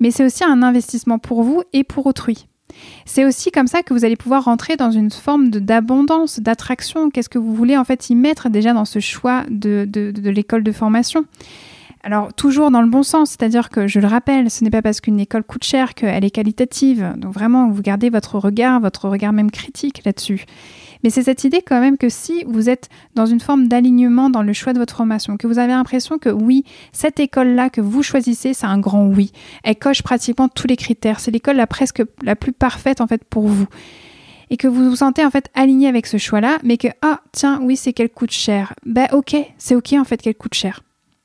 mais 0.00 0.10
c'est 0.10 0.24
aussi 0.24 0.44
un 0.44 0.62
investissement 0.62 1.18
pour 1.18 1.42
vous 1.42 1.62
et 1.72 1.84
pour 1.84 2.06
autrui. 2.06 2.46
C'est 3.04 3.26
aussi 3.26 3.50
comme 3.50 3.66
ça 3.66 3.82
que 3.82 3.92
vous 3.92 4.06
allez 4.06 4.16
pouvoir 4.16 4.44
rentrer 4.44 4.76
dans 4.76 4.90
une 4.90 5.10
forme 5.10 5.50
d'abondance, 5.50 6.40
d'attraction. 6.40 7.10
Qu'est-ce 7.10 7.28
que 7.28 7.38
vous 7.38 7.54
voulez 7.54 7.76
en 7.76 7.84
fait 7.84 8.08
y 8.08 8.14
mettre 8.14 8.48
déjà 8.48 8.72
dans 8.72 8.86
ce 8.86 8.98
choix 8.98 9.44
de, 9.50 9.86
de 9.86 10.30
l'école 10.30 10.62
de 10.62 10.72
formation? 10.72 11.26
Alors 12.04 12.32
toujours 12.34 12.70
dans 12.70 12.82
le 12.82 12.88
bon 12.88 13.02
sens, 13.02 13.30
c'est-à-dire 13.30 13.70
que 13.70 13.86
je 13.86 14.00
le 14.00 14.08
rappelle, 14.08 14.50
ce 14.50 14.64
n'est 14.64 14.70
pas 14.70 14.82
parce 14.82 15.00
qu'une 15.00 15.20
école 15.20 15.44
coûte 15.44 15.64
cher 15.64 15.94
qu'elle 15.94 16.24
est 16.24 16.30
qualitative. 16.30 17.12
Donc 17.16 17.32
vraiment, 17.32 17.68
vous 17.68 17.80
gardez 17.80 18.10
votre 18.10 18.38
regard, 18.38 18.80
votre 18.80 19.08
regard 19.08 19.32
même 19.32 19.50
critique 19.50 20.02
là-dessus. 20.04 20.44
Mais 21.04 21.10
c'est 21.10 21.22
cette 21.22 21.44
idée 21.44 21.62
quand 21.62 21.80
même 21.80 21.96
que 21.96 22.08
si 22.08 22.44
vous 22.46 22.68
êtes 22.68 22.88
dans 23.14 23.26
une 23.26 23.40
forme 23.40 23.68
d'alignement 23.68 24.30
dans 24.30 24.42
le 24.42 24.52
choix 24.52 24.72
de 24.72 24.78
votre 24.78 24.96
formation, 24.96 25.36
que 25.36 25.46
vous 25.46 25.58
avez 25.58 25.72
l'impression 25.72 26.18
que 26.18 26.28
oui, 26.28 26.64
cette 26.92 27.20
école-là 27.20 27.70
que 27.70 27.80
vous 27.80 28.02
choisissez, 28.02 28.54
c'est 28.54 28.66
un 28.66 28.78
grand 28.78 29.06
oui. 29.06 29.32
Elle 29.62 29.76
coche 29.76 30.02
pratiquement 30.02 30.48
tous 30.48 30.66
les 30.66 30.76
critères. 30.76 31.20
C'est 31.20 31.30
l'école 31.30 31.56
la 31.56 31.66
presque 31.66 32.02
la 32.22 32.36
plus 32.36 32.52
parfaite 32.52 33.00
en 33.00 33.06
fait 33.06 33.24
pour 33.24 33.46
vous 33.46 33.66
et 34.50 34.56
que 34.56 34.68
vous 34.68 34.90
vous 34.90 34.96
sentez 34.96 35.24
en 35.24 35.30
fait 35.30 35.48
aligné 35.54 35.88
avec 35.88 36.06
ce 36.06 36.18
choix-là, 36.18 36.58
mais 36.62 36.76
que 36.76 36.88
ah 37.00 37.20
tiens 37.32 37.60
oui 37.62 37.76
c'est 37.76 37.92
qu'elle 37.92 38.10
coûte 38.10 38.32
cher. 38.32 38.74
Ben 38.84 39.06
ok, 39.12 39.34
c'est 39.56 39.74
ok 39.74 39.94
en 39.94 40.04
fait 40.04 40.20
qu'elle 40.20 40.34
coûte 40.34 40.54
cher. 40.54 40.82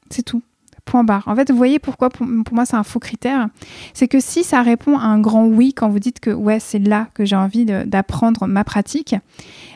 C'est 0.09 0.23
tout. 0.23 0.41
Point. 0.87 1.05
En 1.25 1.35
fait, 1.35 1.51
vous 1.51 1.57
voyez 1.57 1.79
pourquoi 1.79 2.09
pour, 2.09 2.25
moi 2.51 2.65
c'est 2.65 2.75
un 2.75 2.83
faux 2.83 2.99
critère. 2.99 3.49
C'est 3.93 4.07
que 4.07 4.19
si 4.19 4.43
ça 4.43 4.61
répond 4.61 4.97
à 4.97 5.03
un 5.03 5.19
grand 5.19 5.45
oui 5.45 5.73
quand 5.73 5.89
vous 5.89 5.99
dites 5.99 6.19
que 6.19 6.31
ouais, 6.31 6.59
c'est 6.59 6.79
là 6.79 7.07
que 7.13 7.25
j'ai 7.25 7.35
envie 7.35 7.65
d'apprendre 7.65 8.47
ma 8.47 8.63
pratique, 8.63 9.15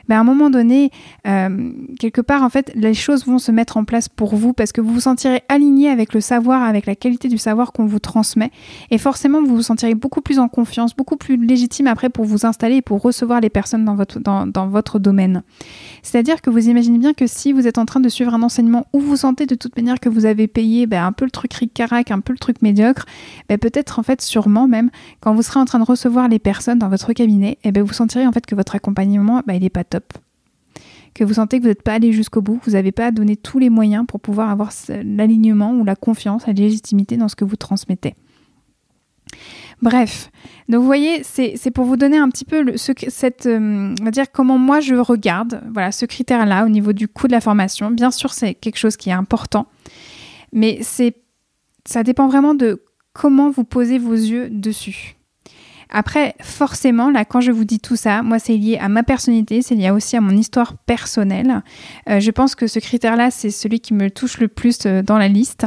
ben 0.08 0.18
à 0.18 0.20
un 0.20 0.24
moment 0.24 0.50
donné, 0.50 0.92
euh, 1.28 1.72
quelque 2.00 2.22
part, 2.22 2.44
en 2.44 2.50
fait, 2.50 2.72
les 2.76 2.94
choses 2.94 3.26
vont 3.26 3.40
se 3.40 3.52
mettre 3.52 3.78
en 3.78 3.86
place 3.86 4.10
pour 4.10 4.36
vous 4.36 4.54
parce 4.54 4.72
que 4.72 4.82
vous 4.82 4.94
vous 4.94 5.02
sentirez 5.02 5.44
aligné 5.48 5.90
avec 5.90 6.14
le 6.14 6.22
savoir, 6.22 6.64
avec 6.64 6.86
la 6.86 6.96
qualité 6.96 7.28
du 7.28 7.38
savoir 7.38 7.72
qu'on 7.72 7.86
vous 7.86 8.00
transmet. 8.00 8.52
Et 8.90 8.98
forcément, 8.98 9.42
vous 9.42 9.56
vous 9.56 9.62
sentirez 9.62 9.96
beaucoup 9.96 10.22
plus 10.22 10.40
en 10.40 10.48
confiance, 10.48 10.96
beaucoup 10.96 11.18
plus 11.18 11.38
légitime 11.38 11.88
après 11.88 12.10
pour 12.10 12.26
vous 12.26 12.46
installer 12.46 12.78
et 12.78 12.82
pour 12.82 13.02
recevoir 13.02 13.42
les 13.42 13.50
personnes 13.50 13.86
dans 13.86 13.96
votre, 13.96 14.20
dans, 14.20 14.48
dans 14.48 14.68
votre 14.68 15.00
domaine. 15.00 15.44
C'est-à-dire 16.04 16.42
que 16.42 16.50
vous 16.50 16.70
imaginez 16.70 16.98
bien 16.98 17.14
que 17.14 17.28
si 17.28 17.54
vous 17.54 17.68
êtes 17.68 17.78
en 17.78 17.86
train 17.86 18.00
de 18.00 18.10
suivre 18.10 18.34
un 18.34 18.44
enseignement 18.44 18.88
où 18.94 19.00
vous 19.00 19.16
sentez 19.16 19.46
de 19.46 19.56
toute 19.56 19.76
manière 19.76 20.00
que 20.00 20.10
vous 20.10 20.26
avez 20.26 20.48
payé 20.48 20.88
ben, 20.88 21.01
un 21.02 21.12
peu 21.12 21.26
le 21.26 21.32
truc 21.32 21.54
ric-carac, 21.54 22.12
un 22.12 22.20
peu 22.20 22.34
le 22.34 22.40
truc 22.40 22.62
médiocre, 22.62 23.06
ben, 23.50 23.58
peut-être 23.58 24.00
en 24.00 24.04
fait 24.04 24.22
sûrement 24.22 24.68
même 24.68 24.90
quand 25.20 25.34
vous 25.34 25.42
serez 25.42 25.60
en 25.60 25.66
train 25.66 25.80
de 25.80 25.86
recevoir 25.86 26.28
les 26.28 26.40
personnes 26.40 26.80
dans 26.80 26.90
votre 26.90 27.14
cabinet, 27.14 27.54
et 27.64 27.70
eh 27.70 27.72
ben, 27.72 27.84
vous 27.84 27.94
sentirez 27.94 28.28
en 28.28 28.32
fait 28.32 28.46
que 28.46 28.56
votre 28.56 28.76
accompagnement 28.76 29.42
ben, 29.46 29.54
il 29.54 29.62
n'est 29.62 29.70
pas 29.70 29.84
top 29.84 30.14
que 31.14 31.24
vous 31.24 31.34
sentez 31.34 31.58
que 31.58 31.64
vous 31.64 31.70
n'êtes 31.70 31.84
pas 31.84 31.94
allé 31.94 32.14
jusqu'au 32.14 32.42
bout, 32.42 32.58
que 32.58 32.66
vous 32.66 32.72
n'avez 32.72 32.92
pas 32.92 33.12
donné 33.12 33.36
tous 33.36 33.60
les 33.60 33.70
moyens 33.70 34.06
pour 34.08 34.20
pouvoir 34.20 34.50
avoir 34.50 34.72
l'alignement 34.88 35.74
ou 35.74 35.84
la 35.84 35.96
confiance, 35.96 36.48
la 36.48 36.54
légitimité 36.54 37.18
dans 37.18 37.28
ce 37.28 37.36
que 37.36 37.44
vous 37.44 37.58
transmettez. 37.58 38.16
Bref, 39.82 40.30
donc 40.70 40.82
vous 40.82 40.86
voyez, 40.86 41.24
c'est 41.24 41.72
pour 41.72 41.86
vous 41.86 41.98
donner 41.98 42.18
un 42.18 42.30
petit 42.30 42.46
peu 42.46 42.62
le, 42.62 42.78
ce, 42.78 42.92
cette, 43.08 43.48
euh, 43.48 43.94
dire 44.12 44.32
comment 44.32 44.58
moi 44.58 44.80
je 44.80 44.96
regarde, 44.96 45.64
voilà, 45.74 45.92
ce 45.92 46.06
critère-là 46.06 46.66
au 46.66 46.70
niveau 46.70 46.94
du 46.94 47.08
coût 47.08 47.28
de 47.28 47.32
la 47.32 47.42
formation. 47.42 47.90
Bien 47.90 48.12
sûr, 48.12 48.32
c'est 48.32 48.54
quelque 48.54 48.78
chose 48.78 48.96
qui 48.96 49.10
est 49.10 49.14
important, 49.14 49.68
mais 50.52 50.80
c'est, 50.82 51.16
ça 51.86 52.04
dépend 52.04 52.28
vraiment 52.28 52.54
de 52.54 52.84
comment 53.14 53.50
vous 53.50 53.64
posez 53.64 53.98
vos 53.98 54.14
yeux 54.14 54.50
dessus. 54.50 55.16
Après, 55.92 56.36
forcément, 56.42 57.10
là, 57.12 57.26
quand 57.26 57.42
je 57.42 57.52
vous 57.52 57.66
dis 57.66 57.80
tout 57.80 57.98
ça, 57.98 58.24
moi, 58.24 58.40
c'est 58.40 58.56
lié 58.56 58.78
à 58.80 58.88
ma 58.88 59.04
personnalité, 59.04 59.62
c'est 59.62 59.76
lié 59.76 59.90
aussi 59.90 60.16
à 60.16 60.22
mon 60.22 60.32
histoire 60.32 60.78
personnelle. 60.78 61.62
Euh, 62.10 62.22
je 62.22 62.32
pense 62.32 62.56
que 62.56 62.68
ce 62.68 62.80
critère-là, 62.80 63.30
c'est 63.30 63.50
celui 63.50 63.82
qui 63.82 63.94
me 63.94 64.10
touche 64.10 64.40
le 64.40 64.48
plus 64.48 64.86
euh, 64.86 65.04
dans 65.04 65.18
la 65.18 65.28
liste. 65.28 65.66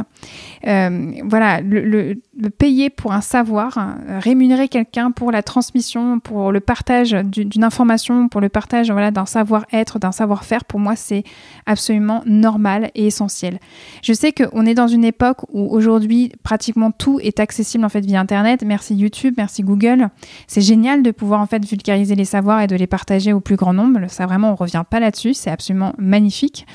Euh, 0.65 1.11
voilà, 1.25 1.61
le, 1.61 2.15
payer 2.57 2.89
pour 2.89 3.13
un 3.13 3.21
savoir, 3.21 3.95
rémunérer 4.07 4.67
quelqu'un 4.67 5.11
pour 5.11 5.31
la 5.31 5.41
transmission, 5.41 6.19
pour 6.19 6.51
le 6.51 6.59
partage 6.59 7.11
d'une 7.11 7.63
information, 7.63 8.27
pour 8.27 8.41
le 8.41 8.49
partage 8.49 8.91
voilà, 8.91 9.09
d'un 9.09 9.25
savoir-être, 9.25 9.99
d'un 9.99 10.11
savoir-faire, 10.11 10.65
pour 10.65 10.79
moi, 10.79 10.95
c'est 10.95 11.23
absolument 11.65 12.23
normal 12.25 12.91
et 12.93 13.07
essentiel. 13.07 13.59
Je 14.03 14.11
sais 14.11 14.33
qu'on 14.33 14.65
est 14.65 14.73
dans 14.73 14.87
une 14.87 15.05
époque 15.05 15.43
où 15.53 15.67
aujourd'hui, 15.73 16.33
pratiquement 16.43 16.91
tout 16.91 17.19
est 17.21 17.39
accessible 17.39 17.85
en 17.85 17.89
fait 17.89 18.05
via 18.05 18.19
Internet. 18.19 18.63
Merci 18.65 18.95
YouTube, 18.95 19.35
merci 19.37 19.63
Google. 19.63 20.09
C'est 20.47 20.61
génial 20.61 21.03
de 21.03 21.11
pouvoir 21.11 21.41
en 21.41 21.45
fait 21.45 21.63
vulgariser 21.65 22.15
les 22.15 22.25
savoirs 22.25 22.61
et 22.61 22.67
de 22.67 22.75
les 22.75 22.87
partager 22.87 23.33
au 23.33 23.39
plus 23.39 23.55
grand 23.55 23.73
nombre. 23.73 24.09
Ça 24.09 24.25
vraiment, 24.25 24.51
on 24.51 24.55
revient 24.55 24.83
pas 24.89 24.99
là-dessus. 24.99 25.33
C'est 25.33 25.51
absolument 25.51 25.93
magnifique. 25.97 26.65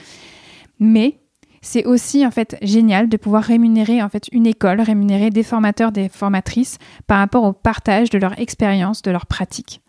Mais 0.78 1.18
c'est 1.62 1.84
aussi 1.84 2.26
en 2.26 2.30
fait 2.30 2.56
génial 2.62 3.08
de 3.08 3.16
pouvoir 3.16 3.42
rémunérer 3.42 4.02
en 4.02 4.08
fait 4.08 4.28
une 4.32 4.46
école, 4.46 4.80
rémunérer 4.80 5.30
des 5.30 5.42
formateurs, 5.42 5.92
des 5.92 6.08
formatrices 6.08 6.78
par 7.06 7.18
rapport 7.18 7.44
au 7.44 7.52
partage 7.52 8.10
de 8.10 8.18
leur 8.18 8.38
expérience, 8.38 9.02
de 9.02 9.10
leur 9.10 9.26
pratique. 9.26 9.82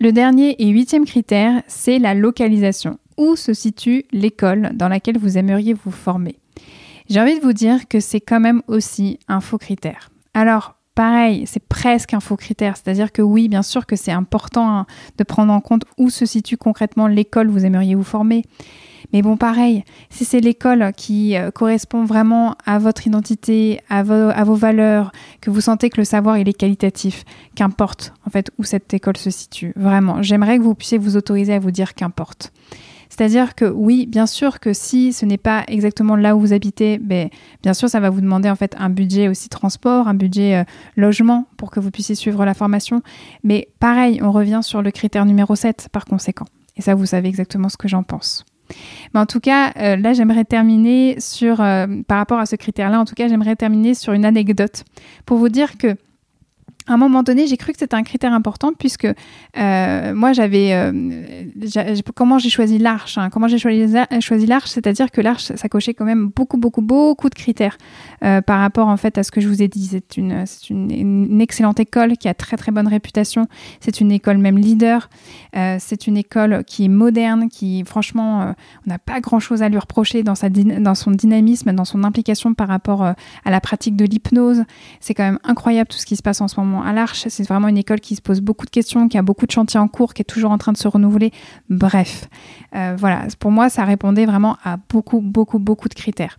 Le 0.00 0.12
dernier 0.12 0.62
et 0.62 0.68
huitième 0.68 1.06
critère, 1.06 1.62
c'est 1.66 1.98
la 1.98 2.14
localisation. 2.14 2.98
Où 3.16 3.34
se 3.34 3.52
situe 3.52 4.04
l'école 4.12 4.70
dans 4.74 4.86
laquelle 4.86 5.18
vous 5.18 5.38
aimeriez 5.38 5.74
vous 5.74 5.90
former? 5.90 6.38
J'ai 7.10 7.20
envie 7.20 7.36
de 7.36 7.44
vous 7.44 7.52
dire 7.52 7.88
que 7.88 7.98
c'est 7.98 8.20
quand 8.20 8.38
même 8.38 8.62
aussi 8.68 9.18
un 9.26 9.40
faux 9.40 9.58
critère. 9.58 10.10
Alors, 10.34 10.77
pareil, 10.98 11.44
c'est 11.46 11.62
presque 11.62 12.12
un 12.12 12.18
faux 12.18 12.34
critère. 12.34 12.76
C'est-à-dire 12.76 13.12
que 13.12 13.22
oui, 13.22 13.46
bien 13.46 13.62
sûr 13.62 13.86
que 13.86 13.94
c'est 13.94 14.10
important 14.10 14.68
hein, 14.68 14.86
de 15.16 15.22
prendre 15.22 15.52
en 15.52 15.60
compte 15.60 15.84
où 15.96 16.10
se 16.10 16.26
situe 16.26 16.56
concrètement 16.56 17.06
l'école 17.06 17.50
où 17.50 17.52
vous 17.52 17.64
aimeriez 17.64 17.94
vous 17.94 18.02
former. 18.02 18.42
Mais 19.12 19.22
bon, 19.22 19.36
pareil, 19.36 19.84
si 20.10 20.24
c'est 20.24 20.40
l'école 20.40 20.92
qui 20.96 21.36
euh, 21.36 21.52
correspond 21.52 22.04
vraiment 22.04 22.56
à 22.66 22.80
votre 22.80 23.06
identité, 23.06 23.80
à 23.88 24.02
vos, 24.02 24.54
valeurs, 24.56 25.12
que 25.40 25.50
vous 25.50 25.60
sentez 25.60 25.88
que 25.88 25.98
le 25.98 26.04
savoir 26.04 26.34
est 26.34 26.52
qualitatif, 26.52 27.24
qu'importe 27.54 28.12
en 28.26 28.30
fait 28.30 28.50
où 28.58 28.64
cette 28.64 28.92
école 28.92 29.16
se 29.16 29.30
situe. 29.30 29.72
Vraiment, 29.76 30.20
j'aimerais 30.24 30.58
que 30.58 30.64
vous 30.64 30.74
puissiez 30.74 30.98
vous 30.98 31.16
autoriser 31.16 31.54
à 31.54 31.60
vous 31.60 31.70
dire 31.70 31.94
qu'importe. 31.94 32.52
C'est-à-dire 33.08 33.54
que 33.54 33.64
oui, 33.64 34.06
bien 34.06 34.26
sûr 34.26 34.60
que 34.60 34.72
si 34.72 35.12
ce 35.12 35.24
n'est 35.24 35.38
pas 35.38 35.64
exactement 35.68 36.16
là 36.16 36.36
où 36.36 36.40
vous 36.40 36.52
habitez, 36.52 36.98
ben, 36.98 37.28
bien 37.62 37.74
sûr, 37.74 37.88
ça 37.88 38.00
va 38.00 38.10
vous 38.10 38.20
demander 38.20 38.50
en 38.50 38.56
fait 38.56 38.74
un 38.78 38.90
budget 38.90 39.28
aussi 39.28 39.48
transport, 39.48 40.08
un 40.08 40.14
budget 40.14 40.56
euh, 40.56 40.64
logement 40.96 41.46
pour 41.56 41.70
que 41.70 41.80
vous 41.80 41.90
puissiez 41.90 42.14
suivre 42.14 42.44
la 42.44 42.54
formation. 42.54 43.02
Mais 43.44 43.68
pareil, 43.80 44.20
on 44.22 44.32
revient 44.32 44.60
sur 44.62 44.82
le 44.82 44.90
critère 44.90 45.24
numéro 45.24 45.54
7 45.54 45.88
par 45.92 46.04
conséquent. 46.04 46.46
Et 46.76 46.82
ça, 46.82 46.94
vous 46.94 47.06
savez 47.06 47.28
exactement 47.28 47.68
ce 47.68 47.76
que 47.76 47.88
j'en 47.88 48.02
pense. 48.02 48.44
Mais 49.14 49.20
en 49.20 49.26
tout 49.26 49.40
cas, 49.40 49.72
euh, 49.76 49.96
là, 49.96 50.12
j'aimerais 50.12 50.44
terminer 50.44 51.18
sur, 51.20 51.60
euh, 51.60 51.86
par 52.06 52.18
rapport 52.18 52.38
à 52.38 52.46
ce 52.46 52.56
critère-là, 52.56 53.00
en 53.00 53.04
tout 53.04 53.14
cas, 53.14 53.28
j'aimerais 53.28 53.56
terminer 53.56 53.94
sur 53.94 54.12
une 54.12 54.24
anecdote 54.24 54.84
pour 55.26 55.38
vous 55.38 55.48
dire 55.48 55.78
que 55.78 55.96
à 56.88 56.94
un 56.94 56.96
moment 56.96 57.22
donné, 57.22 57.46
j'ai 57.46 57.56
cru 57.56 57.72
que 57.72 57.78
c'était 57.78 57.94
un 57.94 58.02
critère 58.02 58.32
important 58.32 58.72
puisque 58.76 59.06
euh, 59.06 60.14
moi, 60.14 60.32
j'avais 60.32 60.92
comment 62.14 62.38
j'ai 62.38 62.50
choisi 62.50 62.78
l'arche. 62.78 63.18
Hein. 63.18 63.30
comment 63.30 63.48
j'ai 63.48 63.58
choisi, 63.58 64.46
l'arche, 64.46 64.70
c'est-à-dire 64.70 65.10
que 65.10 65.20
l'arche, 65.20 65.52
ça 65.54 65.68
cochait 65.68 65.94
quand 65.94 66.04
même 66.04 66.28
beaucoup, 66.34 66.56
beaucoup, 66.56 66.82
beaucoup 66.82 67.28
de 67.28 67.34
critères 67.34 67.78
par 68.20 68.60
rapport 68.60 68.88
en 68.88 68.96
fait 68.96 69.18
à 69.18 69.22
ce 69.22 69.30
que 69.30 69.40
je 69.40 69.48
vous 69.48 69.62
ai 69.62 69.68
dit. 69.68 69.86
C'est 69.88 70.16
une, 70.16 70.44
une, 70.70 71.40
excellente 71.40 71.78
école 71.80 72.16
qui 72.16 72.28
a 72.28 72.34
très 72.34 72.56
très 72.56 72.72
bonne 72.72 72.88
réputation. 72.88 73.46
C'est 73.80 74.00
une 74.00 74.10
école 74.10 74.38
même 74.38 74.58
leader. 74.58 75.08
c'est 75.52 76.06
une 76.06 76.16
école 76.16 76.64
qui 76.64 76.86
est 76.86 76.88
moderne, 76.88 77.48
qui 77.48 77.84
franchement 77.84 78.54
on 78.86 78.90
n'a 78.90 78.98
pas 78.98 79.20
grand-chose 79.20 79.62
à 79.62 79.68
lui 79.68 79.78
reprocher 79.78 80.22
dans, 80.22 80.34
sa 80.34 80.48
dans 80.48 80.94
son 80.94 81.10
dynamisme, 81.10 81.72
dans 81.72 81.84
son 81.84 82.04
implication 82.04 82.54
par 82.54 82.68
rapport 82.68 83.04
euh, 83.04 83.12
à 83.44 83.50
la 83.50 83.60
pratique 83.60 83.96
de 83.96 84.04
l'hypnose. 84.04 84.64
C'est 85.00 85.14
quand 85.14 85.24
même 85.24 85.38
incroyable 85.44 85.88
tout 85.88 85.98
ce 85.98 86.06
qui 86.06 86.16
se 86.16 86.22
passe 86.22 86.40
en 86.40 86.48
ce 86.48 86.58
moment 86.60 86.77
à 86.82 86.92
l'Arche. 86.92 87.26
C'est 87.28 87.46
vraiment 87.46 87.68
une 87.68 87.78
école 87.78 88.00
qui 88.00 88.16
se 88.16 88.22
pose 88.22 88.40
beaucoup 88.40 88.66
de 88.66 88.70
questions, 88.70 89.08
qui 89.08 89.18
a 89.18 89.22
beaucoup 89.22 89.46
de 89.46 89.50
chantiers 89.50 89.80
en 89.80 89.88
cours, 89.88 90.14
qui 90.14 90.22
est 90.22 90.24
toujours 90.24 90.50
en 90.50 90.58
train 90.58 90.72
de 90.72 90.76
se 90.76 90.88
renouveler. 90.88 91.32
Bref, 91.68 92.28
euh, 92.74 92.96
voilà, 92.98 93.26
pour 93.38 93.50
moi, 93.50 93.68
ça 93.68 93.84
répondait 93.84 94.26
vraiment 94.26 94.56
à 94.64 94.76
beaucoup, 94.88 95.20
beaucoup, 95.20 95.58
beaucoup 95.58 95.88
de 95.88 95.94
critères. 95.94 96.38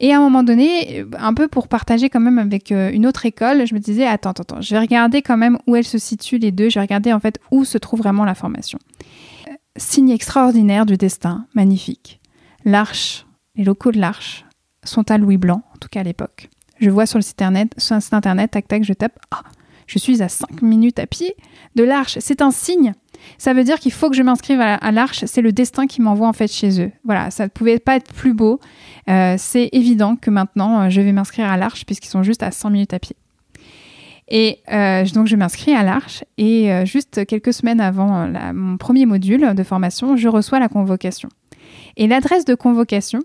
Et 0.00 0.12
à 0.12 0.18
un 0.18 0.20
moment 0.20 0.42
donné, 0.42 1.04
un 1.18 1.34
peu 1.34 1.48
pour 1.48 1.68
partager 1.68 2.08
quand 2.08 2.20
même 2.20 2.38
avec 2.38 2.72
euh, 2.72 2.90
une 2.92 3.06
autre 3.06 3.26
école, 3.26 3.66
je 3.66 3.74
me 3.74 3.80
disais, 3.80 4.06
attends, 4.06 4.30
attends, 4.30 4.42
attends, 4.42 4.60
je 4.60 4.74
vais 4.74 4.80
regarder 4.80 5.22
quand 5.22 5.36
même 5.36 5.58
où 5.66 5.76
elles 5.76 5.84
se 5.84 5.98
situent 5.98 6.38
les 6.38 6.50
deux, 6.50 6.68
je 6.68 6.74
vais 6.74 6.82
regarder 6.82 7.12
en 7.12 7.20
fait 7.20 7.38
où 7.50 7.64
se 7.64 7.78
trouve 7.78 8.00
vraiment 8.00 8.24
la 8.24 8.34
formation 8.34 8.78
signe 9.76 10.10
extraordinaire 10.10 10.86
du 10.86 10.96
destin, 10.96 11.46
magnifique. 11.54 12.20
L'arche, 12.64 13.26
les 13.56 13.64
locaux 13.64 13.92
de 13.92 13.98
l'arche 13.98 14.44
sont 14.84 15.10
à 15.10 15.18
Louis 15.18 15.36
Blanc, 15.36 15.62
en 15.74 15.78
tout 15.78 15.88
cas 15.88 16.00
à 16.00 16.04
l'époque. 16.04 16.48
Je 16.80 16.90
vois 16.90 17.06
sur 17.06 17.18
le 17.18 17.22
site 17.22 17.40
internet, 17.40 17.72
sur 17.78 17.96
internet, 18.12 18.50
tac 18.50 18.68
tac, 18.68 18.84
je 18.84 18.92
tape, 18.92 19.18
ah, 19.30 19.42
je 19.86 19.98
suis 19.98 20.22
à 20.22 20.28
5 20.28 20.62
minutes 20.62 20.98
à 20.98 21.06
pied 21.06 21.34
de 21.74 21.84
l'arche. 21.84 22.18
C'est 22.20 22.42
un 22.42 22.50
signe. 22.50 22.94
Ça 23.38 23.54
veut 23.54 23.64
dire 23.64 23.78
qu'il 23.78 23.92
faut 23.92 24.10
que 24.10 24.16
je 24.16 24.22
m'inscrive 24.22 24.60
à, 24.60 24.92
l'arche. 24.92 25.24
C'est 25.26 25.42
le 25.42 25.52
destin 25.52 25.86
qui 25.86 26.02
m'envoie 26.02 26.28
en 26.28 26.32
fait 26.32 26.50
chez 26.50 26.80
eux. 26.80 26.92
Voilà, 27.04 27.30
ça 27.30 27.44
ne 27.44 27.48
pouvait 27.48 27.78
pas 27.78 27.96
être 27.96 28.12
plus 28.12 28.34
beau. 28.34 28.60
Euh, 29.08 29.36
c'est 29.38 29.68
évident 29.72 30.16
que 30.16 30.30
maintenant, 30.30 30.82
euh, 30.82 30.90
je 30.90 31.00
vais 31.00 31.12
m'inscrire 31.12 31.46
à 31.46 31.56
l'arche 31.56 31.84
puisqu'ils 31.86 32.08
sont 32.08 32.22
juste 32.22 32.42
à 32.42 32.50
100 32.50 32.70
minutes 32.70 32.94
à 32.94 32.98
pied. 32.98 33.16
Et 34.28 34.60
euh, 34.72 35.04
donc 35.14 35.26
je 35.26 35.36
m'inscris 35.36 35.74
à 35.74 35.82
l'Arche 35.82 36.24
et 36.38 36.70
juste 36.86 37.26
quelques 37.26 37.52
semaines 37.52 37.78
avant 37.78 38.26
mon 38.54 38.78
premier 38.78 39.04
module 39.04 39.54
de 39.54 39.62
formation, 39.62 40.16
je 40.16 40.28
reçois 40.28 40.58
la 40.58 40.68
convocation. 40.68 41.28
Et 41.98 42.06
l'adresse 42.06 42.46
de 42.46 42.54
convocation, 42.54 43.20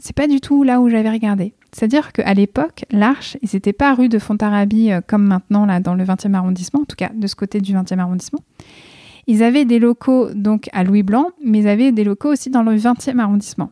c'est 0.00 0.14
pas 0.14 0.28
du 0.28 0.40
tout 0.40 0.62
là 0.62 0.80
où 0.80 0.88
j'avais 0.88 1.10
regardé. 1.10 1.54
C'est-à-dire 1.74 2.12
qu'à 2.12 2.34
l'époque, 2.34 2.84
l'Arche, 2.90 3.36
ils 3.42 3.48
n'étaient 3.54 3.72
pas 3.72 3.94
rue 3.94 4.08
de 4.08 4.18
Fontarabie 4.18 4.90
comme 5.08 5.24
maintenant 5.24 5.66
là 5.66 5.80
dans 5.80 5.94
le 5.94 6.04
20e 6.04 6.34
arrondissement, 6.34 6.80
en 6.80 6.84
tout 6.84 6.96
cas 6.96 7.10
de 7.14 7.26
ce 7.26 7.34
côté 7.34 7.60
du 7.60 7.74
20e 7.74 7.98
arrondissement. 7.98 8.40
Ils 9.26 9.42
avaient 9.42 9.64
des 9.64 9.78
locaux 9.78 10.28
donc 10.34 10.68
à 10.72 10.84
Louis 10.84 11.02
Blanc, 11.02 11.30
mais 11.42 11.60
ils 11.60 11.68
avaient 11.68 11.92
des 11.92 12.04
locaux 12.04 12.32
aussi 12.32 12.50
dans 12.50 12.62
le 12.62 12.76
20e 12.76 13.18
arrondissement. 13.18 13.70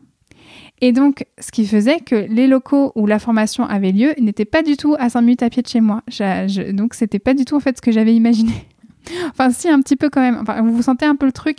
Et 0.81 0.93
donc, 0.93 1.27
ce 1.39 1.53
qui 1.53 1.67
faisait 1.67 2.01
que 2.01 2.17
les 2.17 2.49
locaux 2.49 2.93
où 2.97 3.07
la 3.07 3.21
formation 3.21 3.65
avait 3.65 3.93
lieu 3.93 4.15
n'étaient 4.21 4.45
pas 4.45 4.63
du 4.63 4.77
tout 4.77 4.97
à 4.99 5.11
5 5.11 5.21
minutes 5.21 5.43
à 5.45 5.49
pied 5.49 5.63
de 5.63 5.69
chez 5.69 5.81
moi. 5.81 6.03
Je, 6.09 6.73
donc, 6.73 6.95
c'était 6.95 7.21
pas 7.21 7.35
du 7.35 7.45
tout 7.45 7.55
en 7.55 7.61
fait 7.61 7.77
ce 7.77 7.83
que 7.83 7.93
j'avais 7.93 8.15
imaginé. 8.15 8.53
enfin, 9.31 9.51
si, 9.51 9.69
un 9.69 9.81
petit 9.81 9.95
peu 9.95 10.11
quand 10.11 10.21
même. 10.21 10.39
Enfin, 10.41 10.61
vous 10.63 10.83
sentez 10.83 11.07
un 11.07 11.15
peu 11.15 11.27
le 11.27 11.33
truc. 11.33 11.59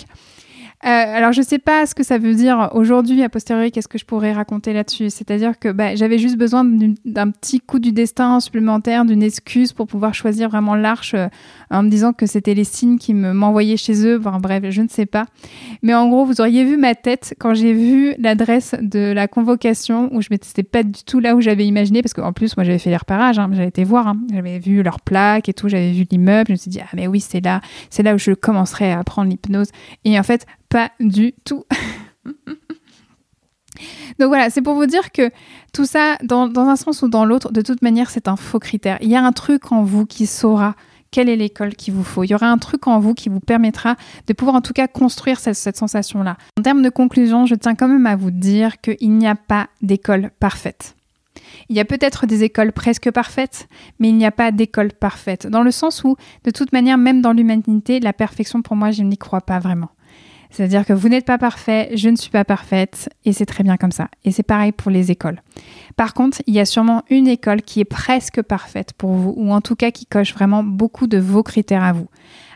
Euh, 0.86 0.90
alors, 0.90 1.32
je 1.32 1.40
ne 1.40 1.46
sais 1.46 1.60
pas 1.60 1.86
ce 1.86 1.96
que 1.96 2.04
ça 2.04 2.18
veut 2.18 2.36
dire 2.36 2.70
aujourd'hui, 2.74 3.24
a 3.24 3.30
posteriori, 3.30 3.72
qu'est-ce 3.72 3.88
que 3.88 3.98
je 3.98 4.06
pourrais 4.06 4.34
raconter 4.34 4.74
là-dessus. 4.74 5.10
C'est-à-dire 5.10 5.58
que 5.58 5.70
bah, 5.72 5.96
j'avais 5.96 6.18
juste 6.18 6.38
besoin 6.38 6.66
d'un 6.66 7.32
petit 7.32 7.62
coup 7.62 7.80
du 7.80 7.94
destin 7.94 8.42
supplémentaire, 8.42 9.06
d'une 9.06 9.24
excuse 9.24 9.72
pour 9.72 9.88
pouvoir 9.88 10.14
choisir 10.14 10.50
vraiment 10.50 10.76
l'arche 10.76 11.14
euh, 11.14 11.28
en 11.72 11.84
me 11.84 11.90
disant 11.90 12.12
que 12.12 12.26
c'était 12.26 12.54
les 12.54 12.66
signes 12.66 12.98
qui 12.98 13.14
m'envoyaient 13.14 13.78
chez 13.78 14.06
eux. 14.06 14.20
Enfin, 14.20 14.40
bref, 14.40 14.64
je 14.70 14.82
ne 14.82 14.90
sais 14.90 15.06
pas. 15.06 15.26
Mais 15.84 15.94
en 15.94 16.10
gros, 16.10 16.26
vous 16.26 16.42
auriez 16.42 16.66
vu 16.66 16.76
ma 16.76 16.96
tête 16.96 17.34
quand 17.40 17.54
j'ai 17.54 17.74
vu 17.74 18.16
l'adresse 18.20 18.76
de 18.82 19.14
la 19.14 19.30
convocation 19.30 20.10
où 20.14 20.22
je 20.22 20.28
m'étais 20.32 20.64
pas 20.64 20.84
du 20.84 21.04
tout 21.06 21.20
là 21.20 21.36
où 21.36 21.42
j'avais 21.42 21.66
imaginé 21.66 22.02
parce 22.02 22.14
qu'en 22.14 22.34
plus, 22.34 22.58
moi, 22.58 22.66
j'avais 22.66 22.80
fait 22.80 22.90
les 22.90 22.98
reparages, 22.98 23.40
hein, 23.40 23.50
j'avais 23.54 23.70
été 23.70 23.86
voir, 23.86 24.08
hein. 24.08 24.18
j'avais 24.34 24.60
vu 24.60 24.84
leurs 24.84 25.00
plaques 25.00 25.48
et 25.48 25.54
tout, 25.54 25.70
j'avais 25.70 25.94
vu 25.94 26.06
l'immeuble. 26.12 26.48
Je 26.48 26.54
me 26.54 26.58
suis 26.58 26.72
dit, 26.72 26.82
ah, 26.82 26.90
mais 26.94 27.08
oui, 27.08 27.22
c'est 27.22 27.44
là, 27.44 27.62
c'est 27.90 28.04
là 28.04 28.16
où 28.16 28.18
je 28.18 28.32
commencerai 28.32 28.92
à 28.92 29.00
apprendre 29.00 29.30
l'hypnose. 29.30 29.70
Et 30.04 30.20
en 30.20 30.24
fait, 30.24 30.46
pas 30.74 30.92
du 31.00 31.34
tout. 31.46 31.66
Donc 34.20 34.28
voilà, 34.30 34.50
c'est 34.50 34.64
pour 34.64 34.74
vous 34.74 34.88
dire 34.88 35.12
que 35.12 35.30
tout 35.72 35.86
ça, 35.86 36.18
dans, 36.24 36.50
un 36.58 36.76
sens 36.76 37.04
ou 37.04 37.08
dans 37.08 37.26
l'autre, 37.26 37.52
de 37.52 37.62
toute 37.62 37.84
manière, 37.84 38.10
c'est 38.10 38.28
un 38.28 38.36
faux 38.36 38.58
critère. 38.58 38.98
Il 39.02 39.10
y 39.10 39.16
a 39.16 39.24
un 39.24 39.32
truc 39.34 39.72
en 39.72 39.84
vous 39.84 40.08
qui 40.08 40.26
saura 40.26 40.76
quelle 41.12 41.30
est 41.30 41.36
l'école 41.36 41.76
qu'il 41.76 41.94
vous 41.94 42.04
faut. 42.04 42.24
Il 42.24 42.32
y 42.32 42.36
aura 42.36 42.48
un 42.48 42.58
truc 42.58 42.88
en 42.88 43.00
vous 43.00 43.14
qui 43.14 43.30
vous 43.30 43.40
permettra 43.40 43.98
de 44.26 44.34
pouvoir 44.34 44.56
en 44.56 44.62
tout 44.62 44.74
cas 44.74 44.88
construire 44.88 45.40
cette, 45.40 45.58
cette 45.58 45.78
sensation-là. 45.78 46.38
En 46.58 46.64
termes 46.64 46.82
de 46.82 46.90
conclusion, 46.90 47.46
je 47.46 47.54
tiens 47.54 47.76
quand 47.76 47.88
même 47.88 48.08
à 48.08 48.16
vous 48.16 48.32
dire 48.32 48.82
qu'il 48.82 49.12
n'y 49.12 49.28
a 49.28 49.36
pas 49.36 49.68
d'école 49.84 50.32
parfaite. 50.40 50.96
Il 51.70 51.76
y 51.76 51.80
a 51.80 51.86
peut-être 51.86 52.26
des 52.26 52.44
écoles 52.44 52.72
presque 52.72 53.12
parfaites, 53.12 53.68
mais 54.00 54.10
il 54.10 54.16
n'y 54.16 54.26
a 54.26 54.32
pas 54.32 54.52
d'école 54.52 54.92
parfaite. 54.92 55.46
Dans 55.46 55.62
le 55.62 55.70
sens 55.72 56.04
où, 56.04 56.16
de 56.46 56.50
toute 56.52 56.74
manière, 56.74 56.98
même 56.98 57.22
dans 57.22 57.32
l'humanité, 57.32 58.00
la 58.00 58.14
perfection, 58.14 58.64
pour 58.64 58.76
moi, 58.76 58.90
je 58.90 59.04
n'y 59.04 59.20
crois 59.20 59.42
pas 59.42 59.60
vraiment. 59.60 59.90
C'est-à-dire 60.54 60.86
que 60.86 60.94
vous 60.94 61.10
n'êtes 61.10 61.26
pas 61.26 61.40
parfait, 61.40 61.90
je 61.96 62.10
ne 62.10 62.16
suis 62.16 62.30
pas 62.30 62.46
parfaite, 62.46 63.10
et 63.26 63.34
c'est 63.34 63.48
très 63.48 63.64
bien 63.64 63.76
comme 63.76 63.92
ça. 63.92 64.10
Et 64.24 64.32
c'est 64.32 64.44
pareil 64.44 64.72
pour 64.72 64.92
les 64.92 65.10
écoles. 65.10 65.42
Par 65.96 66.14
contre, 66.14 66.44
il 66.46 66.54
y 66.54 66.60
a 66.60 66.66
sûrement 66.66 67.02
une 67.10 67.28
école 67.28 67.64
qui 67.64 67.80
est 67.80 67.86
presque 67.86 68.40
parfaite 68.44 68.94
pour 68.94 69.14
vous, 69.14 69.34
ou 69.36 69.52
en 69.52 69.62
tout 69.62 69.76
cas 69.76 69.90
qui 69.90 70.06
coche 70.06 70.32
vraiment 70.32 70.64
beaucoup 70.64 71.08
de 71.08 71.18
vos 71.18 71.42
critères 71.42 71.84
à 71.84 71.92
vous. 71.92 72.08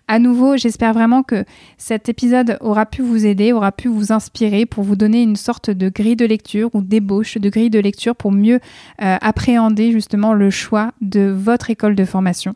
À 0.07 0.19
nouveau, 0.19 0.57
j'espère 0.57 0.93
vraiment 0.93 1.23
que 1.23 1.43
cet 1.79 2.07
épisode 2.07 2.59
aura 2.61 2.85
pu 2.85 3.01
vous 3.01 3.25
aider, 3.25 3.51
aura 3.51 3.71
pu 3.71 3.87
vous 3.87 4.11
inspirer 4.13 4.67
pour 4.67 4.83
vous 4.83 4.95
donner 4.95 5.23
une 5.23 5.35
sorte 5.35 5.71
de 5.71 5.89
grille 5.89 6.15
de 6.15 6.25
lecture 6.25 6.69
ou 6.75 6.81
d'ébauche 6.81 7.39
de 7.39 7.49
grille 7.49 7.71
de 7.71 7.79
lecture 7.79 8.15
pour 8.15 8.31
mieux 8.31 8.59
euh, 9.01 9.17
appréhender 9.19 9.91
justement 9.91 10.33
le 10.33 10.51
choix 10.51 10.91
de 11.01 11.27
votre 11.27 11.71
école 11.71 11.95
de 11.95 12.05
formation. 12.05 12.55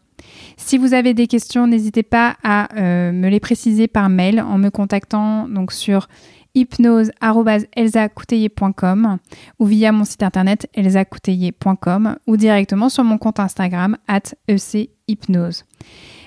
Si 0.63 0.77
vous 0.77 0.93
avez 0.93 1.13
des 1.13 1.27
questions, 1.27 1.67
n'hésitez 1.67 2.03
pas 2.03 2.37
à 2.43 2.73
euh, 2.79 3.11
me 3.11 3.27
les 3.29 3.41
préciser 3.41 3.87
par 3.87 4.09
mail 4.09 4.39
en 4.39 4.57
me 4.57 4.69
contactant 4.69 5.49
donc 5.49 5.73
sur 5.73 6.07
hypnose.elsacouteiller.com 6.53 9.17
ou 9.59 9.65
via 9.65 9.91
mon 9.91 10.05
site 10.05 10.23
internet 10.23 10.69
elsacouteiller.com 10.73 12.15
ou 12.27 12.37
directement 12.37 12.87
sur 12.89 13.03
mon 13.03 13.17
compte 13.17 13.39
Instagram 13.39 13.97
at 14.07 14.35
echypnose. 14.47 15.65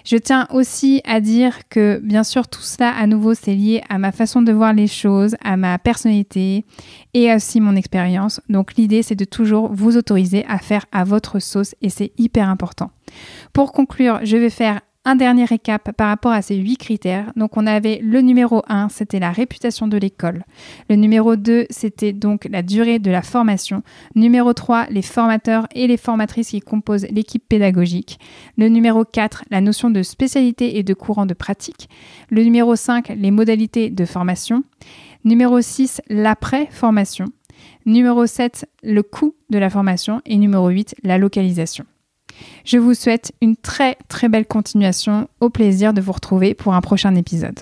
Je 0.05 0.17
tiens 0.17 0.49
aussi 0.51 1.01
à 1.05 1.21
dire 1.21 1.69
que 1.69 2.01
bien 2.03 2.25
sûr 2.25 2.49
tout 2.49 2.61
ça 2.61 2.91
à 2.91 3.07
nouveau 3.07 3.35
c'est 3.35 3.55
lié 3.55 3.83
à 3.89 3.99
ma 3.99 4.11
façon 4.13 4.43
de 4.43 4.53
voir 4.53 4.75
les 4.75 4.89
choses, 4.89 5.37
à 5.43 5.57
ma 5.57 5.79
personnalité 5.79 6.67
et 7.15 7.33
aussi 7.33 7.61
mon 7.61 7.77
expérience. 7.77 8.41
Donc 8.49 8.75
l'idée 8.75 9.03
c'est 9.03 9.15
de 9.15 9.25
toujours 9.25 9.73
vous 9.73 9.97
autoriser 9.97 10.45
à 10.47 10.59
faire 10.59 10.85
à 10.93 11.05
votre 11.05 11.39
sauce 11.39 11.75
et 11.81 11.89
c'est 11.89 12.13
hyper 12.19 12.49
important. 12.49 12.91
Pour 13.53 13.73
conclure, 13.73 14.21
je 14.23 14.37
vais 14.37 14.51
faire 14.51 14.81
un 15.05 15.17
dernier 15.17 15.45
récap 15.45 15.93
par 15.93 16.09
rapport 16.09 16.33
à 16.33 16.43
ces 16.43 16.57
huit 16.57 16.79
critères. 16.79 17.31
Donc 17.37 17.57
on 17.57 17.67
avait 17.67 18.01
le 18.03 18.21
numéro 18.21 18.63
1, 18.69 18.89
c'était 18.89 19.19
la 19.19 19.31
réputation 19.31 19.87
de 19.87 19.97
l'école. 19.99 20.45
Le 20.89 20.97
numéro 20.97 21.37
2, 21.37 21.67
c'était 21.71 22.13
donc 22.13 22.47
la 22.51 22.63
durée 22.63 22.99
de 22.99 23.11
la 23.11 23.23
formation. 23.23 23.83
Numéro 24.15 24.53
3, 24.53 24.87
les 24.91 25.03
formateurs 25.03 25.69
et 25.75 25.87
les 25.87 25.97
formatrices 25.97 26.51
qui 26.51 26.61
composent 26.61 27.07
l'équipe 27.11 27.47
pédagogique. 27.47 28.19
Le 28.57 28.69
numéro 28.69 29.05
4, 29.05 29.45
la 29.51 29.61
notion 29.61 29.91
de 29.91 30.03
spécialité 30.03 30.79
et 30.79 30.83
de 30.83 30.95
courant 30.95 31.27
de 31.27 31.35
pratique. 31.35 31.89
Le 32.31 32.43
numéro 32.43 32.75
5, 32.75 33.13
les 33.17 33.31
modalités 33.31 33.91
de 33.91 34.05
formation. 34.07 34.65
Numéro 35.25 35.61
6, 35.61 36.01
l'après-formation. 36.09 37.27
Numéro 37.87 38.27
7, 38.27 38.67
le 38.83 39.03
coût 39.03 39.35
de 39.51 39.59
la 39.59 39.69
formation. 39.69 40.23
Et 40.25 40.39
numéro 40.39 40.69
8, 40.69 40.97
la 41.03 41.19
localisation. 41.19 41.85
Je 42.65 42.79
vous 42.79 42.95
souhaite 42.95 43.33
une 43.41 43.57
très 43.57 43.97
très 44.09 44.29
belle 44.29 44.47
continuation. 44.47 45.29
Au 45.41 45.51
plaisir 45.51 45.93
de 45.93 46.01
vous 46.01 46.13
retrouver 46.13 46.55
pour 46.55 46.75
un 46.75 46.81
prochain 46.81 47.15
épisode. 47.15 47.61